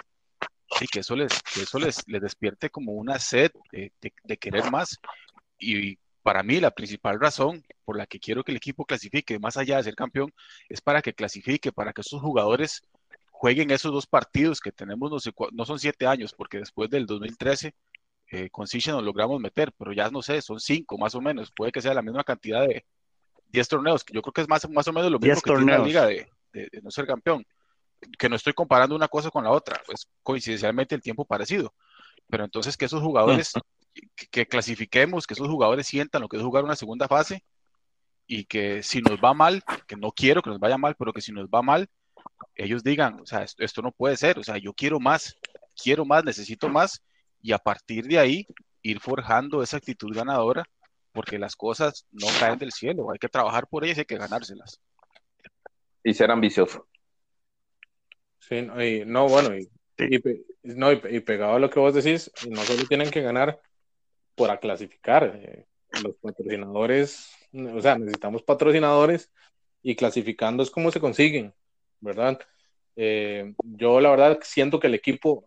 y 0.81 0.87
que 0.87 1.01
eso 1.01 1.17
les, 1.17 1.33
que 1.55 1.63
eso 1.63 1.79
les, 1.79 2.07
les 2.07 2.21
despierte 2.21 2.69
como 2.71 2.93
una 2.93 3.19
sed 3.19 3.51
de, 3.73 3.93
de, 4.01 4.37
querer 4.37 4.71
más. 4.71 4.99
Y 5.59 5.97
para 6.23 6.43
mí 6.43 6.61
la 6.61 6.71
principal 6.71 7.21
razón 7.21 7.65
por 7.85 7.97
la 7.97 8.07
que 8.07 8.21
quiero 8.21 8.45
que 8.45 8.53
el 8.53 8.57
equipo 8.57 8.85
clasifique, 8.85 9.39
más 9.39 9.57
allá 9.57 9.79
de 9.79 9.85
ser 9.85 9.95
campeón, 9.95 10.33
es 10.69 10.81
para 10.81 11.01
que 11.03 11.15
clasifique, 11.15 11.73
para 11.73 11.93
que 11.93 12.03
esos 12.03 12.21
jugadores 12.21 12.83
jueguen 13.31 13.71
esos 13.71 13.93
dos 13.93 14.07
partidos 14.07 14.61
que 14.61 14.73
tenemos, 14.73 15.11
no, 15.11 15.19
sé, 15.21 15.33
no 15.53 15.65
son 15.65 15.79
siete 15.79 16.07
años, 16.07 16.35
porque 16.35 16.59
después 16.59 16.91
del 16.91 17.07
2013 17.07 17.75
eh, 18.33 18.51
con 18.51 18.67
Siche 18.67 18.91
nos 18.93 19.03
logramos 19.03 19.41
meter, 19.41 19.73
pero 19.79 19.93
ya 19.93 20.11
no 20.11 20.23
sé, 20.23 20.43
son 20.43 20.61
cinco 20.61 20.99
más 20.99 21.15
o 21.15 21.21
menos, 21.21 21.51
puede 21.51 21.73
que 21.73 21.83
sea 21.83 21.95
la 21.95 22.03
misma 22.03 22.25
cantidad 22.25 22.67
de 22.67 22.85
10 23.53 23.69
torneos, 23.69 24.05
que 24.05 24.15
yo 24.15 24.23
creo 24.23 24.33
que 24.33 24.41
es 24.43 24.49
más, 24.49 24.69
más 24.71 24.87
o 24.89 24.93
menos 24.93 25.11
lo 25.11 25.19
mismo 25.19 25.41
que 25.41 25.53
tiene 25.53 25.73
la 25.73 25.79
liga 25.79 26.07
de, 26.07 26.29
no 26.83 26.91
ser 26.91 27.07
campeón, 27.07 27.45
que 28.19 28.29
no 28.29 28.37
estoy 28.37 28.53
comparando 28.53 28.95
una 28.95 29.09
cosa 29.09 29.31
con 29.31 29.45
la 29.45 29.51
otra, 29.51 29.81
pues 29.87 30.07
coincidencialmente 30.23 30.95
el 30.95 31.03
tiempo 31.03 31.25
parecido, 31.25 31.75
pero 32.29 32.45
entonces 32.45 32.77
que 32.77 32.87
esos 32.87 33.03
jugadores, 33.03 33.53
que, 34.31 34.47
clasifiquemos, 34.47 35.27
que 35.27 35.35
esos 35.35 35.49
jugadores 35.49 35.87
sientan 35.87 36.23
lo 36.23 36.29
que 36.29 36.37
es 36.37 36.43
jugar 36.43 36.65
una 36.65 36.77
segunda 36.77 37.09
fase 37.09 37.43
y 38.27 38.45
que 38.45 38.83
si 38.83 39.03
nos 39.03 39.19
va 39.21 39.35
mal, 39.35 39.63
que 39.87 39.97
no 39.97 40.13
quiero 40.13 40.43
que 40.43 40.51
nos 40.51 40.61
vaya 40.61 40.79
mal, 40.79 40.95
pero 40.99 41.13
que 41.13 41.21
si 41.21 41.33
nos 41.33 41.49
va 41.49 41.63
mal, 41.63 41.89
ellos 42.55 42.83
digan, 42.85 43.21
o 43.21 43.27
sea, 43.27 43.45
esto 43.59 43.83
no 43.83 43.93
puede 43.93 44.17
ser, 44.17 44.39
o 44.39 44.45
sea, 44.45 44.59
yo 44.59 44.73
quiero 44.73 45.01
más, 45.01 45.37
quiero 45.81 46.05
más, 46.05 46.25
necesito 46.25 46.69
más 46.69 47.03
y 47.43 47.53
a 47.53 47.59
partir 47.59 48.07
de 48.07 48.19
ahí 48.19 48.47
ir 48.83 49.01
forjando 49.01 49.63
esa 49.63 49.77
actitud 49.77 50.15
ganadora, 50.15 50.65
porque 51.13 51.39
las 51.39 51.57
cosas 51.57 52.07
no 52.13 52.27
caen 52.39 52.59
del 52.59 52.73
cielo, 52.73 53.11
hay 53.11 53.19
que 53.19 53.29
trabajar 53.29 53.67
por 53.67 53.85
ellas 53.85 53.99
y 53.99 54.01
hay 54.01 54.07
que 54.07 54.19
ganárselas. 54.19 54.81
Y 56.03 56.15
ser 56.15 56.31
ambicioso. 56.31 56.87
Sí, 58.39 58.63
no, 59.07 59.29
bueno, 59.29 59.57
y, 59.57 59.71
no, 60.63 60.93
y, 60.93 61.21
pegado 61.21 61.55
a 61.55 61.59
lo 61.59 61.71
que 61.71 61.79
vos 61.79 61.95
decís, 61.95 62.31
no 62.49 62.63
solo 62.63 62.85
tienen 62.87 63.11
que 63.11 63.21
ganar 63.21 63.61
para 64.35 64.59
clasificar, 64.59 65.33
eh, 65.37 65.67
los 66.03 66.17
patrocinadores, 66.17 67.31
o 67.53 67.81
sea, 67.81 67.99
necesitamos 67.99 68.43
patrocinadores 68.43 69.31
y 69.83 69.95
clasificando 69.97 70.63
es 70.63 70.71
como 70.71 70.91
se 70.91 71.01
consiguen, 71.01 71.55
¿verdad? 72.01 72.41
Eh, 72.97 73.55
yo 73.63 74.01
la 74.01 74.11
verdad 74.11 74.39
siento 74.43 74.81
que 74.81 74.87
el 74.87 74.95
equipo 74.95 75.45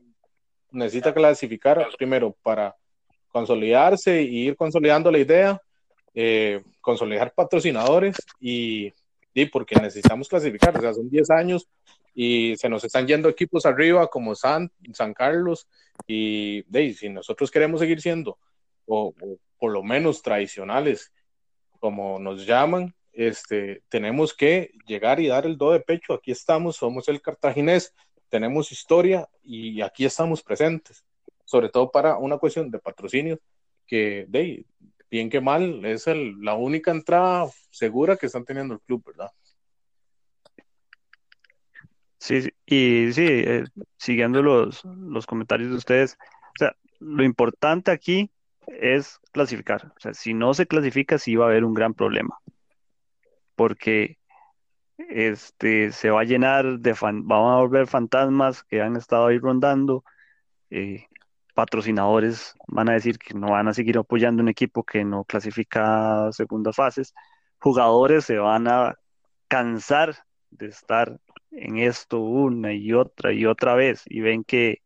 necesita 0.71 1.13
clasificar 1.13 1.87
primero 1.97 2.35
para 2.41 2.75
consolidarse 3.33 4.19
e 4.19 4.23
ir 4.23 4.55
consolidando 4.55 5.11
la 5.11 5.17
idea, 5.17 5.61
eh, 6.13 6.61
consolidar 6.79 7.33
patrocinadores 7.33 8.15
y, 8.39 8.93
y, 9.33 9.45
porque 9.47 9.75
necesitamos 9.75 10.29
clasificar, 10.29 10.77
o 10.77 10.81
sea, 10.81 10.93
son 10.93 11.09
10 11.09 11.31
años 11.31 11.67
y 12.13 12.55
se 12.57 12.69
nos 12.69 12.83
están 12.83 13.07
yendo 13.07 13.27
equipos 13.27 13.65
arriba 13.65 14.07
como 14.07 14.35
San, 14.35 14.71
San 14.93 15.15
Carlos 15.15 15.67
y 16.05 16.61
de, 16.69 16.93
si 16.93 17.09
nosotros 17.09 17.49
queremos 17.49 17.79
seguir 17.79 17.99
siendo 18.01 18.37
o, 18.85 19.15
por 19.57 19.71
lo 19.71 19.81
menos 19.81 20.21
tradicionales 20.21 21.11
como 21.79 22.19
nos 22.19 22.45
llaman, 22.45 22.93
este, 23.13 23.81
tenemos 23.89 24.33
que 24.33 24.71
llegar 24.85 25.19
y 25.19 25.27
dar 25.27 25.47
el 25.47 25.57
do 25.57 25.71
de 25.71 25.79
pecho, 25.79 26.13
aquí 26.13 26.31
estamos, 26.31 26.75
somos 26.75 27.09
el 27.09 27.19
cartaginés, 27.19 27.93
tenemos 28.29 28.71
historia 28.71 29.27
y 29.41 29.81
aquí 29.81 30.05
estamos 30.05 30.43
presentes, 30.43 31.03
sobre 31.43 31.69
todo 31.69 31.91
para 31.91 32.17
una 32.17 32.37
cuestión 32.37 32.69
de 32.71 32.79
patrocinio 32.79 33.39
que, 33.85 34.25
de, 34.27 34.65
bien 35.09 35.29
que 35.29 35.41
mal, 35.41 35.83
es 35.85 36.05
la 36.07 36.55
única 36.55 36.91
entrada 36.91 37.47
segura 37.69 38.17
que 38.17 38.27
están 38.27 38.45
teniendo 38.45 38.75
el 38.75 38.81
club, 38.81 39.03
¿verdad? 39.05 39.31
Sí, 42.17 42.49
y 42.65 43.11
sí, 43.11 43.25
eh, 43.27 43.65
siguiendo 43.97 44.41
los, 44.41 44.85
los 44.85 45.25
comentarios 45.25 45.71
de 45.71 45.75
ustedes, 45.75 46.17
o 46.21 46.57
sea, 46.57 46.75
lo 46.99 47.23
importante 47.23 47.91
aquí 47.91 48.31
es 48.67 49.19
clasificar. 49.31 49.91
O 49.95 49.99
sea, 49.99 50.13
si 50.13 50.33
no 50.33 50.53
se 50.53 50.65
clasifica, 50.65 51.17
sí 51.17 51.35
va 51.35 51.45
a 51.45 51.49
haber 51.49 51.65
un 51.65 51.73
gran 51.73 51.93
problema. 51.93 52.37
Porque 53.55 54.17
este, 54.97 55.91
se 55.91 56.09
va 56.09 56.21
a 56.21 56.25
llenar 56.25 56.79
de, 56.79 56.95
fan, 56.95 57.27
vamos 57.27 57.53
a 57.53 57.61
volver 57.61 57.87
fantasmas 57.87 58.63
que 58.63 58.81
han 58.81 58.95
estado 58.95 59.27
ahí 59.27 59.37
rondando, 59.37 60.03
eh, 60.69 61.07
patrocinadores 61.53 62.55
van 62.67 62.89
a 62.89 62.93
decir 62.93 63.17
que 63.17 63.33
no 63.33 63.51
van 63.51 63.67
a 63.67 63.73
seguir 63.73 63.97
apoyando 63.97 64.41
un 64.41 64.49
equipo 64.49 64.83
que 64.83 65.03
no 65.03 65.23
clasifica 65.23 66.31
segundas 66.31 66.75
fases, 66.75 67.13
jugadores 67.59 68.25
se 68.25 68.37
van 68.37 68.67
a 68.67 68.95
cansar 69.47 70.25
de 70.51 70.67
estar 70.67 71.19
en 71.51 71.77
esto 71.77 72.19
una 72.19 72.73
y 72.73 72.93
otra 72.93 73.33
y 73.33 73.45
otra 73.45 73.75
vez 73.75 74.03
y 74.05 74.21
ven 74.21 74.43
que 74.43 74.81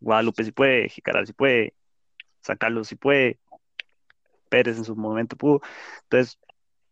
Guadalupe 0.00 0.44
si 0.44 0.52
puede, 0.52 0.88
Jicaral 0.88 1.26
si 1.26 1.32
puede, 1.32 1.74
sacarlo 2.42 2.84
si 2.84 2.96
puede, 2.96 3.38
Pérez 4.48 4.78
en 4.78 4.84
su 4.84 4.96
momento 4.96 5.36
pudo, 5.36 5.60
entonces 6.04 6.38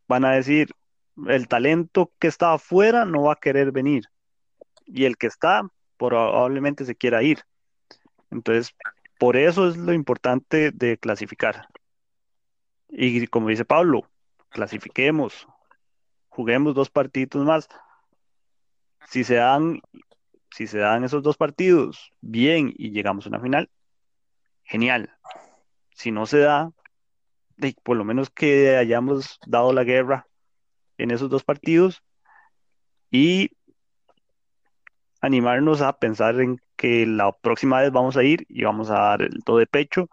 van 0.07 0.25
a 0.25 0.33
decir, 0.33 0.71
el 1.27 1.49
talento 1.49 2.13
que 2.19 2.29
está 2.29 2.55
afuera 2.55 3.05
no 3.05 3.25
va 3.25 3.35
a 3.35 3.41
querer 3.41 3.73
venir 3.73 4.05
y 4.87 5.05
el 5.05 5.17
que 5.17 5.27
está 5.27 5.63
probablemente 5.97 6.85
se 6.85 6.95
quiera 6.95 7.23
ir. 7.23 7.41
Entonces, 8.31 8.75
por 9.19 9.37
eso 9.37 9.69
es 9.69 9.77
lo 9.77 9.93
importante 9.93 10.71
de 10.71 10.97
clasificar. 10.97 11.69
Y 12.89 13.27
como 13.27 13.49
dice 13.49 13.65
Pablo, 13.65 14.09
clasifiquemos, 14.49 15.47
juguemos 16.29 16.75
dos 16.75 16.89
partidos 16.89 17.45
más. 17.45 17.69
Si 19.09 19.25
se 19.25 19.35
dan, 19.35 19.81
si 20.51 20.67
se 20.67 20.79
dan 20.79 21.05
esos 21.05 21.23
dos 21.23 21.37
partidos 21.37 22.13
bien 22.21 22.73
y 22.77 22.93
llegamos 22.93 23.27
a 23.27 23.29
una 23.31 23.41
final, 23.41 23.71
genial. 24.65 25.11
Si 25.95 26.13
no 26.13 26.27
se 26.27 26.39
da, 26.39 26.71
por 27.83 27.97
lo 27.97 28.05
menos 28.05 28.31
que 28.31 28.77
hayamos 28.77 29.39
dado 29.47 29.73
la 29.73 29.85
guerra 29.85 30.29
en 30.97 31.11
esos 31.11 31.29
dos 31.29 31.45
partidos 31.45 32.03
y 33.11 33.51
animarnos 35.21 35.81
a 35.81 35.93
pensar 35.95 36.41
en 36.41 36.61
que 36.77 37.07
la 37.07 37.33
próxima 37.33 37.81
vez 37.81 37.91
vamos 37.91 38.17
a 38.17 38.23
ir 38.23 38.47
y 38.49 38.65
vamos 38.65 38.91
a 38.91 38.95
dar 38.95 39.23
el 39.23 39.43
todo 39.45 39.59
de 39.59 39.67
pecho 39.67 40.09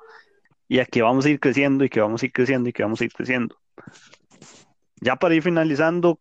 y 0.67 0.79
a 0.79 0.85
que 0.85 1.01
vamos 1.01 1.25
a 1.25 1.29
ir 1.29 1.39
creciendo 1.39 1.83
y 1.83 1.89
que 1.89 2.01
vamos 2.01 2.23
a 2.23 2.25
ir 2.25 2.31
creciendo 2.31 2.69
y 2.69 2.73
que 2.73 2.83
vamos 2.83 3.01
a 3.01 3.05
ir 3.05 3.13
creciendo. 3.13 3.55
Ya 5.01 5.15
para 5.15 5.35
ir 5.35 5.43
finalizando, 5.43 6.19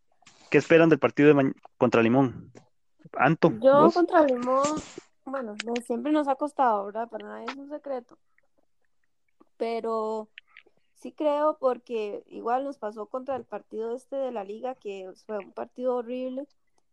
¿qué 0.50 0.58
esperan 0.58 0.90
del 0.90 0.98
partido 0.98 1.32
de 1.32 1.54
contra 1.78 2.02
Limón? 2.02 2.52
Anto. 3.14 3.52
Yo 3.60 3.90
contra 3.92 4.22
Limón, 4.24 4.66
bueno, 5.24 5.54
siempre 5.86 6.12
nos 6.12 6.28
ha 6.28 6.34
costado, 6.34 6.86
¿verdad? 6.86 7.08
Para 7.08 7.26
nadie 7.26 7.46
es 7.48 7.56
un 7.56 7.70
secreto. 7.70 8.18
Pero 9.56 10.28
sí 10.94 11.12
creo 11.12 11.56
porque 11.58 12.22
igual 12.26 12.64
nos 12.64 12.76
pasó 12.76 13.06
contra 13.06 13.36
el 13.36 13.44
partido 13.44 13.94
este 13.94 14.16
de 14.16 14.32
la 14.32 14.44
liga, 14.44 14.74
que 14.74 15.10
fue 15.26 15.38
un 15.38 15.52
partido 15.52 15.96
horrible 15.96 16.46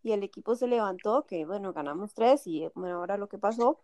y 0.03 0.11
el 0.11 0.23
equipo 0.23 0.55
se 0.55 0.67
levantó, 0.67 1.25
que 1.25 1.45
bueno, 1.45 1.73
ganamos 1.73 2.13
tres 2.13 2.47
y 2.47 2.67
bueno, 2.75 2.97
ahora 2.97 3.17
lo 3.17 3.27
que 3.27 3.37
pasó, 3.37 3.79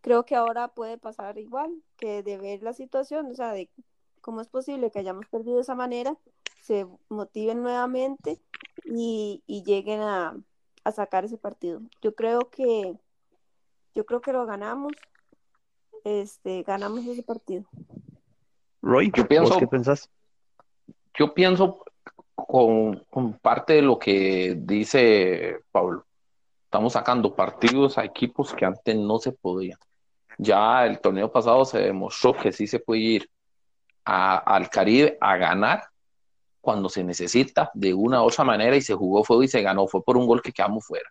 creo 0.00 0.24
que 0.24 0.34
ahora 0.34 0.68
puede 0.68 0.98
pasar 0.98 1.38
igual, 1.38 1.82
que 1.96 2.22
de 2.22 2.38
ver 2.38 2.62
la 2.62 2.72
situación, 2.72 3.30
o 3.30 3.34
sea, 3.34 3.52
de 3.52 3.70
cómo 4.20 4.40
es 4.40 4.48
posible 4.48 4.90
que 4.90 4.98
hayamos 4.98 5.26
perdido 5.26 5.56
de 5.56 5.62
esa 5.62 5.74
manera, 5.74 6.16
se 6.62 6.86
motiven 7.08 7.62
nuevamente 7.62 8.40
y, 8.84 9.42
lleguen 9.66 10.00
a, 10.00 10.36
sacar 10.94 11.24
ese 11.24 11.38
partido. 11.38 11.80
Yo 12.02 12.14
creo 12.14 12.50
que 12.50 12.98
yo 13.94 14.04
creo 14.04 14.20
que 14.20 14.32
lo 14.32 14.44
ganamos. 14.44 14.92
Este, 16.04 16.62
ganamos 16.62 17.06
ese 17.06 17.22
partido. 17.22 17.64
Roy, 18.82 19.10
yo 19.14 19.26
pienso, 19.26 19.58
qué 19.58 19.66
pensás? 19.66 20.10
Yo 21.14 21.32
pienso 21.32 21.84
con, 22.34 23.04
parte 23.40 23.74
de 23.74 23.82
lo 23.82 23.98
que 23.98 24.54
dice 24.58 25.58
Pablo. 25.70 26.04
Estamos 26.64 26.92
sacando 26.92 27.34
partidos 27.34 27.98
a 27.98 28.04
equipos 28.04 28.52
que 28.54 28.64
antes 28.64 28.96
no 28.96 29.18
se 29.18 29.32
podían. 29.32 29.78
Ya 30.38 30.84
el 30.86 31.00
torneo 31.00 31.30
pasado 31.30 31.64
se 31.64 31.78
demostró 31.78 32.34
que 32.36 32.52
sí 32.52 32.66
se 32.66 32.80
puede 32.80 33.00
ir 33.00 33.30
al 34.04 34.68
Caribe 34.68 35.16
a 35.20 35.36
ganar 35.36 35.84
cuando 36.60 36.88
se 36.88 37.04
necesita 37.04 37.70
de 37.74 37.94
una 37.94 38.22
u 38.22 38.26
otra 38.26 38.42
manera 38.42 38.74
y 38.76 38.82
se 38.82 38.94
jugó 38.94 39.22
fue 39.22 39.44
y 39.44 39.48
se 39.48 39.62
ganó, 39.62 39.86
fue 39.86 40.02
por 40.02 40.16
un 40.16 40.26
gol 40.26 40.42
que 40.42 40.52
quedamos 40.52 40.84
fuera. 40.86 41.08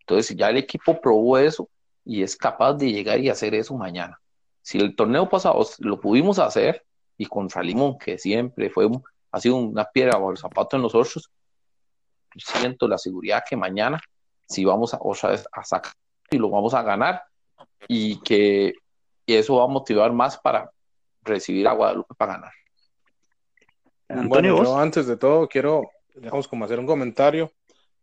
Entonces 0.00 0.36
ya 0.36 0.50
el 0.50 0.58
equipo 0.58 1.00
probó 1.00 1.38
eso 1.38 1.68
y 2.04 2.22
es 2.22 2.36
capaz 2.36 2.74
de 2.74 2.92
llegar 2.92 3.18
y 3.20 3.28
hacer 3.28 3.54
eso 3.54 3.74
mañana. 3.74 4.20
Si 4.60 4.78
el 4.78 4.94
torneo 4.94 5.28
pasado 5.28 5.66
lo 5.78 6.00
pudimos 6.00 6.38
hacer 6.38 6.84
y 7.16 7.26
contra 7.26 7.62
Limón, 7.62 7.98
que 7.98 8.18
siempre 8.18 8.70
fue 8.70 8.88
ha 9.32 9.40
sido 9.40 9.56
una 9.56 9.84
piedra 9.84 10.18
bajo 10.18 10.30
el 10.30 10.38
zapato 10.38 10.76
en 10.76 10.82
nosotros, 10.82 11.30
siento 12.36 12.86
la 12.86 12.98
seguridad 12.98 13.42
que 13.48 13.56
mañana 13.56 14.00
si 14.46 14.64
vamos 14.64 14.94
a, 14.94 14.98
a 15.52 15.64
sacar 15.64 15.92
y 16.30 16.38
lo 16.38 16.50
vamos 16.50 16.74
a 16.74 16.82
ganar 16.82 17.22
y 17.88 18.20
que 18.20 18.74
eso 19.26 19.56
va 19.56 19.64
a 19.64 19.68
motivar 19.68 20.12
más 20.12 20.38
para 20.38 20.70
recibir 21.22 21.66
a 21.68 21.72
Guadalupe 21.72 22.14
para 22.14 22.34
ganar. 22.34 24.28
bueno, 24.28 24.62
yo 24.62 24.78
antes 24.78 25.06
de 25.06 25.16
todo 25.16 25.48
quiero, 25.48 25.90
digamos, 26.14 26.48
como 26.48 26.64
hacer 26.64 26.78
un 26.78 26.86
comentario. 26.86 27.52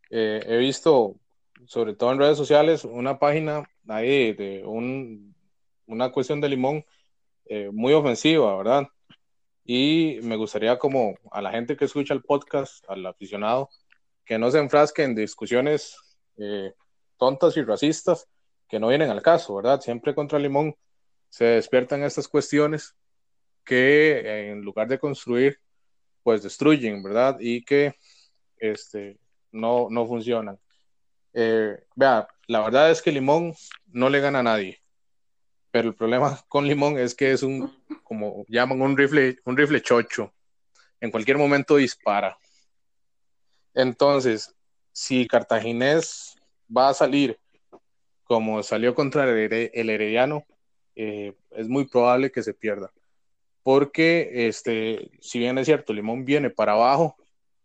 Eh, 0.09 0.43
he 0.47 0.57
visto, 0.57 1.15
sobre 1.65 1.93
todo 1.93 2.11
en 2.11 2.19
redes 2.19 2.37
sociales, 2.37 2.83
una 2.83 3.19
página 3.19 3.69
ahí 3.87 4.33
de 4.33 4.63
un, 4.65 5.35
una 5.85 6.11
cuestión 6.11 6.41
de 6.41 6.49
limón 6.49 6.83
eh, 7.45 7.69
muy 7.71 7.93
ofensiva, 7.93 8.57
¿verdad? 8.57 8.87
Y 9.71 10.17
me 10.23 10.35
gustaría 10.35 10.79
como 10.79 11.19
a 11.29 11.43
la 11.43 11.51
gente 11.51 11.77
que 11.77 11.85
escucha 11.85 12.15
el 12.15 12.23
podcast, 12.23 12.83
al 12.89 13.05
aficionado, 13.05 13.69
que 14.25 14.39
no 14.39 14.49
se 14.49 14.57
enfrasque 14.57 15.03
en 15.03 15.13
discusiones 15.13 15.95
eh, 16.37 16.73
tontas 17.17 17.55
y 17.55 17.61
racistas 17.61 18.27
que 18.67 18.79
no 18.79 18.87
vienen 18.87 19.11
al 19.11 19.21
caso, 19.21 19.53
¿verdad? 19.53 19.79
Siempre 19.79 20.15
contra 20.15 20.39
Limón 20.39 20.75
se 21.29 21.45
despiertan 21.45 22.01
estas 22.01 22.27
cuestiones 22.27 22.95
que 23.63 24.49
en 24.49 24.61
lugar 24.61 24.87
de 24.87 24.97
construir, 24.97 25.59
pues 26.23 26.41
destruyen, 26.41 27.03
¿verdad? 27.03 27.37
Y 27.39 27.63
que 27.63 27.93
este, 28.57 29.19
no, 29.51 29.85
no 29.91 30.07
funcionan. 30.07 30.57
Eh, 31.31 31.77
vea, 31.95 32.27
la 32.47 32.61
verdad 32.61 32.89
es 32.89 33.03
que 33.03 33.11
Limón 33.11 33.53
no 33.85 34.09
le 34.09 34.19
gana 34.19 34.39
a 34.39 34.43
nadie 34.43 34.81
pero 35.71 35.89
el 35.89 35.95
problema 35.95 36.39
con 36.47 36.67
Limón 36.67 36.97
es 36.97 37.15
que 37.15 37.31
es 37.31 37.43
un, 37.43 37.75
como 38.03 38.45
llaman, 38.47 38.81
un 38.81 38.97
rifle, 38.97 39.39
un 39.45 39.57
rifle 39.57 39.81
chocho. 39.81 40.33
En 40.99 41.11
cualquier 41.11 41.37
momento 41.37 41.77
dispara. 41.77 42.37
Entonces, 43.73 44.53
si 44.91 45.27
Cartaginés 45.27 46.35
va 46.75 46.89
a 46.89 46.93
salir 46.93 47.39
como 48.25 48.61
salió 48.61 48.93
contra 48.93 49.23
el, 49.23 49.89
Herediano, 49.89 50.45
eh, 50.95 51.33
es 51.51 51.67
muy 51.67 51.85
probable 51.85 52.31
que 52.31 52.43
se 52.43 52.53
pierda. 52.53 52.91
Porque, 53.63 54.47
este, 54.47 55.09
si 55.19 55.39
bien 55.39 55.57
es 55.57 55.65
cierto, 55.65 55.93
Limón 55.93 56.25
viene 56.25 56.49
para 56.51 56.73
abajo, 56.73 57.15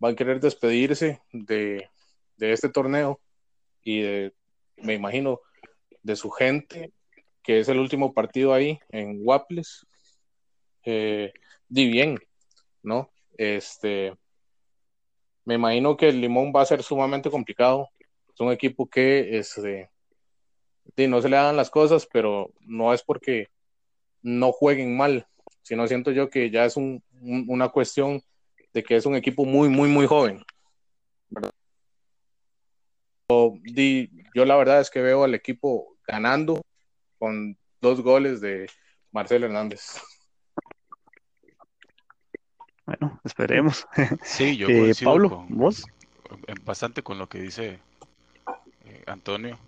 va 0.03 0.11
a 0.11 0.15
querer 0.15 0.41
despedirse 0.41 1.21
de, 1.33 1.91
de 2.37 2.53
este 2.53 2.69
torneo 2.69 3.21
y 3.83 4.03
me 4.77 4.95
imagino, 4.95 5.41
de 6.03 6.17
su 6.17 6.31
gente 6.31 6.93
que 7.45 7.61
es 7.61 7.69
el 7.69 7.79
último 7.79 8.15
partido 8.15 8.55
ahí 8.55 8.81
en 8.89 9.21
Waples. 9.23 9.87
Eh, 10.85 11.33
di 11.69 11.87
bien, 11.87 12.19
¿no? 12.83 13.11
Este, 13.37 14.15
me 15.45 15.55
imagino 15.55 15.97
que 15.97 16.09
el 16.09 16.21
Limón 16.21 16.53
va 16.57 16.63
a 16.63 16.67
ser 16.67 16.83
sumamente 16.83 17.31
complicado. 17.31 17.91
Es 18.33 18.41
un 18.41 18.51
equipo 18.51 18.89
que 18.89 19.39
este, 19.39 19.91
no 20.97 21.21
se 21.21 21.29
le 21.29 21.37
dan 21.37 21.57
las 21.57 21.71
cosas, 21.71 22.09
pero 22.11 22.51
no 22.61 22.95
es 22.95 23.03
porque 23.03 23.49
no 24.23 24.51
jueguen 24.51 24.97
mal, 24.97 25.29
sino 25.63 25.87
siento 25.87 26.11
yo 26.13 26.31
que 26.31 26.51
ya 26.51 26.65
es 26.65 26.77
una 26.77 27.69
cuestión 27.69 28.23
de 28.73 28.83
que 28.83 28.97
es 28.97 29.05
un 29.05 29.17
equipo 29.17 29.45
muy, 29.45 29.69
muy, 29.69 29.89
muy 29.89 30.07
joven. 30.07 30.43
yo 34.35 34.45
la 34.45 34.57
verdad 34.57 34.81
es 34.81 34.91
que 34.91 35.03
veo 35.03 35.25
al 35.25 35.35
equipo 35.35 35.97
ganando 36.07 36.63
con 37.25 37.57
dos 37.81 38.03
goles 38.03 38.43
de 38.43 38.71
Marcelo 39.11 39.47
Hernández. 39.47 39.99
Bueno, 42.85 43.19
esperemos. 43.25 43.87
Sí, 44.23 44.59
yo 44.59 44.69
eh, 44.69 44.93
Pablo, 45.03 45.47
¿vos? 45.49 45.87
bastante 46.65 47.03
con 47.03 47.17
lo 47.19 47.27
que 47.27 47.41
dice 47.41 47.79
eh, 48.85 49.03
Antonio. 49.07 49.59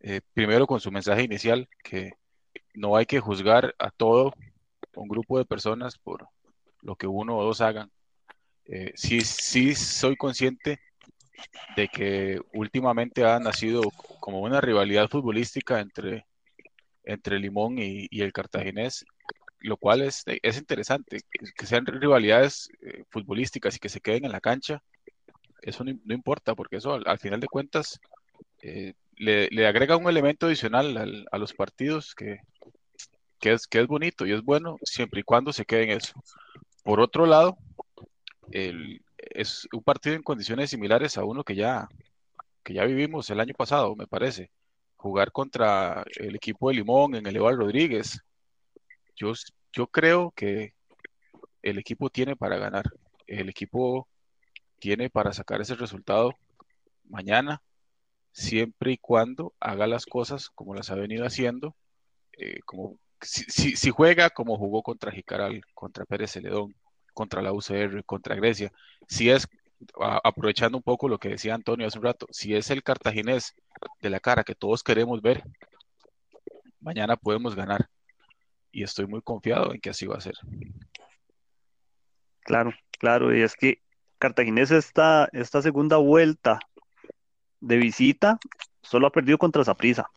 Eh, 0.00 0.20
primero 0.34 0.66
con 0.66 0.80
su 0.80 0.90
mensaje 0.90 1.22
inicial, 1.22 1.68
que 1.84 2.14
no 2.74 2.96
hay 2.96 3.06
que 3.06 3.20
juzgar 3.20 3.72
a 3.78 3.92
todo 3.92 4.34
un 4.96 5.06
grupo 5.06 5.38
de 5.38 5.44
personas 5.44 5.96
por 5.96 6.26
lo 6.82 6.96
que 6.96 7.06
uno 7.06 7.36
o 7.36 7.44
dos 7.44 7.60
hagan. 7.60 7.88
sí, 8.96 9.20
sí 9.20 9.76
soy 9.76 10.16
consciente 10.16 10.80
de 11.76 11.86
que 11.86 12.40
últimamente 12.52 13.24
ha 13.24 13.38
nacido 13.38 13.82
como 14.18 14.40
una 14.40 14.60
rivalidad 14.60 15.08
futbolística 15.08 15.78
entre 15.78 16.26
entre 17.04 17.38
Limón 17.38 17.78
y, 17.78 18.08
el 18.20 18.32
Cartaginés, 18.32 19.04
lo 19.60 19.76
cual 19.76 20.02
es, 20.02 20.24
es 20.26 20.58
interesante, 20.58 21.20
que 21.56 21.66
sean 21.66 21.86
rivalidades 21.86 22.70
eh, 22.82 23.04
futbolísticas 23.10 23.76
y 23.76 23.78
que 23.78 23.88
se 23.88 24.00
queden 24.00 24.24
en 24.24 24.32
la 24.32 24.40
cancha, 24.40 24.82
eso 25.62 25.84
no, 25.84 26.14
importa, 26.14 26.54
porque 26.54 26.76
eso 26.76 26.94
al, 26.94 27.18
final 27.18 27.40
de 27.40 27.46
cuentas 27.46 28.00
eh, 28.62 28.94
le, 29.16 29.66
agrega 29.66 29.96
un 29.96 30.08
elemento 30.08 30.46
adicional 30.46 31.26
a 31.30 31.38
los 31.38 31.52
partidos 31.52 32.14
que, 32.14 32.38
que, 33.38 33.52
es, 33.52 33.66
que 33.66 33.80
es 33.80 33.86
bonito 33.86 34.26
y 34.26 34.32
es 34.32 34.42
bueno 34.42 34.78
siempre 34.82 35.20
y 35.20 35.24
cuando 35.24 35.52
se 35.52 35.66
quede 35.66 35.84
en 35.84 35.90
eso. 35.90 36.14
Por 36.82 37.00
otro 37.00 37.26
lado, 37.26 37.58
es 38.50 39.68
un 39.72 39.82
partido 39.82 40.16
en 40.16 40.22
condiciones 40.22 40.70
similares 40.70 41.18
a 41.18 41.24
uno 41.24 41.44
que 41.44 41.54
ya, 41.54 41.88
que 42.62 42.72
ya 42.72 42.84
vivimos 42.84 43.28
el 43.28 43.40
año 43.40 43.54
pasado, 43.54 43.94
me 43.94 44.06
parece 44.06 44.50
jugar 45.00 45.32
contra 45.32 46.04
el 46.16 46.36
equipo 46.36 46.68
de 46.68 46.76
Limón 46.76 47.14
en 47.14 47.26
el 47.26 47.36
Eval 47.36 47.56
Rodríguez. 47.56 48.20
Yo, 49.16 49.32
yo 49.72 49.86
creo 49.86 50.30
que 50.32 50.74
el 51.62 51.78
equipo 51.78 52.10
tiene 52.10 52.36
para 52.36 52.58
ganar. 52.58 52.84
El 53.26 53.48
equipo 53.48 54.08
tiene 54.78 55.08
para 55.08 55.32
sacar 55.32 55.60
ese 55.62 55.74
resultado 55.74 56.34
mañana, 57.08 57.62
siempre 58.32 58.92
y 58.92 58.98
cuando 58.98 59.54
haga 59.58 59.86
las 59.86 60.04
cosas 60.04 60.50
como 60.50 60.74
las 60.74 60.90
ha 60.90 60.96
venido 60.96 61.24
haciendo, 61.24 61.74
eh, 62.32 62.60
como 62.66 62.98
si, 63.22 63.76
si, 63.76 63.90
juega 63.90 64.30
como 64.30 64.58
jugó 64.58 64.82
contra 64.82 65.12
Jicaral, 65.12 65.62
contra 65.74 66.04
Pérez 66.04 66.32
Celedón, 66.32 66.74
contra 67.14 67.42
la 67.42 67.52
UCR, 67.52 68.04
contra 68.04 68.36
Grecia, 68.36 68.70
si 69.08 69.30
es 69.30 69.48
aprovechando 70.22 70.76
un 70.78 70.82
poco 70.82 71.08
lo 71.08 71.18
que 71.18 71.30
decía 71.30 71.54
Antonio 71.54 71.86
hace 71.86 71.98
un 71.98 72.04
rato, 72.04 72.26
si 72.30 72.54
es 72.54 72.70
el 72.70 72.82
cartaginés 72.82 73.54
de 74.00 74.10
la 74.10 74.20
cara 74.20 74.44
que 74.44 74.54
todos 74.54 74.82
queremos 74.82 75.22
ver, 75.22 75.42
mañana 76.80 77.16
podemos 77.16 77.54
ganar. 77.54 77.88
Y 78.72 78.82
estoy 78.84 79.06
muy 79.06 79.20
confiado 79.22 79.72
en 79.72 79.80
que 79.80 79.90
así 79.90 80.06
va 80.06 80.16
a 80.16 80.20
ser. 80.20 80.34
Claro, 82.42 82.72
claro, 82.98 83.34
y 83.36 83.42
es 83.42 83.54
que 83.54 83.82
Cartaginés 84.18 84.70
esta, 84.70 85.28
esta 85.32 85.62
segunda 85.62 85.96
vuelta 85.96 86.58
de 87.60 87.76
visita 87.78 88.38
solo 88.82 89.06
ha 89.06 89.12
perdido 89.12 89.38
contra 89.38 89.64
Zaprisa. 89.64 90.10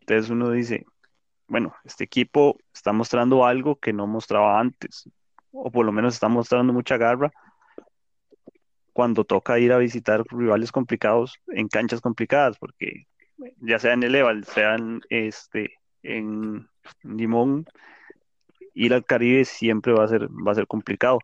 Entonces 0.00 0.30
uno 0.30 0.50
dice, 0.50 0.86
bueno, 1.48 1.74
este 1.84 2.04
equipo 2.04 2.58
está 2.72 2.92
mostrando 2.92 3.44
algo 3.44 3.76
que 3.76 3.92
no 3.92 4.06
mostraba 4.06 4.60
antes, 4.60 5.08
o 5.50 5.70
por 5.70 5.84
lo 5.84 5.92
menos 5.92 6.14
está 6.14 6.28
mostrando 6.28 6.72
mucha 6.72 6.96
garra 6.96 7.32
cuando 8.98 9.22
toca 9.22 9.60
ir 9.60 9.72
a 9.72 9.78
visitar 9.78 10.24
rivales 10.28 10.72
complicados 10.72 11.38
en 11.46 11.68
canchas 11.68 12.00
complicadas, 12.00 12.58
porque 12.58 13.06
ya 13.60 13.78
sea 13.78 13.92
en 13.92 14.02
el 14.02 14.12
Eval, 14.16 14.42
sea 14.42 14.74
en, 14.74 15.02
este, 15.08 15.74
en 16.02 16.68
Limón, 17.04 17.64
ir 18.74 18.92
al 18.92 19.04
Caribe 19.04 19.44
siempre 19.44 19.92
va 19.92 20.02
a 20.02 20.08
ser, 20.08 20.26
va 20.28 20.50
a 20.50 20.56
ser 20.56 20.66
complicado. 20.66 21.20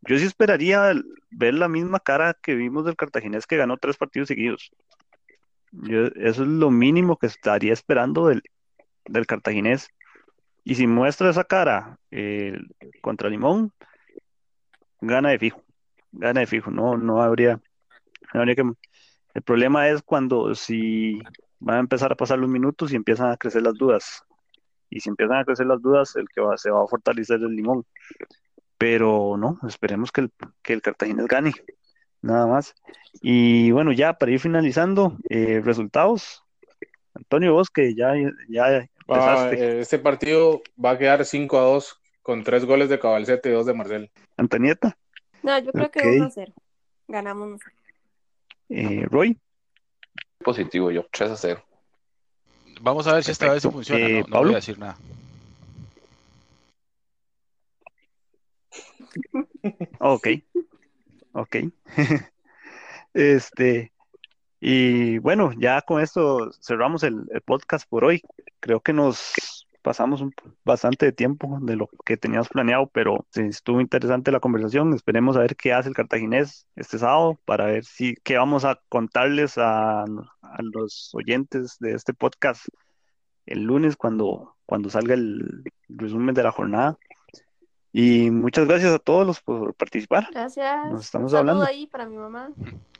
Yo 0.00 0.18
sí 0.18 0.24
esperaría 0.24 0.92
ver 1.30 1.54
la 1.54 1.68
misma 1.68 2.00
cara 2.00 2.34
que 2.42 2.56
vimos 2.56 2.84
del 2.84 2.96
cartaginés 2.96 3.46
que 3.46 3.56
ganó 3.56 3.76
tres 3.76 3.96
partidos 3.96 4.26
seguidos. 4.26 4.72
eso 6.16 6.42
es 6.42 6.48
lo 6.48 6.72
mínimo 6.72 7.16
que 7.16 7.28
estaría 7.28 7.74
esperando 7.74 8.26
del, 8.26 8.42
del 9.04 9.24
cartaginés. 9.24 9.88
Y 10.64 10.74
si 10.74 10.88
muestra 10.88 11.30
esa 11.30 11.44
cara 11.44 11.96
contra 13.02 13.30
Limón, 13.30 13.72
gana 15.00 15.28
de 15.28 15.38
fijo. 15.38 15.67
Gana 16.12 16.40
de 16.40 16.46
fijo. 16.46 16.70
No, 16.70 16.96
no 16.96 17.22
habría, 17.22 17.60
no 18.32 18.40
habría 18.40 18.54
que. 18.54 18.64
El 19.34 19.42
problema 19.42 19.88
es 19.88 20.02
cuando 20.02 20.54
si 20.54 21.20
van 21.60 21.76
a 21.76 21.80
empezar 21.80 22.12
a 22.12 22.16
pasar 22.16 22.38
los 22.38 22.48
minutos 22.48 22.92
y 22.92 22.96
empiezan 22.96 23.30
a 23.30 23.36
crecer 23.36 23.62
las 23.62 23.74
dudas. 23.74 24.24
Y 24.90 25.00
si 25.00 25.10
empiezan 25.10 25.38
a 25.38 25.44
crecer 25.44 25.66
las 25.66 25.82
dudas, 25.82 26.16
el 26.16 26.28
que 26.28 26.40
va, 26.40 26.56
se 26.56 26.70
va 26.70 26.82
a 26.82 26.86
fortalecer 26.86 27.40
el 27.40 27.54
limón. 27.54 27.84
Pero 28.78 29.36
no, 29.36 29.58
esperemos 29.66 30.12
que 30.12 30.22
el, 30.22 30.32
que 30.62 30.72
el 30.72 30.82
Cartaginés 30.82 31.26
gane, 31.26 31.52
nada 32.22 32.46
más. 32.46 32.74
Y 33.20 33.70
bueno, 33.72 33.92
ya 33.92 34.14
para 34.14 34.32
ir 34.32 34.40
finalizando, 34.40 35.18
eh, 35.28 35.60
resultados. 35.64 36.44
Antonio, 37.14 37.52
vos 37.52 37.70
que 37.70 37.94
ya, 37.94 38.12
ya 38.48 38.88
empezaste. 39.06 39.80
este 39.80 39.98
partido 39.98 40.62
va 40.82 40.92
a 40.92 40.98
quedar 40.98 41.24
5 41.24 41.58
a 41.58 41.62
2 41.62 42.00
con 42.22 42.44
3 42.44 42.64
goles 42.64 42.88
de 42.88 43.00
Cabalcete 43.00 43.48
y 43.48 43.52
2 43.52 43.66
de 43.66 43.74
Marcel. 43.74 44.10
Antonieta. 44.36 44.96
No, 45.48 45.58
yo 45.60 45.72
creo 45.72 45.90
que 45.90 46.06
1 46.06 46.26
a 46.26 46.30
0. 46.30 46.52
Ganamos. 47.08 47.62
Eh, 48.68 49.06
Roy. 49.10 49.40
Positivo 50.44 50.90
yo, 50.90 51.06
3 51.10 51.30
a 51.30 51.36
0. 51.38 51.64
Vamos 52.82 53.06
a 53.06 53.14
ver 53.14 53.24
si 53.24 53.30
esta 53.30 53.50
vez 53.50 53.62
funciona. 53.62 54.06
Eh, 54.06 54.24
no, 54.28 54.40
no 54.40 54.42
voy 54.42 54.52
a 54.52 54.56
decir 54.56 54.78
nada. 54.78 54.98
Ok, 60.00 60.28
ok. 61.32 61.56
este, 63.14 63.92
y 64.60 65.18
bueno, 65.18 65.52
ya 65.56 65.80
con 65.82 66.02
esto 66.02 66.52
cerramos 66.60 67.02
el, 67.04 67.26
podcast 67.46 67.88
por 67.88 68.04
hoy. 68.04 68.22
Creo 68.60 68.80
que 68.80 68.92
nos 68.92 69.57
pasamos 69.82 70.20
un, 70.20 70.32
bastante 70.64 71.06
de 71.06 71.12
tiempo 71.12 71.58
de 71.62 71.76
lo 71.76 71.88
que 72.04 72.16
teníamos 72.16 72.48
planeado, 72.48 72.86
pero 72.88 73.26
estuvo 73.34 73.80
interesante 73.80 74.32
la 74.32 74.40
conversación. 74.40 74.92
Esperemos 74.94 75.36
a 75.36 75.40
ver 75.40 75.56
qué 75.56 75.72
hace 75.72 75.88
el 75.88 75.94
cartaginés 75.94 76.66
este 76.76 76.98
sábado 76.98 77.38
para 77.44 77.66
ver 77.66 77.84
si 77.84 78.14
qué 78.24 78.36
vamos 78.36 78.64
a 78.64 78.80
contarles 78.88 79.58
a, 79.58 80.02
a 80.02 80.62
los 80.62 81.10
oyentes 81.14 81.76
de 81.80 81.92
este 81.94 82.14
podcast 82.14 82.66
el 83.46 83.62
lunes 83.62 83.96
cuando, 83.96 84.56
cuando 84.66 84.90
salga 84.90 85.14
el 85.14 85.64
resumen 85.88 86.34
de 86.34 86.42
la 86.42 86.52
jornada. 86.52 86.98
Y 87.92 88.30
muchas 88.30 88.66
gracias 88.66 88.92
a 88.92 88.98
todos 88.98 89.26
los 89.26 89.40
por 89.40 89.74
participar. 89.74 90.28
Gracias. 90.30 90.90
Nos 90.90 91.04
estamos 91.04 91.32
Un 91.32 91.38
hablando. 91.38 91.64
ahí 91.64 91.86
para 91.86 92.06
mi 92.06 92.16
mamá. 92.16 92.50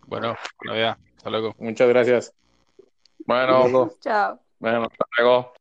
Bueno, 0.07 0.35
bueno, 0.65 0.81
ya. 0.81 0.99
Hasta 1.19 1.31
luego. 1.31 1.55
Muchas 1.59 1.89
gracias. 1.89 2.35
Bueno, 3.27 3.91
Chao. 4.01 4.41
bueno, 4.59 4.85
hasta 4.85 5.05
luego. 5.19 5.58